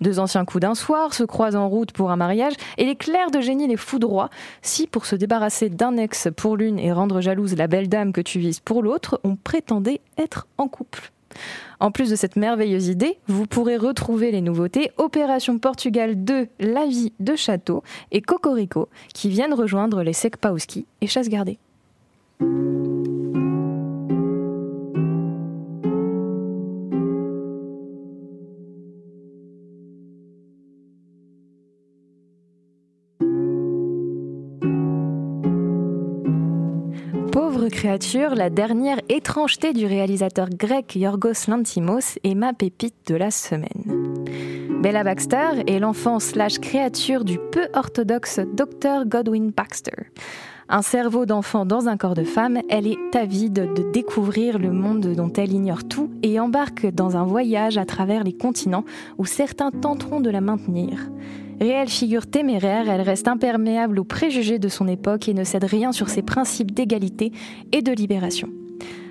[0.00, 3.30] Deux anciens coups d'un soir se croisent en route pour un mariage et les clercs
[3.30, 4.30] de génie les foudroient.
[4.62, 8.20] Si, pour se débarrasser d'un ex pour l'une et rendre jalouse la belle dame que
[8.20, 11.12] tu vises pour l'autre, on prétendait être en couple.
[11.80, 16.86] En plus de cette merveilleuse idée, vous pourrez retrouver les nouveautés Opération Portugal 2, La
[16.86, 21.58] vie de château et Cocorico qui viennent rejoindre les Sekpaoski et Chasse gardée.
[37.72, 44.24] Créature, la dernière étrangeté du réalisateur grec Yorgos Lantimos est ma pépite de la semaine.
[44.80, 50.10] Bella Baxter est l'enfant slash créature du peu orthodoxe Dr Godwin Baxter.
[50.68, 55.14] Un cerveau d'enfant dans un corps de femme, elle est avide de découvrir le monde
[55.14, 58.84] dont elle ignore tout et embarque dans un voyage à travers les continents
[59.18, 61.10] où certains tenteront de la maintenir.
[61.62, 65.92] Réelle figure téméraire, elle reste imperméable aux préjugés de son époque et ne cède rien
[65.92, 67.30] sur ses principes d'égalité
[67.70, 68.48] et de libération.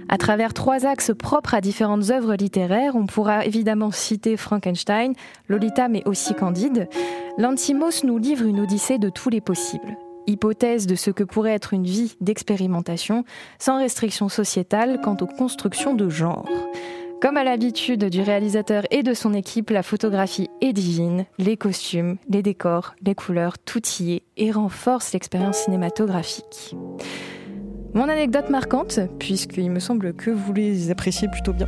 [0.10, 5.14] À travers trois axes propres à différentes œuvres littéraires, on pourra évidemment citer Frankenstein,
[5.48, 6.90] Lolita mais aussi Candide.
[7.38, 9.98] Lantimos nous livre une odyssée de tous les possibles.
[10.28, 13.24] Hypothèse de ce que pourrait être une vie d'expérimentation,
[13.60, 16.50] sans restriction sociétale quant aux constructions de genre.
[17.22, 22.18] Comme à l'habitude du réalisateur et de son équipe, la photographie est divine, les costumes,
[22.28, 26.76] les décors, les couleurs, tout y est et renforce l'expérience cinématographique.
[27.94, 31.68] Mon anecdote marquante, puisqu'il me semble que vous les appréciez plutôt bien,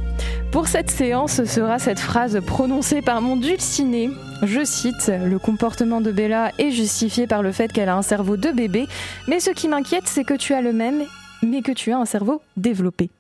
[0.51, 4.09] pour cette séance sera cette phrase prononcée par mon dulciné.
[4.41, 8.37] Je cite Le comportement de Bella est justifié par le fait qu'elle a un cerveau
[8.37, 8.87] de bébé,
[9.27, 11.03] mais ce qui m'inquiète, c'est que tu as le même,
[11.43, 13.11] mais que tu as un cerveau développé.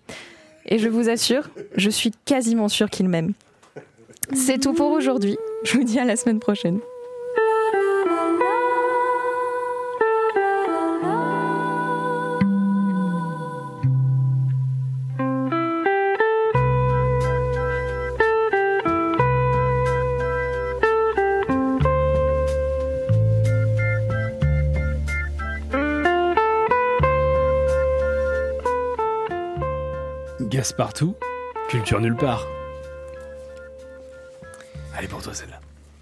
[0.65, 3.33] Et je vous assure, je suis quasiment sûre qu'il m'aime.
[4.33, 5.37] C'est tout pour aujourd'hui.
[5.63, 6.79] Je vous dis à la semaine prochaine.
[30.63, 31.13] Gasse partout,
[31.67, 32.47] culture nulle part.
[34.97, 35.59] Est pour toi celle-là.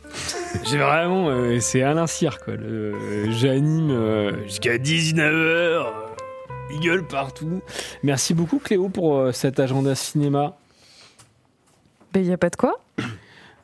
[0.70, 1.30] J'ai vraiment.
[1.30, 2.54] euh, c'est Alain Cyr, quoi.
[2.58, 5.84] Le- J'anime euh, jusqu'à 19h.
[6.74, 7.64] il gueule partout.
[8.04, 10.56] Merci beaucoup, Cléo, pour euh, cet agenda cinéma.
[12.14, 12.80] Ben, y a pas de quoi.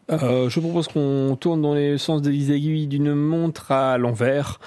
[0.09, 4.59] Euh, je propose qu'on tourne dans les sens des aiguilles d'une montre à l'envers.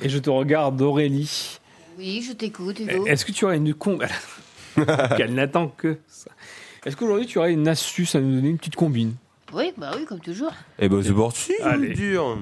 [0.00, 1.58] Et je te regarde, Aurélie.
[1.98, 3.04] Oui, je t'écoute, Hugo.
[3.06, 3.98] Est-ce que tu aurais une con...
[5.16, 6.30] Qu'elle n'attend que ça.
[6.84, 9.14] Est-ce qu'aujourd'hui tu aurais une astuce à nous donner, une petite combine?
[9.52, 10.52] Oui, bah oui, comme toujours.
[10.78, 11.94] Eh ben, c'est parti, Allez.
[11.94, 12.38] dur.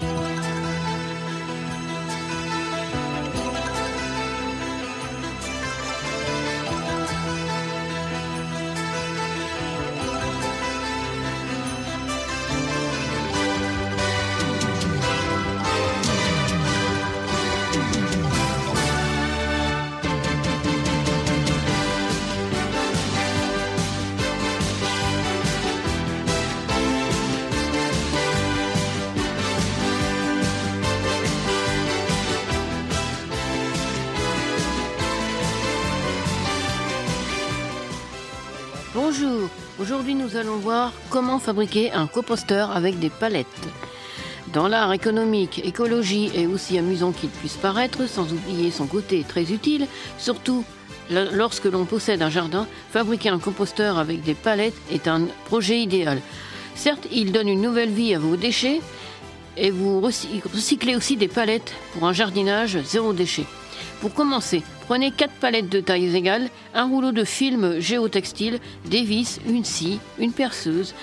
[40.45, 43.47] Allons voir comment fabriquer un composteur avec des palettes.
[44.53, 49.51] Dans l'art économique, écologie et aussi amusant qu'il puisse paraître, sans oublier son côté très
[49.53, 49.87] utile,
[50.19, 50.65] surtout
[51.11, 55.81] lo- lorsque l'on possède un jardin, fabriquer un composteur avec des palettes est un projet
[55.81, 56.21] idéal.
[56.75, 58.81] Certes, il donne une nouvelle vie à vos déchets
[59.57, 63.47] et vous recy- recyclez aussi des palettes pour un jardinage zéro déchet.
[64.01, 69.41] Pour commencer, prenez 4 palettes de tailles égales, un rouleau de film géotextile, des vis,
[69.49, 70.95] une scie, une perceuse.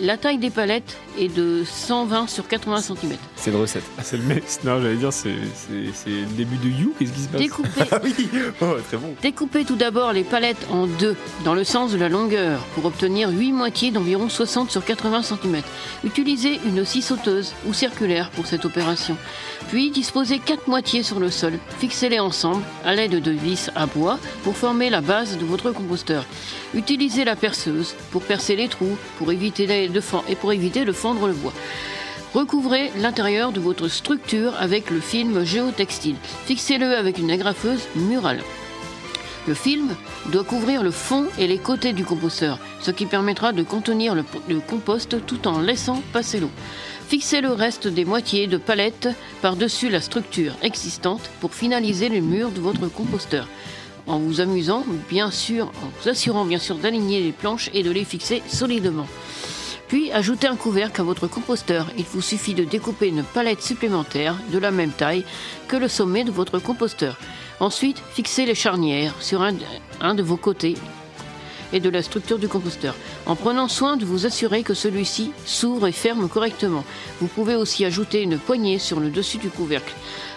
[0.00, 3.12] La taille des palettes est de 120 sur 80 cm.
[3.36, 3.82] C'est une recette.
[3.98, 4.44] Ah, c'est le mec.
[4.64, 6.94] Non, j'allais dire, c'est c'est- c'est le début de You.
[6.98, 7.40] Qu'est-ce qui se passe?
[7.40, 7.70] Découpez.
[7.92, 8.14] Ah oui,
[8.62, 9.14] oh, très bon.
[9.22, 13.30] Découpez tout d'abord les palettes en deux, dans le sens de la longueur, pour obtenir
[13.30, 15.62] 8 moitiés d'environ 60 sur 80 cm.
[16.04, 19.16] Utilisez une scie sauteuse ou circulaire pour cette opération.
[19.68, 21.54] Puis disposez 4 moitiés sur le sol.
[21.78, 26.24] Fixez-les ensemble à l'aide de vis à bois pour former la base de votre composteur.
[26.74, 31.26] Utilisez la perceuse pour percer les trous pour éviter de et pour éviter de fendre
[31.26, 31.52] le bois.
[32.34, 36.16] Recouvrez l'intérieur de votre structure avec le film géotextile.
[36.46, 38.40] Fixez-le avec une agrafeuse murale.
[39.46, 39.94] Le film
[40.32, 44.60] doit couvrir le fond et les côtés du composteur, ce qui permettra de contenir le
[44.60, 46.50] compost tout en laissant passer l'eau.
[47.08, 49.08] Fixez le reste des moitiés de palettes
[49.42, 53.46] par-dessus la structure existante pour finaliser le mur de votre composteur.
[54.06, 57.90] En vous amusant, bien sûr, en vous assurant bien sûr d'aligner les planches et de
[57.90, 59.06] les fixer solidement.
[59.86, 61.86] Puis ajoutez un couvercle à votre composteur.
[61.98, 65.24] Il vous suffit de découper une palette supplémentaire de la même taille
[65.68, 67.18] que le sommet de votre composteur.
[67.60, 70.74] Ensuite, fixez les charnières sur un de vos côtés
[71.72, 72.94] et de la structure du composteur,
[73.26, 76.84] en prenant soin de vous assurer que celui-ci s'ouvre et ferme correctement.
[77.20, 79.94] Vous pouvez aussi ajouter une poignée sur le dessus du couvercle.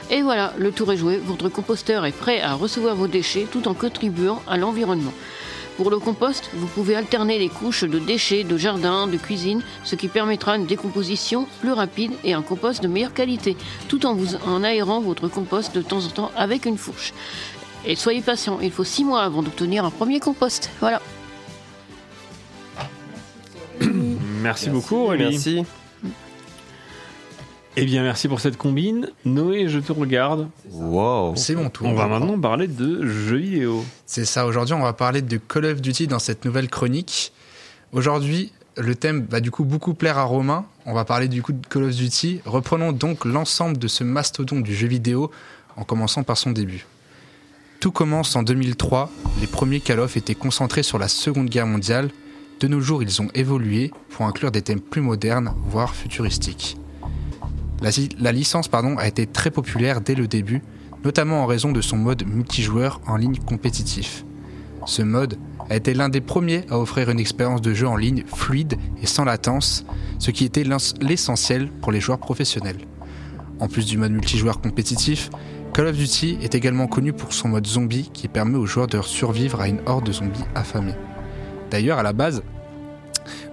[0.09, 3.67] Et voilà, le tour est joué, votre composteur est prêt à recevoir vos déchets tout
[3.67, 5.13] en contribuant à l'environnement.
[5.77, 9.95] Pour le compost, vous pouvez alterner les couches de déchets de jardin, de cuisine, ce
[9.95, 13.55] qui permettra une décomposition plus rapide et un compost de meilleure qualité,
[13.87, 17.13] tout en vous en aérant votre compost de temps en temps avec une fourche.
[17.85, 20.71] Et soyez patient, il faut 6 mois avant d'obtenir un premier compost.
[20.79, 20.99] Voilà.
[24.47, 25.23] Merci, beaucoup, Aurélie.
[25.31, 25.65] Merci.
[27.75, 29.09] Eh bien, merci pour cette combine.
[29.25, 30.47] Noé, je te regarde.
[30.71, 31.35] Wow.
[31.35, 31.85] C'est mon tour.
[31.85, 33.83] On va maintenant parler de jeux vidéo.
[34.05, 37.33] C'est ça, aujourd'hui on va parler de Call of Duty dans cette nouvelle chronique.
[37.91, 40.65] Aujourd'hui, le thème va du coup beaucoup plaire à Romain.
[40.85, 42.39] On va parler du coup de Call of Duty.
[42.45, 45.29] Reprenons donc l'ensemble de ce mastodonte du jeu vidéo
[45.75, 46.85] en commençant par son début.
[47.81, 49.11] Tout commence en 2003.
[49.41, 52.11] Les premiers Call of étaient concentrés sur la Seconde Guerre mondiale.
[52.59, 56.77] De nos jours, ils ont évolué pour inclure des thèmes plus modernes, voire futuristiques.
[57.81, 60.63] La, licence a été très populaire dès le début,
[61.05, 64.25] notamment en raison de son mode multijoueur en ligne compétitif.
[64.87, 65.37] Ce mode
[65.69, 69.05] a été l'un des premiers à offrir une expérience de jeu en ligne fluide et
[69.05, 69.85] sans latence,
[70.17, 70.65] ce qui était
[70.99, 72.79] l'essentiel pour les joueurs professionnels.
[73.59, 75.29] En plus du mode multijoueur compétitif,
[75.73, 78.99] Call of Duty est également connu pour son mode zombie qui permet aux joueurs de
[79.03, 80.95] survivre à une horde de zombies affamés.
[81.71, 82.43] D'ailleurs, à la base,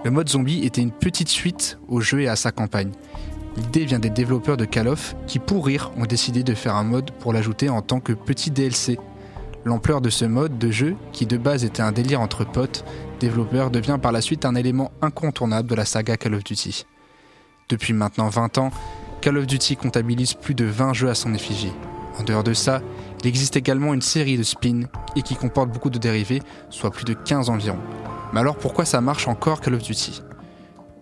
[0.03, 2.91] le mode zombie était une petite suite au jeu et à sa campagne.
[3.57, 6.83] L'idée vient des développeurs de Call of qui, pour rire, ont décidé de faire un
[6.83, 8.99] mode pour l'ajouter en tant que petit DLC.
[9.63, 12.85] L'ampleur de ce mode de jeu, qui de base était un délire entre potes,
[13.19, 16.85] développeurs, devient par la suite un élément incontournable de la saga Call of Duty.
[17.69, 18.71] Depuis maintenant 20 ans,
[19.21, 21.73] Call of Duty comptabilise plus de 20 jeux à son effigie.
[22.19, 22.81] En dehors de ça,
[23.25, 24.83] il existe également une série de spins
[25.15, 27.79] et qui comporte beaucoup de dérivés, soit plus de 15 environ.
[28.31, 30.21] Mais alors pourquoi ça marche encore Call of Duty?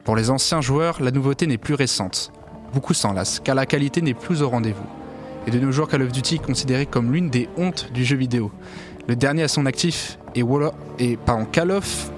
[0.06, 2.32] Pour les anciens joueurs, la nouveauté n'est plus récente.
[2.74, 4.86] Beaucoup s'en lassent, car la qualité n'est plus au rendez-vous.
[5.48, 8.16] Et de nos jours, Call of Duty est considéré comme l'une des hontes du jeu
[8.16, 8.54] vidéo.
[9.10, 11.20] Le dernier à son actif est, Wall- et,
[11.52, 12.10] Call of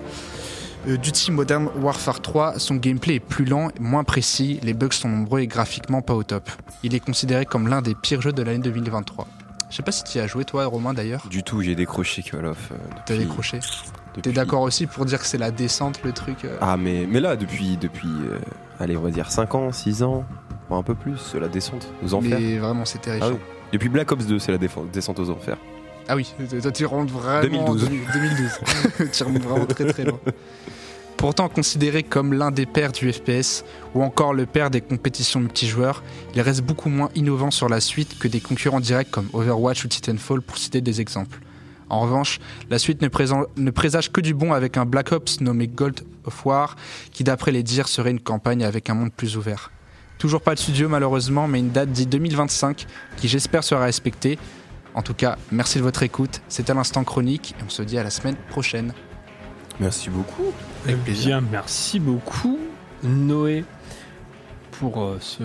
[0.87, 2.59] euh, Duty Modern Warfare 3.
[2.59, 6.21] Son gameplay est plus lent, moins précis, les bugs sont nombreux et graphiquement pas au
[6.21, 6.47] top.
[6.83, 9.27] Il est considéré comme l'un des pires jeux de l'année 2023.
[9.69, 11.25] Je sais pas si tu y as joué toi, Romain d'ailleurs.
[11.29, 12.71] Du tout, j'ai décroché Call of.
[12.71, 12.75] euh,
[13.05, 13.59] T'as depuis- décroché.
[14.21, 17.19] T'es d'accord aussi pour dire que c'est la descente le truc euh Ah, mais, mais
[17.19, 18.39] là, depuis, depuis euh,
[18.79, 20.23] allez, on va dire 5 ans, 6 ans,
[20.71, 22.39] un peu plus, la descente aux enfers.
[22.39, 23.27] Mais vraiment, c'est terrifiant.
[23.31, 23.39] Ah oui.
[23.73, 25.57] Depuis Black Ops 2, c'est la descente aux enfers.
[26.07, 26.31] Ah oui,
[26.61, 27.83] toi tu rentres vraiment 2012.
[27.83, 28.59] en 2012.
[29.11, 30.19] tu remontes vraiment très très loin.
[31.17, 33.63] Pourtant considéré comme l'un des pères du FPS
[33.93, 36.03] ou encore le père des compétitions multijoueurs,
[36.35, 39.87] il reste beaucoup moins innovant sur la suite que des concurrents directs comme Overwatch ou
[39.87, 41.39] Titanfall pour citer des exemples.
[41.89, 42.39] En revanche,
[42.69, 46.75] la suite ne, présage que du bon avec un Black Ops nommé Gold of War,
[47.11, 49.71] qui d'après les dires serait une campagne avec un monde plus ouvert.
[50.17, 52.87] Toujours pas de studio malheureusement, mais une date dit 2025
[53.17, 54.39] qui j'espère sera respectée.
[54.95, 56.41] En tout cas, merci de votre écoute.
[56.47, 58.93] C'était l'instant chronique et on se dit à la semaine prochaine.
[59.79, 60.51] Merci beaucoup.
[60.87, 62.59] Eh bien, merci beaucoup,
[63.03, 63.65] Noé,
[64.79, 65.43] pour euh, ce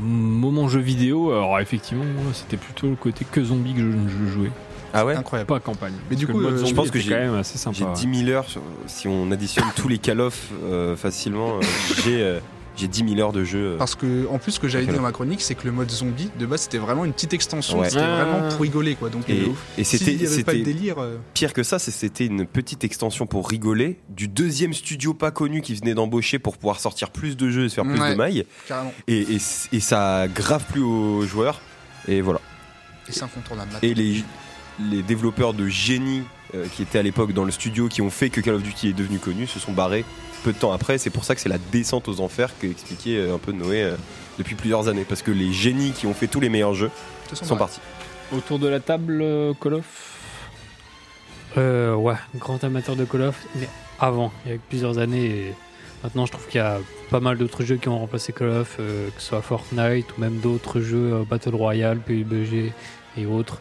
[0.00, 1.30] moment jeu vidéo.
[1.32, 3.90] Alors, effectivement, moi, c'était plutôt le côté que zombie que je,
[4.26, 4.50] je jouais.
[4.94, 5.16] Ah ouais?
[5.16, 5.48] Incroyable.
[5.48, 5.92] Pas campagne.
[6.08, 7.76] Mais du coup, euh, je pense que j'ai quand même assez sympa.
[7.96, 8.48] j'ai 10 000 heures.
[8.48, 11.60] sur- si on additionne tous les Call of euh, facilement, euh,
[12.04, 12.38] j'ai euh,
[12.76, 13.72] j'ai 10 000 heures de jeu.
[13.72, 13.76] euh.
[13.78, 15.90] Parce que, en plus, ce que j'avais dit dans ma chronique, c'est que le mode
[15.90, 17.80] zombie, de base, c'était vraiment une petite extension.
[17.80, 17.88] Ouais.
[17.90, 18.24] C'était Ah.
[18.24, 19.08] vraiment pour rigoler, quoi.
[19.10, 20.98] Donc, Et, c'était c'était délire.
[20.98, 25.62] euh, pire que ça, c'était une petite extension pour rigoler du deuxième studio pas connu
[25.62, 28.16] qui venait d'embaucher pour pouvoir sortir plus de jeux et se faire plus Ouais, de
[28.16, 28.44] mailles.
[28.68, 28.92] carrément.
[29.08, 29.38] Et, et,
[29.72, 31.60] et ça grave plu aux joueurs.
[32.08, 32.40] Et voilà.
[33.08, 33.70] Et c'est incontournable.
[33.82, 34.22] Et les,
[34.90, 36.22] les développeurs de génie
[36.54, 38.88] euh, qui étaient à l'époque dans le studio qui ont fait que Call of Duty
[38.88, 40.04] est devenu connu se sont barrés
[40.42, 40.98] peu de temps après.
[40.98, 43.82] C'est pour ça que c'est la descente aux enfers que expliquait euh, un peu Noé
[43.82, 43.96] euh,
[44.38, 45.04] depuis plusieurs années.
[45.08, 46.90] Parce que les génies qui ont fait tous les meilleurs jeux
[47.32, 47.80] sont partis.
[48.32, 50.12] Autour de la table, euh, Call of
[51.56, 53.68] Euh, ouais, grand amateur de Call of, mais
[53.98, 55.24] avant, il y a plusieurs années.
[55.26, 55.54] Et
[56.02, 56.78] maintenant, je trouve qu'il y a
[57.10, 60.20] pas mal d'autres jeux qui ont remplacé Call of, euh, que ce soit Fortnite ou
[60.20, 62.72] même d'autres jeux euh, Battle Royale, PUBG
[63.16, 63.60] et autres.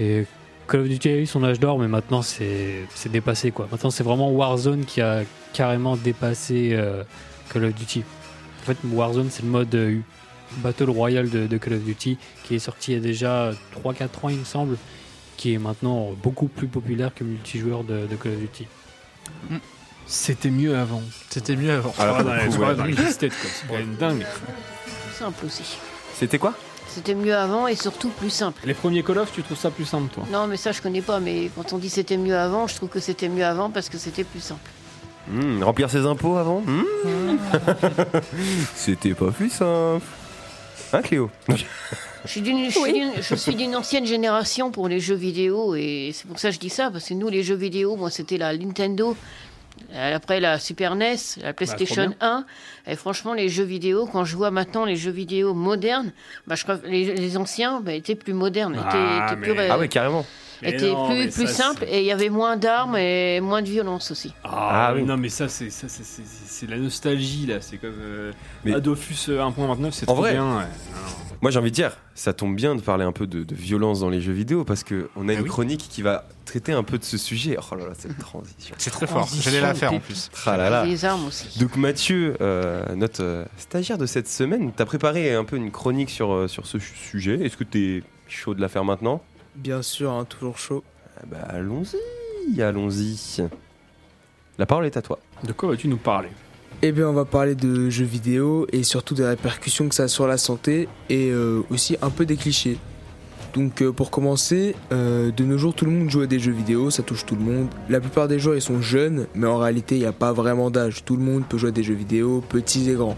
[0.00, 0.26] Et
[0.68, 3.68] Call of Duty a eu son âge d'or, mais maintenant c'est c'est dépassé quoi.
[3.70, 5.22] Maintenant, c'est vraiment Warzone qui a
[5.52, 7.04] carrément dépassé euh,
[7.52, 8.04] Call of Duty.
[8.62, 9.98] En fait, Warzone, c'est le mode euh,
[10.58, 13.52] Battle Royale de, de Call of Duty qui est sorti il y a déjà
[13.84, 14.76] 3-4 ans, il me semble
[15.36, 18.66] qui est maintenant beaucoup plus populaire que le multijoueur de, de Call of Duty.
[20.06, 21.02] C'était mieux avant.
[21.30, 21.94] C'était mieux avant.
[21.98, 22.94] Alors, ouais.
[23.10, 23.28] C'est
[23.68, 24.26] quand même dingue.
[26.14, 26.54] C'était quoi?
[26.94, 28.60] C'était mieux avant et surtout plus simple.
[28.66, 30.24] Les premiers Call of, tu trouves ça plus simple, toi?
[30.30, 31.20] Non, mais ça, je connais pas.
[31.20, 33.96] Mais quand on dit c'était mieux avant, je trouve que c'était mieux avant parce que
[33.98, 34.70] c'était plus simple.
[35.28, 36.60] Hmm, Remplir ses impôts avant?
[36.60, 37.36] Hmm.
[38.74, 40.04] C'était pas plus simple.
[40.92, 41.30] Hein Cléo?
[42.24, 45.74] Je suis d'une- je suis d'une- je suis d'une ancienne génération pour les jeux vidéo
[45.74, 48.10] et c'est pour ça que je dis ça parce que nous, les jeux vidéo, moi,
[48.10, 49.16] c'était la Nintendo.
[49.94, 52.16] Euh, Après la Super NES, la PlayStation bien.
[52.20, 52.44] 1,
[52.86, 56.12] et franchement les jeux vidéo, quand je vois maintenant les jeux vidéo modernes,
[56.46, 59.68] bah, je, préf- les, les anciens bah, étaient plus modernes, étaient, Ah, étaient plus, mais-
[59.70, 60.24] Ah ouais, carrément.
[60.62, 63.40] Mais étaient non, plus, mais plus ça, simples et il y avait moins d'armes et
[63.40, 64.32] moins de violence aussi.
[64.44, 65.02] Ah, Ah oui.
[65.02, 67.60] Non, mais ça, c'est ça, c'est- c'est- c'est la nostalgie, là.
[67.60, 68.32] C'est comme euh,
[68.64, 70.58] Mais- Adofus euh, 1.29, c'est En trop vrai, bien.
[70.58, 70.64] ouais.
[71.40, 73.98] Moi j'ai envie de dire, ça tombe bien de parler un peu de, de violence
[73.98, 75.48] dans les jeux vidéo parce que on a une oui.
[75.48, 77.56] chronique qui va traiter un peu de ce sujet.
[77.72, 78.72] Oh là là, cette transition.
[78.78, 79.28] C'est très fort.
[79.40, 80.30] J'allais la faire en plus.
[80.46, 80.84] Ah là là.
[80.84, 81.58] Les armes aussi.
[81.58, 86.10] Donc Mathieu, euh, notre euh, stagiaire de cette semaine, t'as préparé un peu une chronique
[86.10, 87.40] sur, euh, sur ce sujet.
[87.44, 89.20] Est-ce que t'es chaud de la faire maintenant?
[89.54, 90.82] Bien sûr, hein, toujours chaud.
[91.16, 93.42] Ah Bah allons-y, allons-y.
[94.58, 95.18] La parole est à toi.
[95.44, 96.28] De quoi vas-tu nous parler?
[96.80, 100.08] Eh bien, on va parler de jeux vidéo et surtout des répercussions que ça a
[100.08, 102.78] sur la santé et euh, aussi un peu des clichés.
[103.54, 106.52] Donc, euh, pour commencer, euh, de nos jours, tout le monde joue à des jeux
[106.52, 107.68] vidéo, ça touche tout le monde.
[107.90, 110.70] La plupart des joueurs, ils sont jeunes, mais en réalité, il n'y a pas vraiment
[110.70, 111.04] d'âge.
[111.04, 113.16] Tout le monde peut jouer à des jeux vidéo, petits et grands.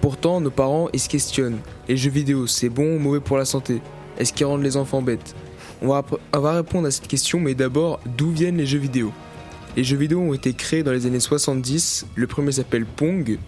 [0.00, 1.58] Pourtant, nos parents, ils se questionnent.
[1.88, 3.82] Les jeux vidéo, c'est bon ou mauvais pour la santé?
[4.18, 5.36] Est-ce qu'ils rendent les enfants bêtes?
[5.82, 9.12] On va, on va répondre à cette question, mais d'abord, d'où viennent les jeux vidéo?
[9.76, 12.06] Les jeux vidéo ont été créés dans les années 70.
[12.14, 13.38] Le premier s'appelle Pong.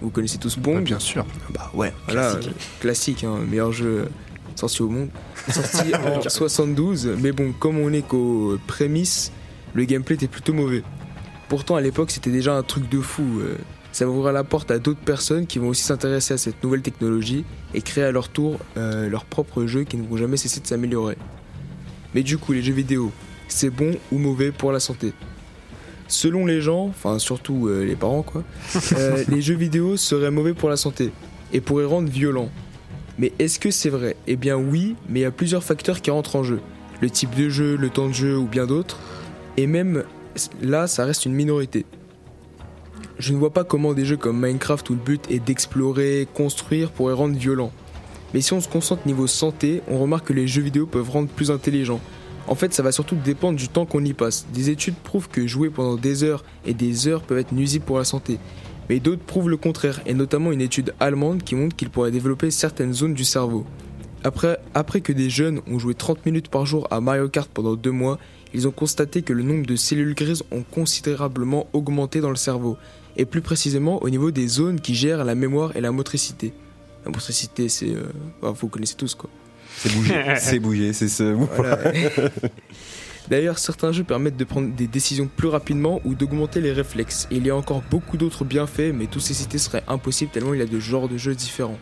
[0.00, 0.82] Vous connaissez tous Pong?
[0.82, 1.24] Bien sûr.
[1.50, 2.50] Bah ouais, voilà, Classique.
[2.50, 4.08] euh, classique, hein, meilleur jeu
[4.56, 5.08] sorti au monde.
[5.48, 5.92] Sorti
[6.26, 9.30] en 72, mais bon, comme on est qu'aux prémices,
[9.74, 10.82] le gameplay était plutôt mauvais.
[11.48, 13.22] Pourtant, à l'époque, c'était déjà un truc de fou.
[13.40, 13.56] euh,
[13.92, 16.82] ça va ouvrir la porte à d'autres personnes qui vont aussi s'intéresser à cette nouvelle
[16.82, 20.60] technologie et créer à leur tour euh, leurs propres jeux qui ne vont jamais cesser
[20.60, 21.16] de s'améliorer.
[22.16, 23.12] Mais du coup, les jeux vidéo,
[23.46, 25.12] c'est bon ou mauvais pour la santé?
[26.08, 28.42] Selon les gens, enfin surtout euh, les parents quoi,
[28.92, 31.12] euh, les jeux vidéo seraient mauvais pour la santé
[31.52, 32.48] et pourraient rendre violents.
[33.18, 34.16] Mais est-ce que c'est vrai?
[34.26, 36.60] Eh bien oui, mais il y a plusieurs facteurs qui rentrent en jeu.
[37.02, 38.98] Le type de jeu, le temps de jeu ou bien d'autres.
[39.58, 40.04] Et même
[40.62, 41.84] là, ça reste une minorité.
[43.18, 46.92] Je ne vois pas comment des jeux comme Minecraft où le but est d'explorer, construire
[46.92, 47.72] pourraient rendre violents.
[48.34, 51.28] Mais si on se concentre niveau santé, on remarque que les jeux vidéo peuvent rendre
[51.28, 52.00] plus intelligents.
[52.48, 54.46] En fait, ça va surtout dépendre du temps qu'on y passe.
[54.52, 57.98] Des études prouvent que jouer pendant des heures et des heures peuvent être nuisibles pour
[57.98, 58.38] la santé.
[58.88, 62.52] Mais d'autres prouvent le contraire, et notamment une étude allemande qui montre qu'il pourrait développer
[62.52, 63.66] certaines zones du cerveau.
[64.22, 67.74] Après, après que des jeunes ont joué 30 minutes par jour à Mario Kart pendant
[67.74, 68.18] deux mois,
[68.54, 72.76] ils ont constaté que le nombre de cellules grises ont considérablement augmenté dans le cerveau,
[73.16, 76.52] et plus précisément au niveau des zones qui gèrent la mémoire et la motricité.
[77.06, 77.90] La c'est...
[77.90, 78.12] Euh,
[78.42, 79.30] bah, vous connaissez tous quoi.
[79.76, 81.24] C'est bouger, c'est bouger, c'est ce.
[81.24, 81.78] Voilà.
[83.28, 87.26] D'ailleurs, certains jeux permettent de prendre des décisions plus rapidement ou d'augmenter les réflexes.
[87.30, 90.54] Et il y a encore beaucoup d'autres bienfaits, mais tous ces cités seraient impossibles tellement
[90.54, 91.78] il y a de genres de jeux différents.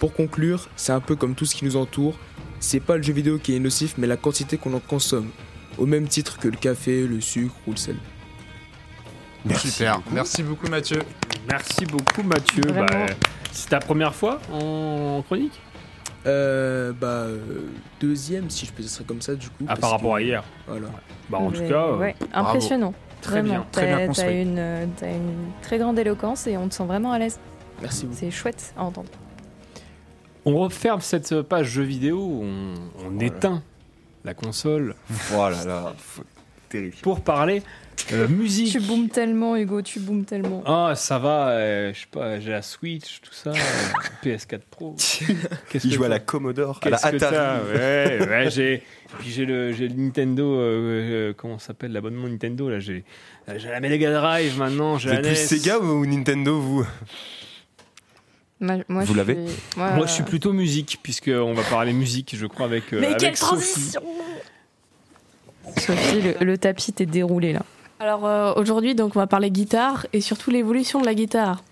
[0.00, 2.16] Pour conclure, c'est un peu comme tout ce qui nous entoure.
[2.60, 5.28] C'est pas le jeu vidéo qui est nocif, mais la quantité qu'on en consomme.
[5.76, 7.96] Au même titre que le café, le sucre ou le sel.
[9.56, 10.00] Super.
[10.12, 11.00] Merci beaucoup, Mathieu.
[11.48, 12.62] Merci beaucoup, Mathieu.
[12.66, 13.06] Vraiment.
[13.06, 13.14] Bah,
[13.52, 15.60] c'est ta première fois en chronique?
[16.26, 17.38] Euh, bah, euh,
[18.00, 19.64] deuxième, si je peux dire ça comme ça, du coup.
[19.68, 20.44] Ah, par rapport que- à hier.
[20.66, 20.88] Voilà.
[21.30, 22.48] Bah, en tout cas, euh, ouais, bravo.
[22.48, 22.94] impressionnant.
[23.20, 23.48] Très Vraiment.
[23.54, 24.28] bien, très bien T'as- construit.
[24.28, 27.38] T'as une, euh, t'as une très grande éloquence et on te sent vraiment à l'aise.
[27.80, 28.18] Merci beaucoup.
[28.18, 29.08] C'est chouette à entendre.
[30.44, 32.74] On referme cette page jeux vidéo, on,
[33.06, 33.62] on éteint
[34.24, 34.94] la console.
[35.30, 35.92] Voilà, là,
[36.68, 36.96] terrible.
[37.02, 37.62] Pour parler
[38.12, 38.70] euh, musique.
[38.72, 40.62] Tu boomes tellement, Hugo, tu boomes tellement.
[40.66, 43.54] Ah, ça va, euh, je sais pas, j'ai la Switch, tout ça, euh,
[44.24, 44.94] PS4 Pro.
[45.70, 47.66] Qu'est-ce Il que joue à la Commodore, à la Qu'est-ce que Atari.
[47.74, 48.82] Ouais, ouais, j'ai.
[49.18, 53.04] Puis j'ai le, j'ai le Nintendo, euh, euh, comment ça s'appelle, l'abonnement Nintendo, là, j'ai,
[53.56, 55.34] j'ai la Mega Drive maintenant, j'ai Vous la plus NES.
[55.36, 56.86] Sega ou Nintendo, vous?
[58.60, 59.34] Moi, moi, Vous je l'avez?
[59.34, 62.92] suis- moi, Moi, je suis plutôt musique, puisqu'on va parler musique, je crois, avec.
[62.92, 63.56] euh, Mais avec quelle Sophie.
[63.56, 64.02] transition
[65.76, 67.62] Sophie, le, le tapis t'est déroulé là.
[68.00, 71.62] Alors euh, aujourd'hui, donc, on va parler guitare et surtout l'évolution de la guitare.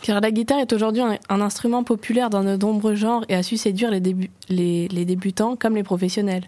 [0.00, 3.56] Car la guitare est aujourd'hui un, instrument populaire dans de nombreux genres et a su
[3.56, 6.44] séduire les, débu- les- les débutants comme les professionnels.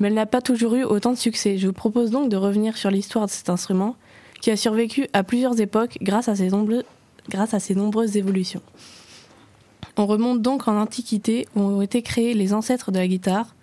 [0.00, 1.58] Mais elle n'a pas toujours eu autant de succès.
[1.58, 3.94] Je vous propose donc de revenir sur l'histoire de cet instrument
[4.40, 6.84] qui a survécu à plusieurs époques grâce à ses, nombreux-
[7.28, 8.62] grâce à ses nombreuses évolutions.
[9.96, 13.54] On remonte donc en Antiquité où ont été créés les ancêtres de la guitare,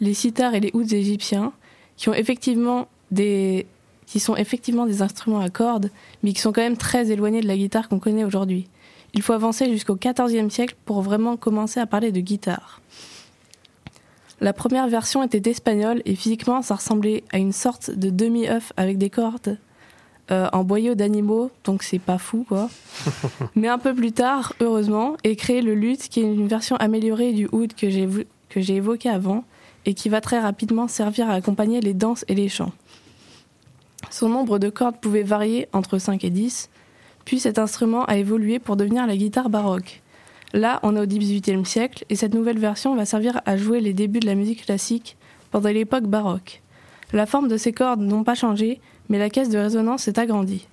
[0.00, 1.52] les sitars et les ouds égyptiens,
[1.96, 3.66] qui ont effectivement des
[4.06, 5.90] qui sont effectivement des instruments à cordes,
[6.22, 8.68] mais qui sont quand même très éloignés de la guitare qu'on connaît aujourd'hui.
[9.14, 12.80] Il faut avancer jusqu'au XIVe siècle pour vraiment commencer à parler de guitare.
[14.40, 18.98] La première version était d'espagnol et physiquement ça ressemblait à une sorte de demi-œuf avec
[18.98, 19.58] des cordes
[20.30, 22.68] euh, en boyaux d'animaux, donc c'est pas fou quoi.
[23.54, 27.32] Mais un peu plus tard, heureusement, est créé le luth qui est une version améliorée
[27.32, 29.44] du oud que j'ai évoqué avant
[29.86, 32.72] et qui va très rapidement servir à accompagner les danses et les chants.
[34.10, 36.70] Son nombre de cordes pouvait varier entre 5 et 10,
[37.24, 40.02] puis cet instrument a évolué pour devenir la guitare baroque.
[40.52, 43.92] Là, on est au XVIIIe siècle et cette nouvelle version va servir à jouer les
[43.92, 45.16] débuts de la musique classique
[45.50, 46.62] pendant l'époque baroque.
[47.12, 50.66] La forme de ces cordes n'ont pas changé, mais la caisse de résonance s'est agrandie.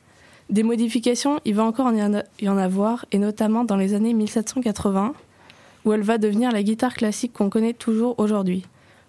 [0.49, 5.13] Des modifications, il va encore y en avoir, et notamment dans les années 1780,
[5.85, 8.65] où elle va devenir la guitare classique qu'on connaît toujours aujourd'hui.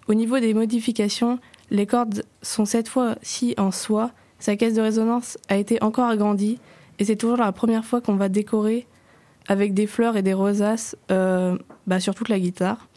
[0.07, 1.39] Au niveau des modifications,
[1.71, 6.59] les cordes sont cette fois-ci en soie, sa caisse de résonance a été encore agrandie,
[6.99, 8.87] et c'est toujours la première fois qu'on va décorer
[9.47, 11.57] avec des fleurs et des rosaces euh,
[11.87, 12.87] bah, sur toute la guitare.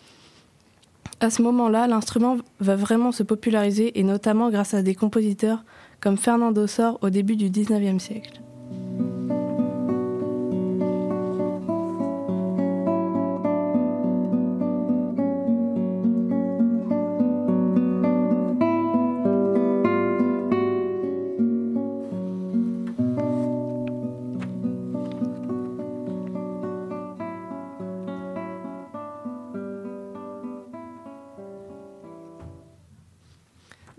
[1.21, 5.65] À ce moment-là, l'instrument va vraiment se populariser, et notamment grâce à des compositeurs
[6.01, 8.43] comme Fernando Sor au début du 19e siècle.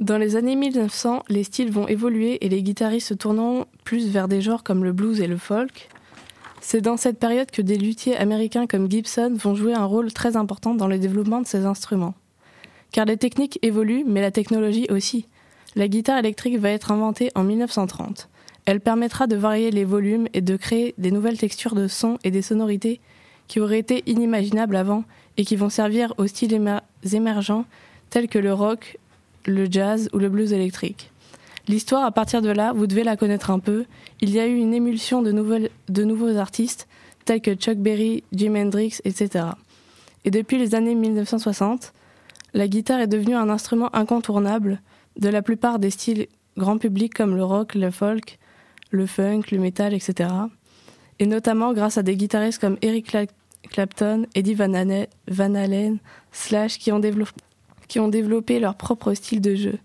[0.07, 4.29] Dans les années 1900, les styles vont évoluer et les guitaristes se tourneront plus vers
[4.29, 5.89] des genres comme le blues et le folk.
[6.61, 10.37] C'est dans cette période que des luthiers américains comme Gibson vont jouer un rôle très
[10.37, 12.13] important dans le développement de ces instruments.
[12.93, 15.25] Car les techniques évoluent, mais la technologie aussi.
[15.75, 18.29] La guitare électrique va être inventée en 1930.
[18.63, 22.31] Elle permettra de varier les volumes et de créer des nouvelles textures de son et
[22.31, 23.01] des sonorités
[23.49, 25.03] qui auraient été inimaginables avant
[25.35, 26.79] et qui vont servir aux styles émer-
[27.11, 27.65] émergents
[28.09, 28.97] tels que le rock,
[29.47, 31.11] le jazz ou le blues électrique.
[31.67, 33.85] L'histoire, à partir de là, vous devez la connaître un peu.
[34.21, 36.87] Il y a eu une émulsion de, nouveaux artistes,
[37.25, 39.45] tels que Chuck Berry, Jim Hendrix, etc.
[40.23, 41.93] Et depuis les années 1960,
[42.53, 44.81] la guitare est devenue un instrument incontournable
[45.19, 48.39] de la plupart des styles grand public comme le rock, le folk,
[48.91, 50.29] le funk, le metal, etc.
[51.19, 53.27] Et notamment grâce à des guitaristes comme Eric Cla-
[53.69, 55.97] Clapton, Eddie Van Halen,
[56.31, 57.33] Slash, qui ont, développé,
[57.87, 59.79] qui ont développé leur propre style de jeu.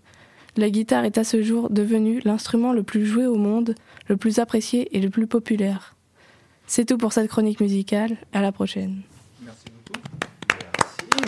[0.55, 3.75] La guitare est à ce jour devenue l'instrument le plus joué au monde,
[4.07, 5.95] le plus apprécié et le plus populaire.
[6.67, 8.17] C'est tout pour cette chronique musicale.
[8.33, 9.01] À la prochaine.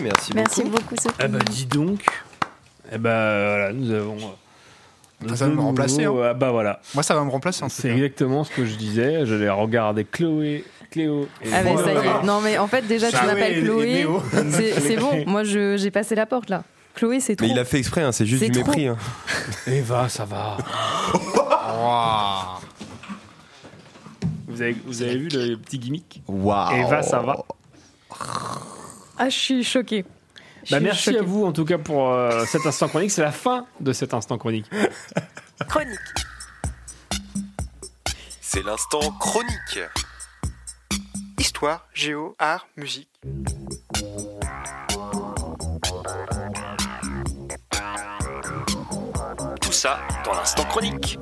[0.02, 0.76] Merci, Merci beaucoup.
[0.76, 1.16] beaucoup, Sophie.
[1.18, 2.04] Ah bah dis donc.
[2.92, 4.16] Eh bah voilà, nous avons.
[5.32, 6.14] Euh, Ça va me remplacer, hein.
[6.24, 6.80] Ah bah voilà.
[6.94, 9.26] Moi, ça va me remplacer C'est exactement ce que je disais.
[9.26, 11.28] Je l'ai regardé Chloé, Cléo.
[11.42, 11.84] Et Ah mais moi.
[11.84, 12.22] ça y est.
[12.24, 14.06] Non mais en fait déjà tu m'appelles Chloé.
[14.80, 15.24] C'est bon.
[15.26, 16.62] Moi je j'ai passé la porte là.
[16.94, 17.46] Chloé c'est trop.
[17.46, 18.60] Mais il a fait exprès, hein, c'est juste du trop.
[18.66, 18.86] mépris.
[18.88, 18.96] hein.
[19.66, 20.56] Eva, ça va.
[24.48, 26.22] Vous avez, vous avez vu le petit gimmick?
[26.28, 26.76] Waouh.
[26.86, 27.36] Eva, ça va.
[29.18, 30.04] Ah je suis choquée.
[30.70, 31.18] Bah merci choquée.
[31.18, 33.10] à vous en tout cas pour euh, cet instant chronique.
[33.10, 34.70] C'est la fin de cet instant chronique.
[35.68, 35.98] Chronique.
[38.40, 39.80] C'est l'instant chronique.
[41.38, 43.08] Histoire, géo, art, musique.
[49.60, 51.18] Tout ça dans l'instant chronique.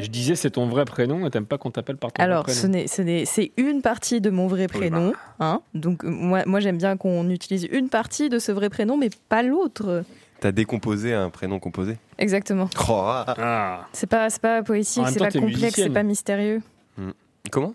[0.00, 2.52] Je disais c'est ton vrai prénom et t'aimes pas qu'on t'appelle par ton Alors, vrai
[2.52, 2.86] ce prénom.
[3.04, 5.12] n'est, c'est une partie de mon vrai prénom.
[5.38, 9.10] Hein Donc, moi, moi j'aime bien qu'on utilise une partie de ce vrai prénom, mais
[9.28, 10.04] pas l'autre.
[10.40, 12.68] T'as décomposé un prénom composé Exactement.
[12.88, 13.86] Oh, ah.
[13.92, 15.86] C'est pas, c'est pas poétique, c'est pas complexe, musicienne.
[15.88, 16.62] c'est pas mystérieux.
[16.96, 17.10] Hmm.
[17.50, 17.74] Comment?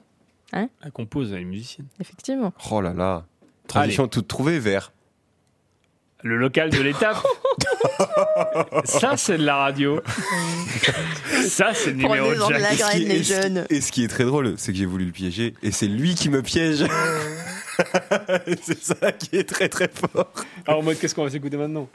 [0.52, 0.70] Hein?
[0.84, 1.88] Elle compose, elle est musicienne.
[2.00, 2.54] Effectivement.
[2.72, 3.26] Oh là là.
[3.68, 4.92] Transition toute trouvée, vert.
[6.26, 7.18] Le local de l'étape.
[8.86, 10.02] Ça, c'est de la radio.
[11.48, 12.74] Ça, c'est le numéro de Jacques.
[12.74, 14.78] Et ce qui est- et ce qui- Et ce qui est très drôle, c'est que
[14.80, 16.84] j'ai voulu le piéger et c'est lui qui me piège.
[18.64, 20.32] c'est ça qui est très très fort.
[20.66, 21.88] Alors, en mode, qu'est-ce qu'on va s'écouter maintenant?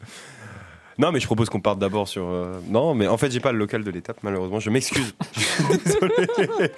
[0.98, 2.28] Non, mais je propose qu'on parte d'abord sur.
[2.28, 4.60] euh, Non, mais en fait, j'ai pas le local de l'étape, malheureusement.
[4.60, 5.12] Je m'excuse.
[5.84, 6.70] Désolé.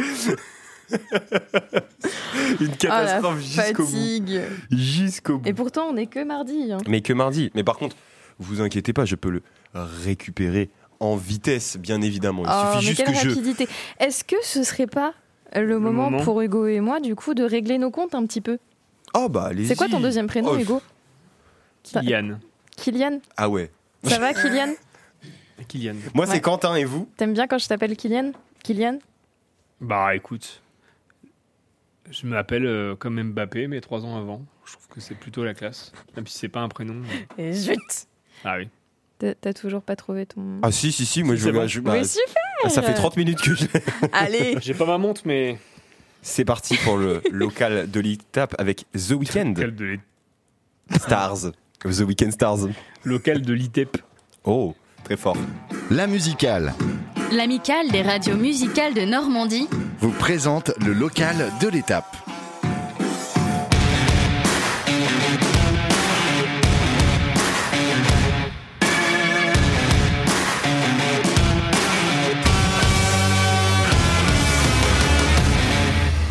[2.60, 3.89] Une Ah, la catastrophe jusqu'au bout.
[3.90, 4.40] fatigue.
[4.70, 5.48] Jusqu'au bout.
[5.48, 6.73] Et pourtant, on n'est que mardi.
[6.73, 6.78] hein.
[6.86, 7.51] Mais que mardi.
[7.55, 7.97] Mais par contre,
[8.39, 9.43] vous inquiétez pas, je peux le
[9.74, 10.70] récupérer
[11.01, 12.43] en vitesse, bien évidemment.
[12.44, 13.28] Il Oh, suffit juste quelle que je.
[13.31, 13.69] rapidité.
[13.98, 15.14] Est-ce que ce serait pas
[15.55, 16.23] le moment, moment.
[16.24, 18.59] pour Hugo et moi, du coup, de régler nos comptes un petit peu?
[19.14, 20.81] Oh bah C'est quoi ton deuxième prénom, Oh, Hugo?
[21.82, 22.39] Kylian.
[22.77, 23.19] Kylian?
[23.36, 23.70] Ah ouais.
[24.05, 24.73] Ça va, Kylian?
[25.69, 25.94] Kylian.
[26.14, 26.40] Moi, c'est.
[26.40, 27.09] Quentin et vous?
[27.16, 28.32] T'aimes bien quand je t'appelle Kylian?
[28.62, 28.98] Kylian?
[29.81, 30.61] Bah écoute,
[32.12, 34.44] je m'appelle euh, comme Mbappé, mais trois ans avant.
[34.66, 36.94] Je trouve que c'est plutôt la classe, même si c'est pas un prénom.
[37.39, 37.78] mais- Et zut
[38.44, 38.68] Ah oui.
[39.18, 40.59] T'as t'as toujours pas trouvé ton.
[40.62, 41.60] Ah si, si, si, moi je C'est veux.
[41.60, 41.66] bon.
[41.66, 42.34] je- Mais super
[42.64, 43.66] ah, Ça fait 30 minutes que je.
[44.12, 45.59] Allez J'ai pas ma montre, mais.
[46.22, 49.55] C'est parti pour le local de l'étape avec The Weeknd.
[49.56, 49.98] Local de
[50.97, 51.52] Stars.
[51.84, 52.68] The Weeknd Stars.
[53.05, 53.98] Local de l'ITEP.
[54.44, 54.74] Oh,
[55.05, 55.36] très fort.
[55.90, 56.74] La musicale
[57.32, 59.66] L'amicale des radios musicales de Normandie
[60.00, 62.14] vous présente le local de l'étape.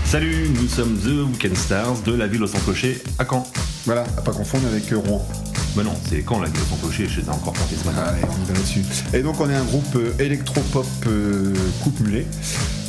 [0.06, 3.44] Salut, nous sommes The Weekend Stars de la ville au sans clocher à Caen.
[3.88, 5.28] Voilà, à pas confondre avec Rouen.
[5.76, 8.04] Bah non, c'est Caen la au sans clocher, je t'ai encore compté ce matin.
[8.06, 8.84] Allez, on y va là-dessus.
[9.14, 12.26] Et donc on est un groupe euh, électropop euh, coupe mulet.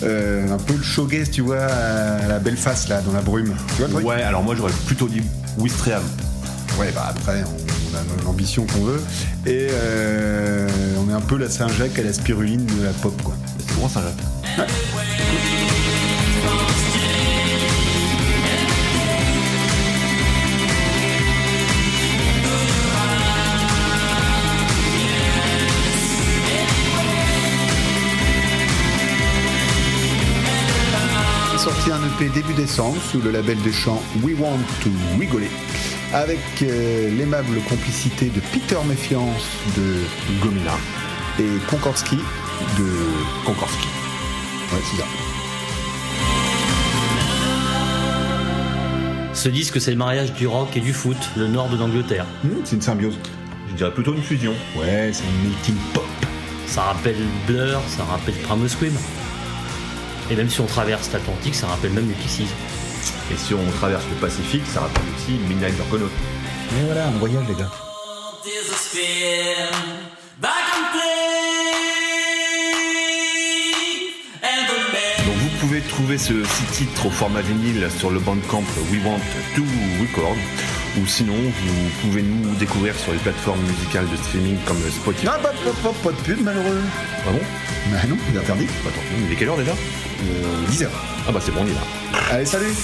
[0.03, 3.55] Euh, un peu le showgaze, tu vois, à la belle face là, dans la brume.
[3.69, 4.07] Tu vois le truc?
[4.07, 5.23] Ouais, alors moi j'aurais plutôt dit
[5.59, 6.03] Wistreham.
[6.79, 9.03] Ouais, bah après, on, a l'ambition qu'on veut.
[9.47, 10.69] Et euh,
[10.99, 13.35] on est un peu la Saint-Jacques à la spiruline de la pop, quoi.
[13.59, 14.69] C'est bon Saint-Jacques?
[31.63, 35.49] Sorti un EP début décembre sous le label de chant We Want to Rigoler
[36.13, 40.01] avec euh, l'aimable complicité de Peter Méfiance de
[40.43, 40.75] Gomina
[41.39, 43.87] et Konkorski de Konkorski.
[44.73, 45.07] Ouais, c'est ça.
[49.35, 52.27] Ce disque, c'est le mariage du rock et du foot, le nord de l'Angleterre.
[52.65, 53.17] c'est une symbiose.
[53.71, 54.55] Je dirais plutôt une fusion.
[54.77, 56.03] Ouais, c'est un melting pop.
[56.67, 57.15] Ça rappelle
[57.47, 58.95] Blur, ça rappelle Primus Scream.
[60.33, 64.17] Et même si on traverse l'Atlantique, ça rappelle même les Et si on traverse le
[64.17, 66.09] Pacifique, ça rappelle aussi Midnight Burkonaut.
[66.73, 67.71] Mais voilà, un voyage les gars.
[75.27, 79.21] Donc vous pouvez trouver ce six titres au format vinyle sur le bandcamp We Want
[79.57, 79.63] To
[80.01, 80.37] Record.
[81.01, 85.29] Ou sinon, vous pouvez nous découvrir sur les plateformes musicales de streaming comme Spotify.
[85.31, 86.81] Ah, pas, pas, pas, pas de pub, malheureux.
[87.27, 87.41] Ah bon?
[87.91, 88.67] Bah non, il est interdit.
[88.87, 89.73] Attends, il est quelle heure déjà?
[89.73, 91.05] Euh, 10 heures.
[91.27, 91.81] Ah bah c'est bon, on y va.
[92.31, 92.75] Allez, salut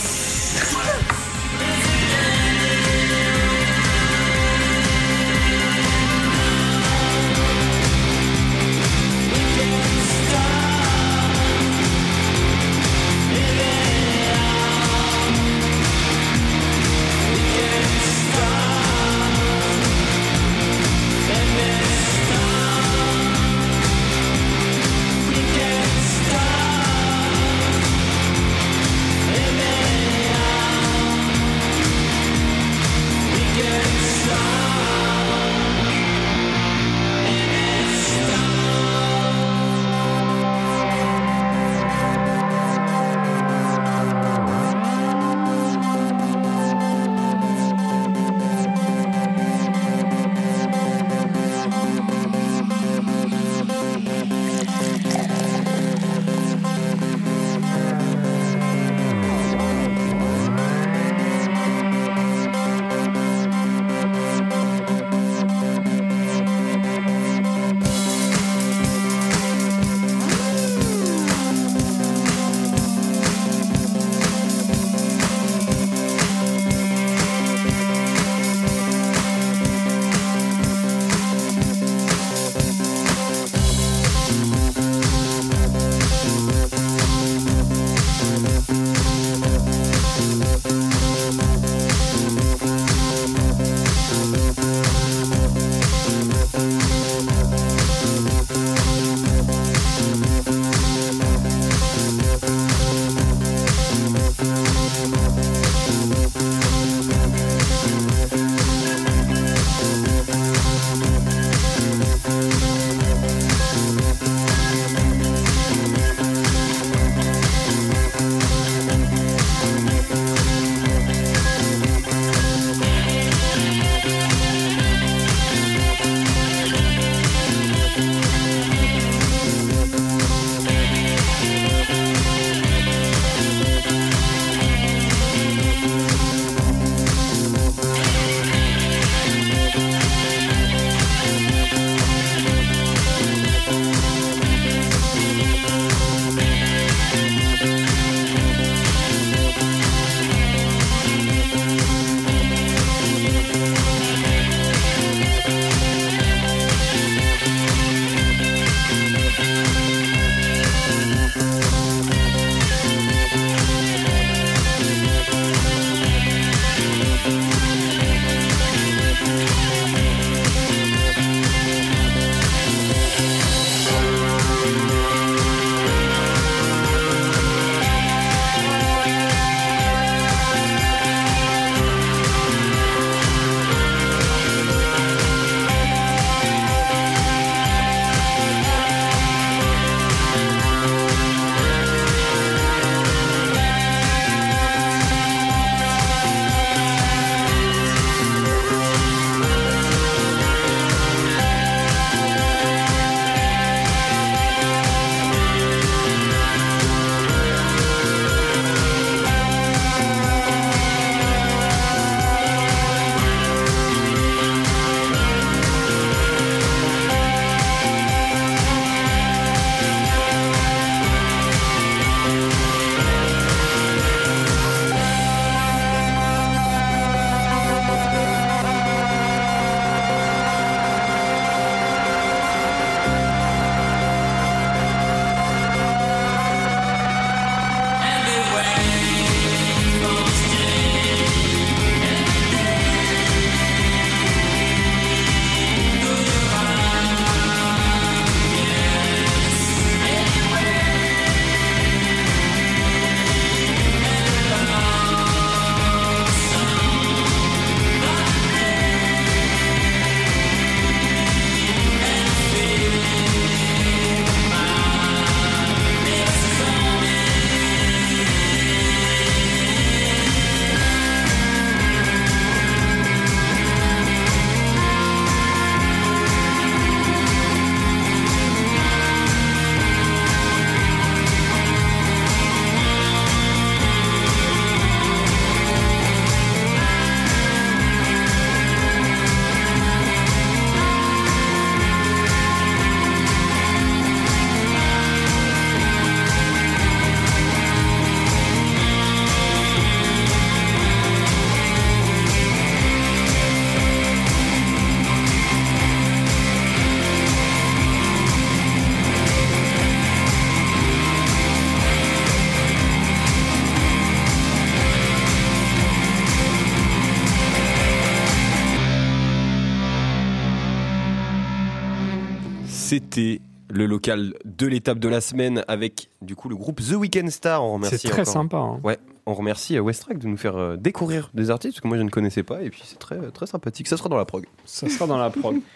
[322.98, 327.30] C'était le local de l'étape de la semaine avec du coup le groupe The Weekend
[327.30, 327.62] Star.
[327.62, 328.56] On remercie C'est très encore- sympa.
[328.56, 328.80] hein.
[328.82, 331.96] Ouais, on remercie euh, Westrack de nous faire euh, découvrir des artistes parce que moi
[331.96, 333.86] je ne connaissais pas et puis c'est très très sympathique.
[333.86, 334.46] Ça sera dans la prog.
[334.64, 335.60] Ça sera dans la prog.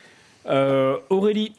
[0.44, 1.52] Euh, Aurélie,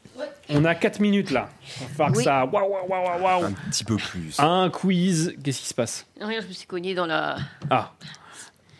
[0.49, 1.47] on a 4 minutes là.
[1.79, 2.43] Va falloir que ça.
[2.45, 3.45] Waouh, waouh, waouh, waouh.
[3.45, 4.37] Un petit peu plus.
[4.39, 5.33] Un quiz.
[5.41, 6.05] Qu'est-ce qui se passe?
[6.19, 7.37] Rien, je me suis cogné dans la.
[7.69, 7.93] Ah.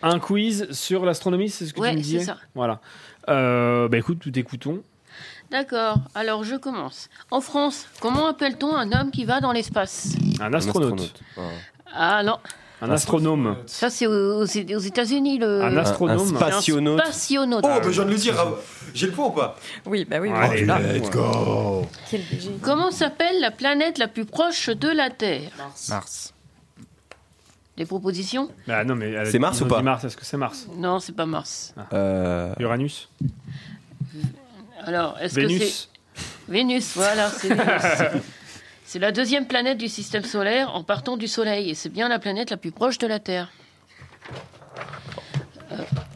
[0.02, 2.20] Un quiz sur l'astronomie, c'est ce que Ouais, tu me disais?
[2.20, 2.38] c'est ça.
[2.54, 2.82] Voilà.
[3.30, 4.84] Euh, bah écoute, tout écoutons.
[5.54, 7.10] D'accord, alors je commence.
[7.30, 10.16] En France, comment appelle-t-on un homme qui va dans l'espace?
[10.42, 11.14] Un astronaute.
[11.94, 12.40] Ah non,
[12.82, 13.58] Un astronome.
[13.68, 15.62] ça c'est aux, États-Unis le.
[15.62, 16.18] Un astronome.
[16.18, 17.00] Un spationaute.
[17.00, 17.64] Un spationaute.
[17.64, 18.36] Oh, bah, je viens de le dire.
[18.40, 18.48] ah,
[18.96, 19.56] J'ai le point ou pas?
[19.86, 20.32] Oui, bah oui.
[20.34, 20.92] Allez, voilà.
[20.92, 21.86] let's go.
[22.64, 25.52] Comment s'appelle la planète la plus proche de la Terre?
[25.88, 26.34] Mars.
[27.78, 28.50] Des propositions?
[28.68, 29.84] Bah non, mais a- C'est Mars ou pas?
[29.84, 30.68] Mars, est-ce que c'est Mars?
[30.78, 31.76] Non, c'est pas Mars.
[31.94, 33.08] Euh, Uranus?
[34.86, 35.48] Alors, est-ce que c'est.
[35.48, 35.90] Vénus
[36.48, 38.22] Vénus, voilà, c'est Vénus.
[38.86, 42.20] C'est la deuxième planète du système solaire en partant du Soleil et c'est bien la
[42.20, 43.50] planète la plus proche de la Terre.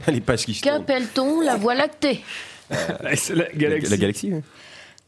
[0.07, 0.77] les pages qui se tournent.
[0.79, 2.21] Qu'appelle-t-on la Voie lactée
[3.15, 3.89] C'est la galaxie.
[3.89, 4.33] La galaxie.
[4.33, 4.43] ouais.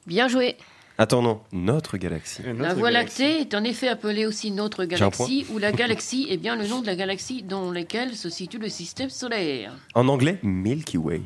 [0.08, 0.56] Bien joué.
[0.98, 2.42] Attends non, notre galaxie.
[2.58, 3.22] La Voie galaxie.
[3.24, 6.82] lactée est en effet appelée aussi notre galaxie, ou la galaxie est bien le nom
[6.82, 9.74] de la galaxie dans laquelle se situe le système solaire.
[9.96, 11.22] En anglais, Milky Way.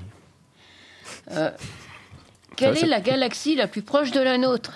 [1.31, 1.49] Euh,
[2.55, 4.73] quelle Ça, est ça- la galaxie la plus proche de la nôtre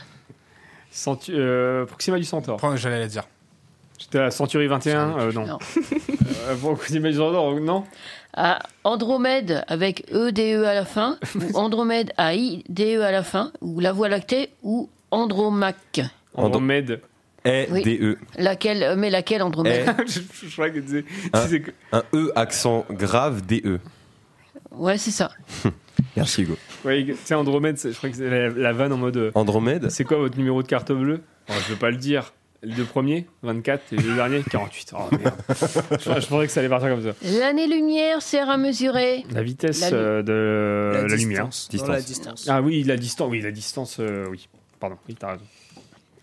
[0.92, 2.58] Centu- euh, Proxima du Centaure.
[2.58, 3.24] Prends- J'allais la dire.
[4.00, 5.46] J'étais à Century 21 euh, Non.
[5.48, 5.60] Non.
[5.78, 7.84] Euh, Proxima du Centaure, non
[8.40, 13.80] à Andromède avec EDE à la fin, ou Andromède à IDE à la fin, ou
[13.80, 16.02] la Voie lactée, ou Andromaque.
[16.36, 17.02] Andromède.
[17.48, 17.82] E Oui.
[17.82, 18.18] D E.
[18.38, 19.90] Laquelle, euh, mais laquelle Andromède?
[20.08, 20.80] Je, je crois que
[21.58, 23.80] que- un E accent grave D E.
[24.78, 25.32] Ouais, c'est ça.
[26.16, 26.58] Merci Hugo.
[26.86, 29.18] Ouais, tu sais, Andromède, c'est- je crois que c'est la, la vanne en mode.
[29.18, 29.90] euh, Andromède?
[29.90, 31.22] C'est quoi votre numéro de carte bleue?
[31.50, 32.34] Oh, Je veux pas le dire.
[32.64, 34.94] Les deux premiers, 24, et les deux derniers, 48.
[34.96, 35.34] Oh merde.
[35.50, 37.12] je, je pensais que ça allait partir comme ça.
[37.40, 39.24] L'année-lumière sert à mesurer.
[39.32, 41.48] La vitesse La euh, de la, La lumière.
[41.50, 41.88] distance.
[41.88, 42.46] La distance.
[42.50, 43.30] Ah oui, la distance.
[43.30, 43.98] Oui, la distance.
[44.00, 44.50] euh, oui.
[44.80, 44.98] Pardon.
[45.08, 45.44] Oui, t'as raison.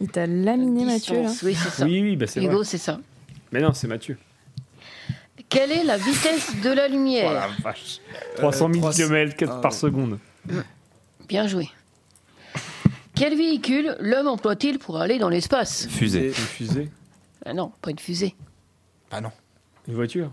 [0.01, 1.23] Il t'a laminé, Mathieu.
[1.23, 1.31] Là.
[1.45, 1.85] Oui, c'est ça.
[1.85, 2.99] Oui, oui, bah c'est Hugo, c'est ça.
[3.53, 4.19] Mais non, c'est Mathieu.
[5.55, 8.01] Quelle est la vitesse de la Oh lumière la vache.
[8.37, 10.19] 300 000 trois- km Ah, par seconde.
[11.29, 11.69] Bien joué.
[13.15, 15.87] Quel véhicule l'homme emploie-t-il pour aller dans l'espace?
[15.89, 16.27] Fusée.
[16.29, 16.91] Une fusée.
[17.47, 18.35] Ah Non, pas une fusée.
[19.11, 19.31] Bah non.
[19.87, 20.31] Une voiture.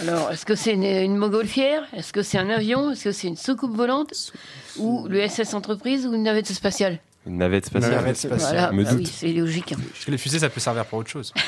[0.00, 1.84] Alors, est-ce que c'est une, une montgolfière?
[1.94, 2.90] Est-ce que c'est un avion?
[2.90, 4.32] Est-ce que c'est une soucoupe volante?
[4.78, 6.98] Ou le SS Entreprise ou une navette spatiale?
[7.26, 7.92] Une navette spatiale.
[7.94, 8.40] Navette spatiale.
[8.52, 8.98] Voilà, Me bah doute.
[9.00, 9.72] oui, c'est logique.
[9.72, 9.76] hein.
[9.92, 11.32] Parce que les fusées, ça peut servir pour autre chose.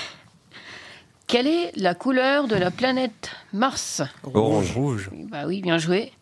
[1.26, 4.72] Quelle est la couleur de la planète Mars Orange.
[4.72, 5.10] Rouge.
[5.28, 6.12] Bah oui, bien joué.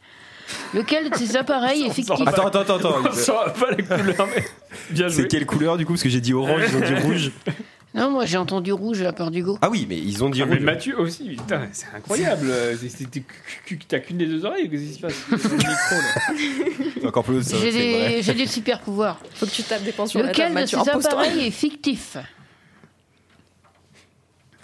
[0.72, 3.12] Lequel de ces appareils est fictif Attends, attends, attends, On attends.
[3.12, 4.44] saura pas la couleur, mais
[4.90, 5.22] bien joué.
[5.22, 7.32] C'est quelle couleur du coup Parce que j'ai dit orange, ils ont dit rouge.
[7.97, 9.56] Non, moi j'ai entendu rouge à la part d'Hugo.
[9.62, 10.64] Ah oui, mais ils ont dit Ah, mais rouge.
[10.64, 12.51] Mathieu aussi, putain, c'est incroyable.
[13.89, 15.14] T'as qu'une des deux oreilles, qu'est-ce qui se passe?
[15.31, 15.94] Le micro,
[17.02, 17.09] là.
[17.09, 19.20] Encore plus, J'ai des, j'ai des super pouvoirs.
[19.36, 22.16] Faut que tu tapes des la Lequel de ces appareils est fictif?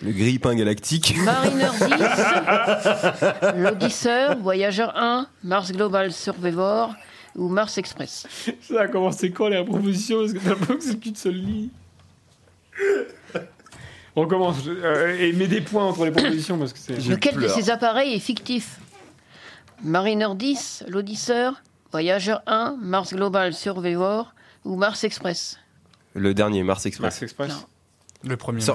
[0.03, 1.15] Le grille-pain galactique.
[1.19, 1.69] Mariner
[3.55, 6.95] 10, l'Odysseur, Voyageur 1, Mars Global Survivor
[7.37, 8.27] ou Mars Express
[8.63, 10.21] Ça a commencé quand les propositions?
[10.21, 11.69] Parce que t'as pas que c'est qu'une seule ligne.
[14.17, 14.57] On commence.
[14.67, 16.97] euh, et mets des points entre les propositions parce que c'est.
[17.09, 18.79] Lequel de ces appareils est fictif?
[19.85, 21.63] Mariner 10, l'Odysseur,
[21.93, 25.59] Voyageur 1, Mars Global Survivor ou Mars Express?
[26.15, 27.05] Le dernier, Mars Express.
[27.15, 27.51] Mars Express.
[27.51, 27.65] Non.
[28.25, 28.61] Le premier.
[28.61, 28.75] C'est Euh,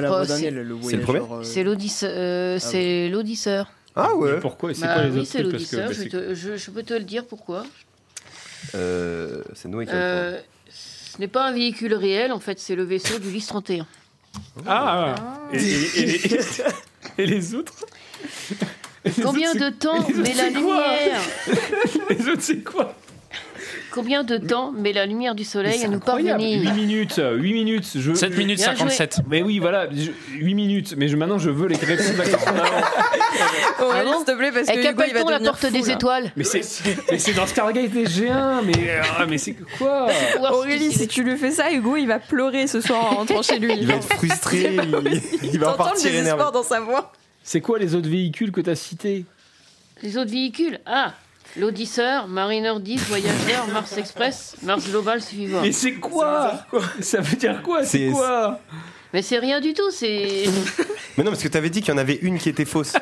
[0.00, 2.10] le, pro- c'est- le C'est premier euh, c'est l'Odysseur.
[2.14, 3.70] euh, c'est l'Odysseur.
[3.94, 4.32] Ah ouais.
[4.34, 4.72] Mais pourquoi?
[4.74, 5.52] C'est Bah quoi les oui, autres c'est trucs?
[5.52, 5.88] Parce que, l'Odysseur.
[5.88, 7.64] bah, je, c'est- te- je- je peux te le dire pourquoi.
[8.74, 10.38] Euh, c'est Noé qui a le Euh,
[10.70, 13.86] ce n'est pas un véhicule réel, en fait, c'est le vaisseau du LIS 31.
[14.66, 15.14] Ah,
[15.52, 16.38] Et, et- et les-
[17.18, 17.74] et les autres?
[19.22, 20.60] Combien de temps autres, met la c'est quoi?
[20.60, 21.20] lumière?
[22.10, 22.94] Les autres, c'est quoi?
[23.98, 27.90] Combien de temps met la lumière du soleil à nous parvenir 8 minutes, 8 minutes.
[27.96, 28.14] Je...
[28.14, 28.90] 7 minutes Bien joué.
[28.90, 29.20] 57.
[29.28, 30.94] Mais oui, voilà, je- 8 minutes.
[30.96, 32.28] Mais je- maintenant, je veux les réponses d'avant.
[33.80, 35.72] Aurélie, Ah bon s'il te plaît, parce Et que Hugo, il va la porte fou,
[35.72, 35.92] des là.
[35.94, 36.62] étoiles Mais c'est,
[37.10, 38.72] mais c'est dans Stargate SG1, mais,
[39.18, 40.06] ah, mais c'est quoi
[40.52, 43.42] Aurélie, tu si tu lui fais ça, Hugo, il va pleurer ce soir en rentrant
[43.42, 43.72] chez lui.
[43.80, 45.22] Il va être frustré, il,
[45.54, 46.42] il va partir énervé.
[46.52, 47.12] dans sa voix.
[47.42, 49.24] C'est quoi les autres véhicules que t'as cités?
[50.02, 50.78] Les autres véhicules?
[50.86, 51.14] Ah
[51.56, 55.62] L'Odysseur, Mariner 10, Voyageur, Mars Express, Mars Global Survivor.
[55.62, 56.64] Mais c'est quoi
[57.00, 58.60] Ça veut dire quoi C'est quoi
[59.12, 60.44] Mais c'est rien du tout, c'est.
[61.16, 62.92] Mais non, parce que t'avais dit qu'il y en avait une qui était fausse.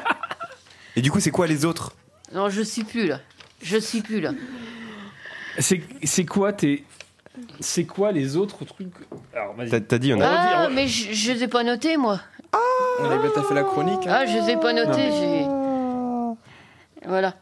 [0.94, 1.93] Et du coup, c'est quoi les autres?
[2.32, 3.20] Non, je suis plus là.
[3.62, 4.31] Je suis plus là.
[5.59, 6.85] C'est c'est quoi tes.
[7.60, 8.93] C'est quoi les autres trucs?
[9.35, 9.82] Alors, vas-y.
[9.82, 12.20] T'as- dit, on a- Ah, mais je, je les ai pas notés, moi.
[12.52, 14.01] T'as fait la chronique.
[14.06, 15.10] Ah, je les ai pas notés.
[15.10, 15.47] J'ai-
[17.06, 17.35] Voilà.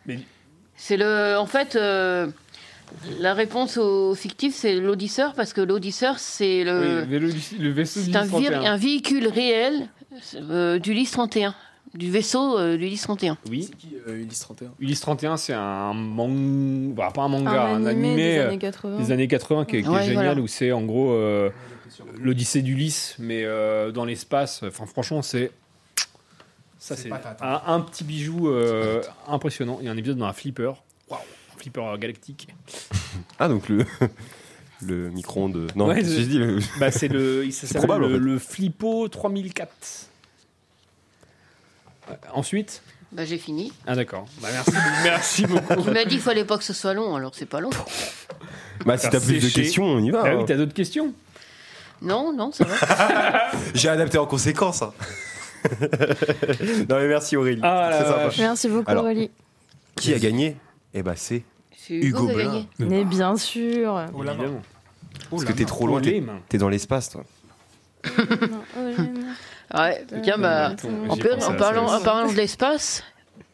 [0.76, 1.36] C'est le.
[1.38, 2.26] En fait, euh,
[3.20, 7.04] la réponse au fictif, c'est l'audisseur, parce que l'audisseur, c'est le.
[7.10, 7.18] Oui,
[7.58, 8.72] le vaisseau du C'est un, Lys vir- 31.
[8.72, 9.88] un véhicule réel
[10.50, 11.54] euh, du Lys 31.
[11.94, 13.38] Du vaisseau euh, du Lys 31.
[13.48, 13.70] Oui.
[14.08, 18.08] euh, Ulysse 31 Ulysse 31, c'est un manga, bah, pas un manga, Un un, animé
[18.08, 18.98] animé des euh, années 80.
[18.98, 20.40] des années 80 qui est, qui est Ouais, génial, voilà.
[20.40, 21.50] où c'est en gros euh,
[22.20, 24.64] l'Odyssée d'Ulysse, mais euh, dans l'espace.
[24.66, 25.52] Enfin, franchement, c'est.
[26.84, 29.78] Ça, c'est un, un petit bijou euh, impressionnant.
[29.80, 30.74] Il y a un épisode dans un flipper.
[31.08, 31.18] Waouh,
[31.54, 32.48] un flipper galactique.
[33.38, 33.86] Ah, donc le,
[34.82, 35.68] le micro-ondes.
[35.76, 36.58] Non, Ouais, je- j'ai dit le...
[36.78, 38.20] bah, c'est le, il probable, en le, fait.
[38.20, 39.70] le Flippo 3004.
[42.10, 42.82] Euh, Ensuite
[43.12, 43.72] Bah, j'ai fini.
[43.86, 44.26] Ah, d'accord.
[44.42, 44.72] Bah, merci,
[45.04, 45.82] merci beaucoup.
[45.82, 47.70] Tu m'as dit qu'il fallait pas que ce soit long, alors c'est pas long.
[48.84, 50.22] Bah, si t'as plus de questions, on y va.
[50.22, 50.36] Ah hein.
[50.38, 51.14] oui, t'as d'autres questions?
[52.02, 53.50] Non, non, ça va.
[53.74, 54.82] J'ai adapté en conséquence.
[55.64, 55.68] Hein.
[56.88, 57.60] non, mais merci Aurélie.
[57.62, 58.30] Ah sympa.
[58.38, 59.30] Merci beaucoup, Alors, Aurélie.
[59.96, 60.56] Qui a gagné?
[60.92, 61.42] Eh bah, c'est
[61.88, 62.68] Hugo gagné.
[62.78, 64.00] Mais bien sûr.
[64.16, 64.62] Évidemment.
[65.30, 67.24] Parce que t'es trop loin, Oh, t'es dans l'espace, toi.
[69.74, 70.72] Ouais, tiens, bah,
[71.08, 71.16] en,
[71.56, 73.02] parlant, ça en parlant de l'espace,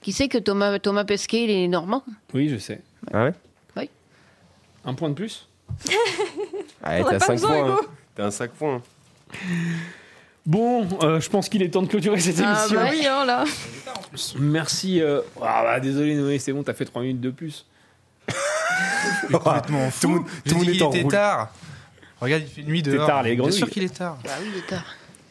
[0.02, 2.02] qui sait que Thomas, Thomas Pesquet, il est normand?
[2.34, 2.80] Oui, je sais.
[3.12, 3.32] Ah ouais?
[3.76, 3.88] Oui.
[4.84, 5.48] Un point de plus?
[6.82, 7.64] Ah, On t'es a à pas 5 besoin, points.
[7.68, 7.72] Hugo.
[7.84, 7.86] hein.
[8.16, 8.82] T'es à 5 points.
[10.46, 12.80] Bon, euh, je pense qu'il est temps de clôturer cette Ah émission.
[12.80, 13.44] bah oui, hein, là.
[14.38, 15.00] Merci.
[15.00, 17.66] euh, Ah bah, désolé Noé, c'est bon, t'as fait 3 minutes de plus.
[19.30, 21.12] Complètement Tout le monde- J'ai tout le dit monde qu'il est en était roule.
[21.12, 21.52] tard.
[22.20, 23.06] Regarde, il fait nuit T'es dehors.
[23.06, 23.56] tard, les Bien grenouilles.
[23.58, 24.18] sûr qu'il est tard.
[24.24, 24.84] Bah oui, il est tard.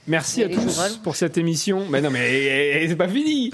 [0.07, 1.85] Merci Et à les tous pour cette émission.
[1.89, 3.51] Mais non, mais eh, eh, c'est pas fini.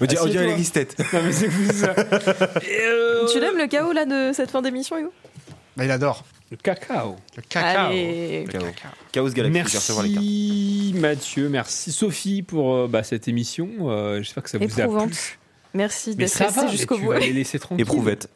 [0.00, 0.28] On dirait, on Assieds-toi.
[0.30, 0.96] dirait les ristettes.
[1.12, 1.92] Non, mais c'est fou ça.
[2.62, 5.12] Et, euh, Tu l'aimes le chaos là de cette fin d'émission, Hugo?
[5.76, 6.24] Bah, il adore.
[6.50, 7.16] Le cacao.
[7.36, 7.86] Le cacao.
[7.88, 8.46] Allez.
[8.50, 8.64] Chaos.
[9.12, 10.24] Chaos Galaxy, je vais recevoir les cartes.
[10.24, 13.68] Merci Mathieu, merci Sophie pour euh, bah, cette émission.
[13.82, 15.38] Euh, J'espère que ça vous a plu.
[15.74, 17.12] Merci Mais d'être ça va, resté mais jusqu'au tu bout.
[17.12, 17.82] les laisser tranquilles.
[17.82, 18.30] Éprouvette.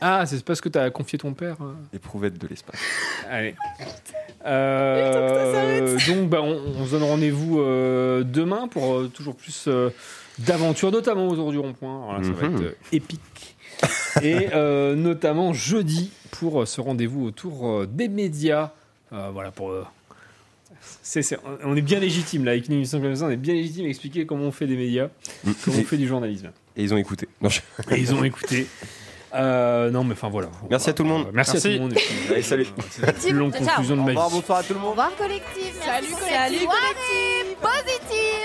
[0.00, 1.56] Ah, c'est parce que t'as confié ton père.
[1.60, 1.74] euh.
[1.92, 2.80] Éprouvette de l'espace.
[3.30, 3.54] Allez.
[4.44, 9.90] Euh, donc, bah, on, on se donne rendez-vous euh, demain pour euh, toujours plus euh,
[10.40, 12.20] d'aventures, notamment autour du rond-point.
[12.22, 12.54] Ça va Mhm.
[12.56, 13.51] être euh, épique.
[14.22, 18.70] Et euh, notamment jeudi pour euh, ce rendez-vous autour euh, des médias.
[19.12, 19.70] Euh, voilà, pour.
[19.70, 19.84] euh,
[21.64, 23.88] on est bien légitime là, avec une émission comme ça, on est bien légitime à
[23.88, 25.08] expliquer comment on fait des médias,
[25.64, 26.50] comment on fait du journalisme.
[26.76, 27.28] et ils ont écouté.
[27.40, 27.60] Non, je-
[27.90, 28.66] Et ils ont écouté.
[29.34, 30.48] Euh, non, mais enfin voilà.
[30.70, 31.28] Merci à tout le monde.
[31.32, 31.68] Merci, Merci.
[31.68, 31.94] à tout le monde.
[32.30, 32.66] Allez, salut.
[32.90, 34.34] C'est la plus longue conclusion de Au ma revoir, vie.
[34.36, 34.90] bonsoir à tout le Au monde.
[34.90, 35.74] revoir collectif.
[35.84, 37.56] Salut Salut, collectif.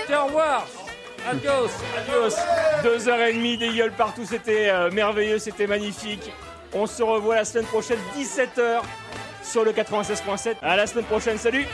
[0.06, 0.66] Tiens, au revoir.
[1.30, 2.36] Adios, adios.
[2.82, 6.32] Deux heures et demie des gueules partout, c'était euh, merveilleux, c'était magnifique.
[6.72, 8.80] On se revoit la semaine prochaine, 17h,
[9.42, 10.56] sur le 96.7.
[10.62, 11.66] À la semaine prochaine, salut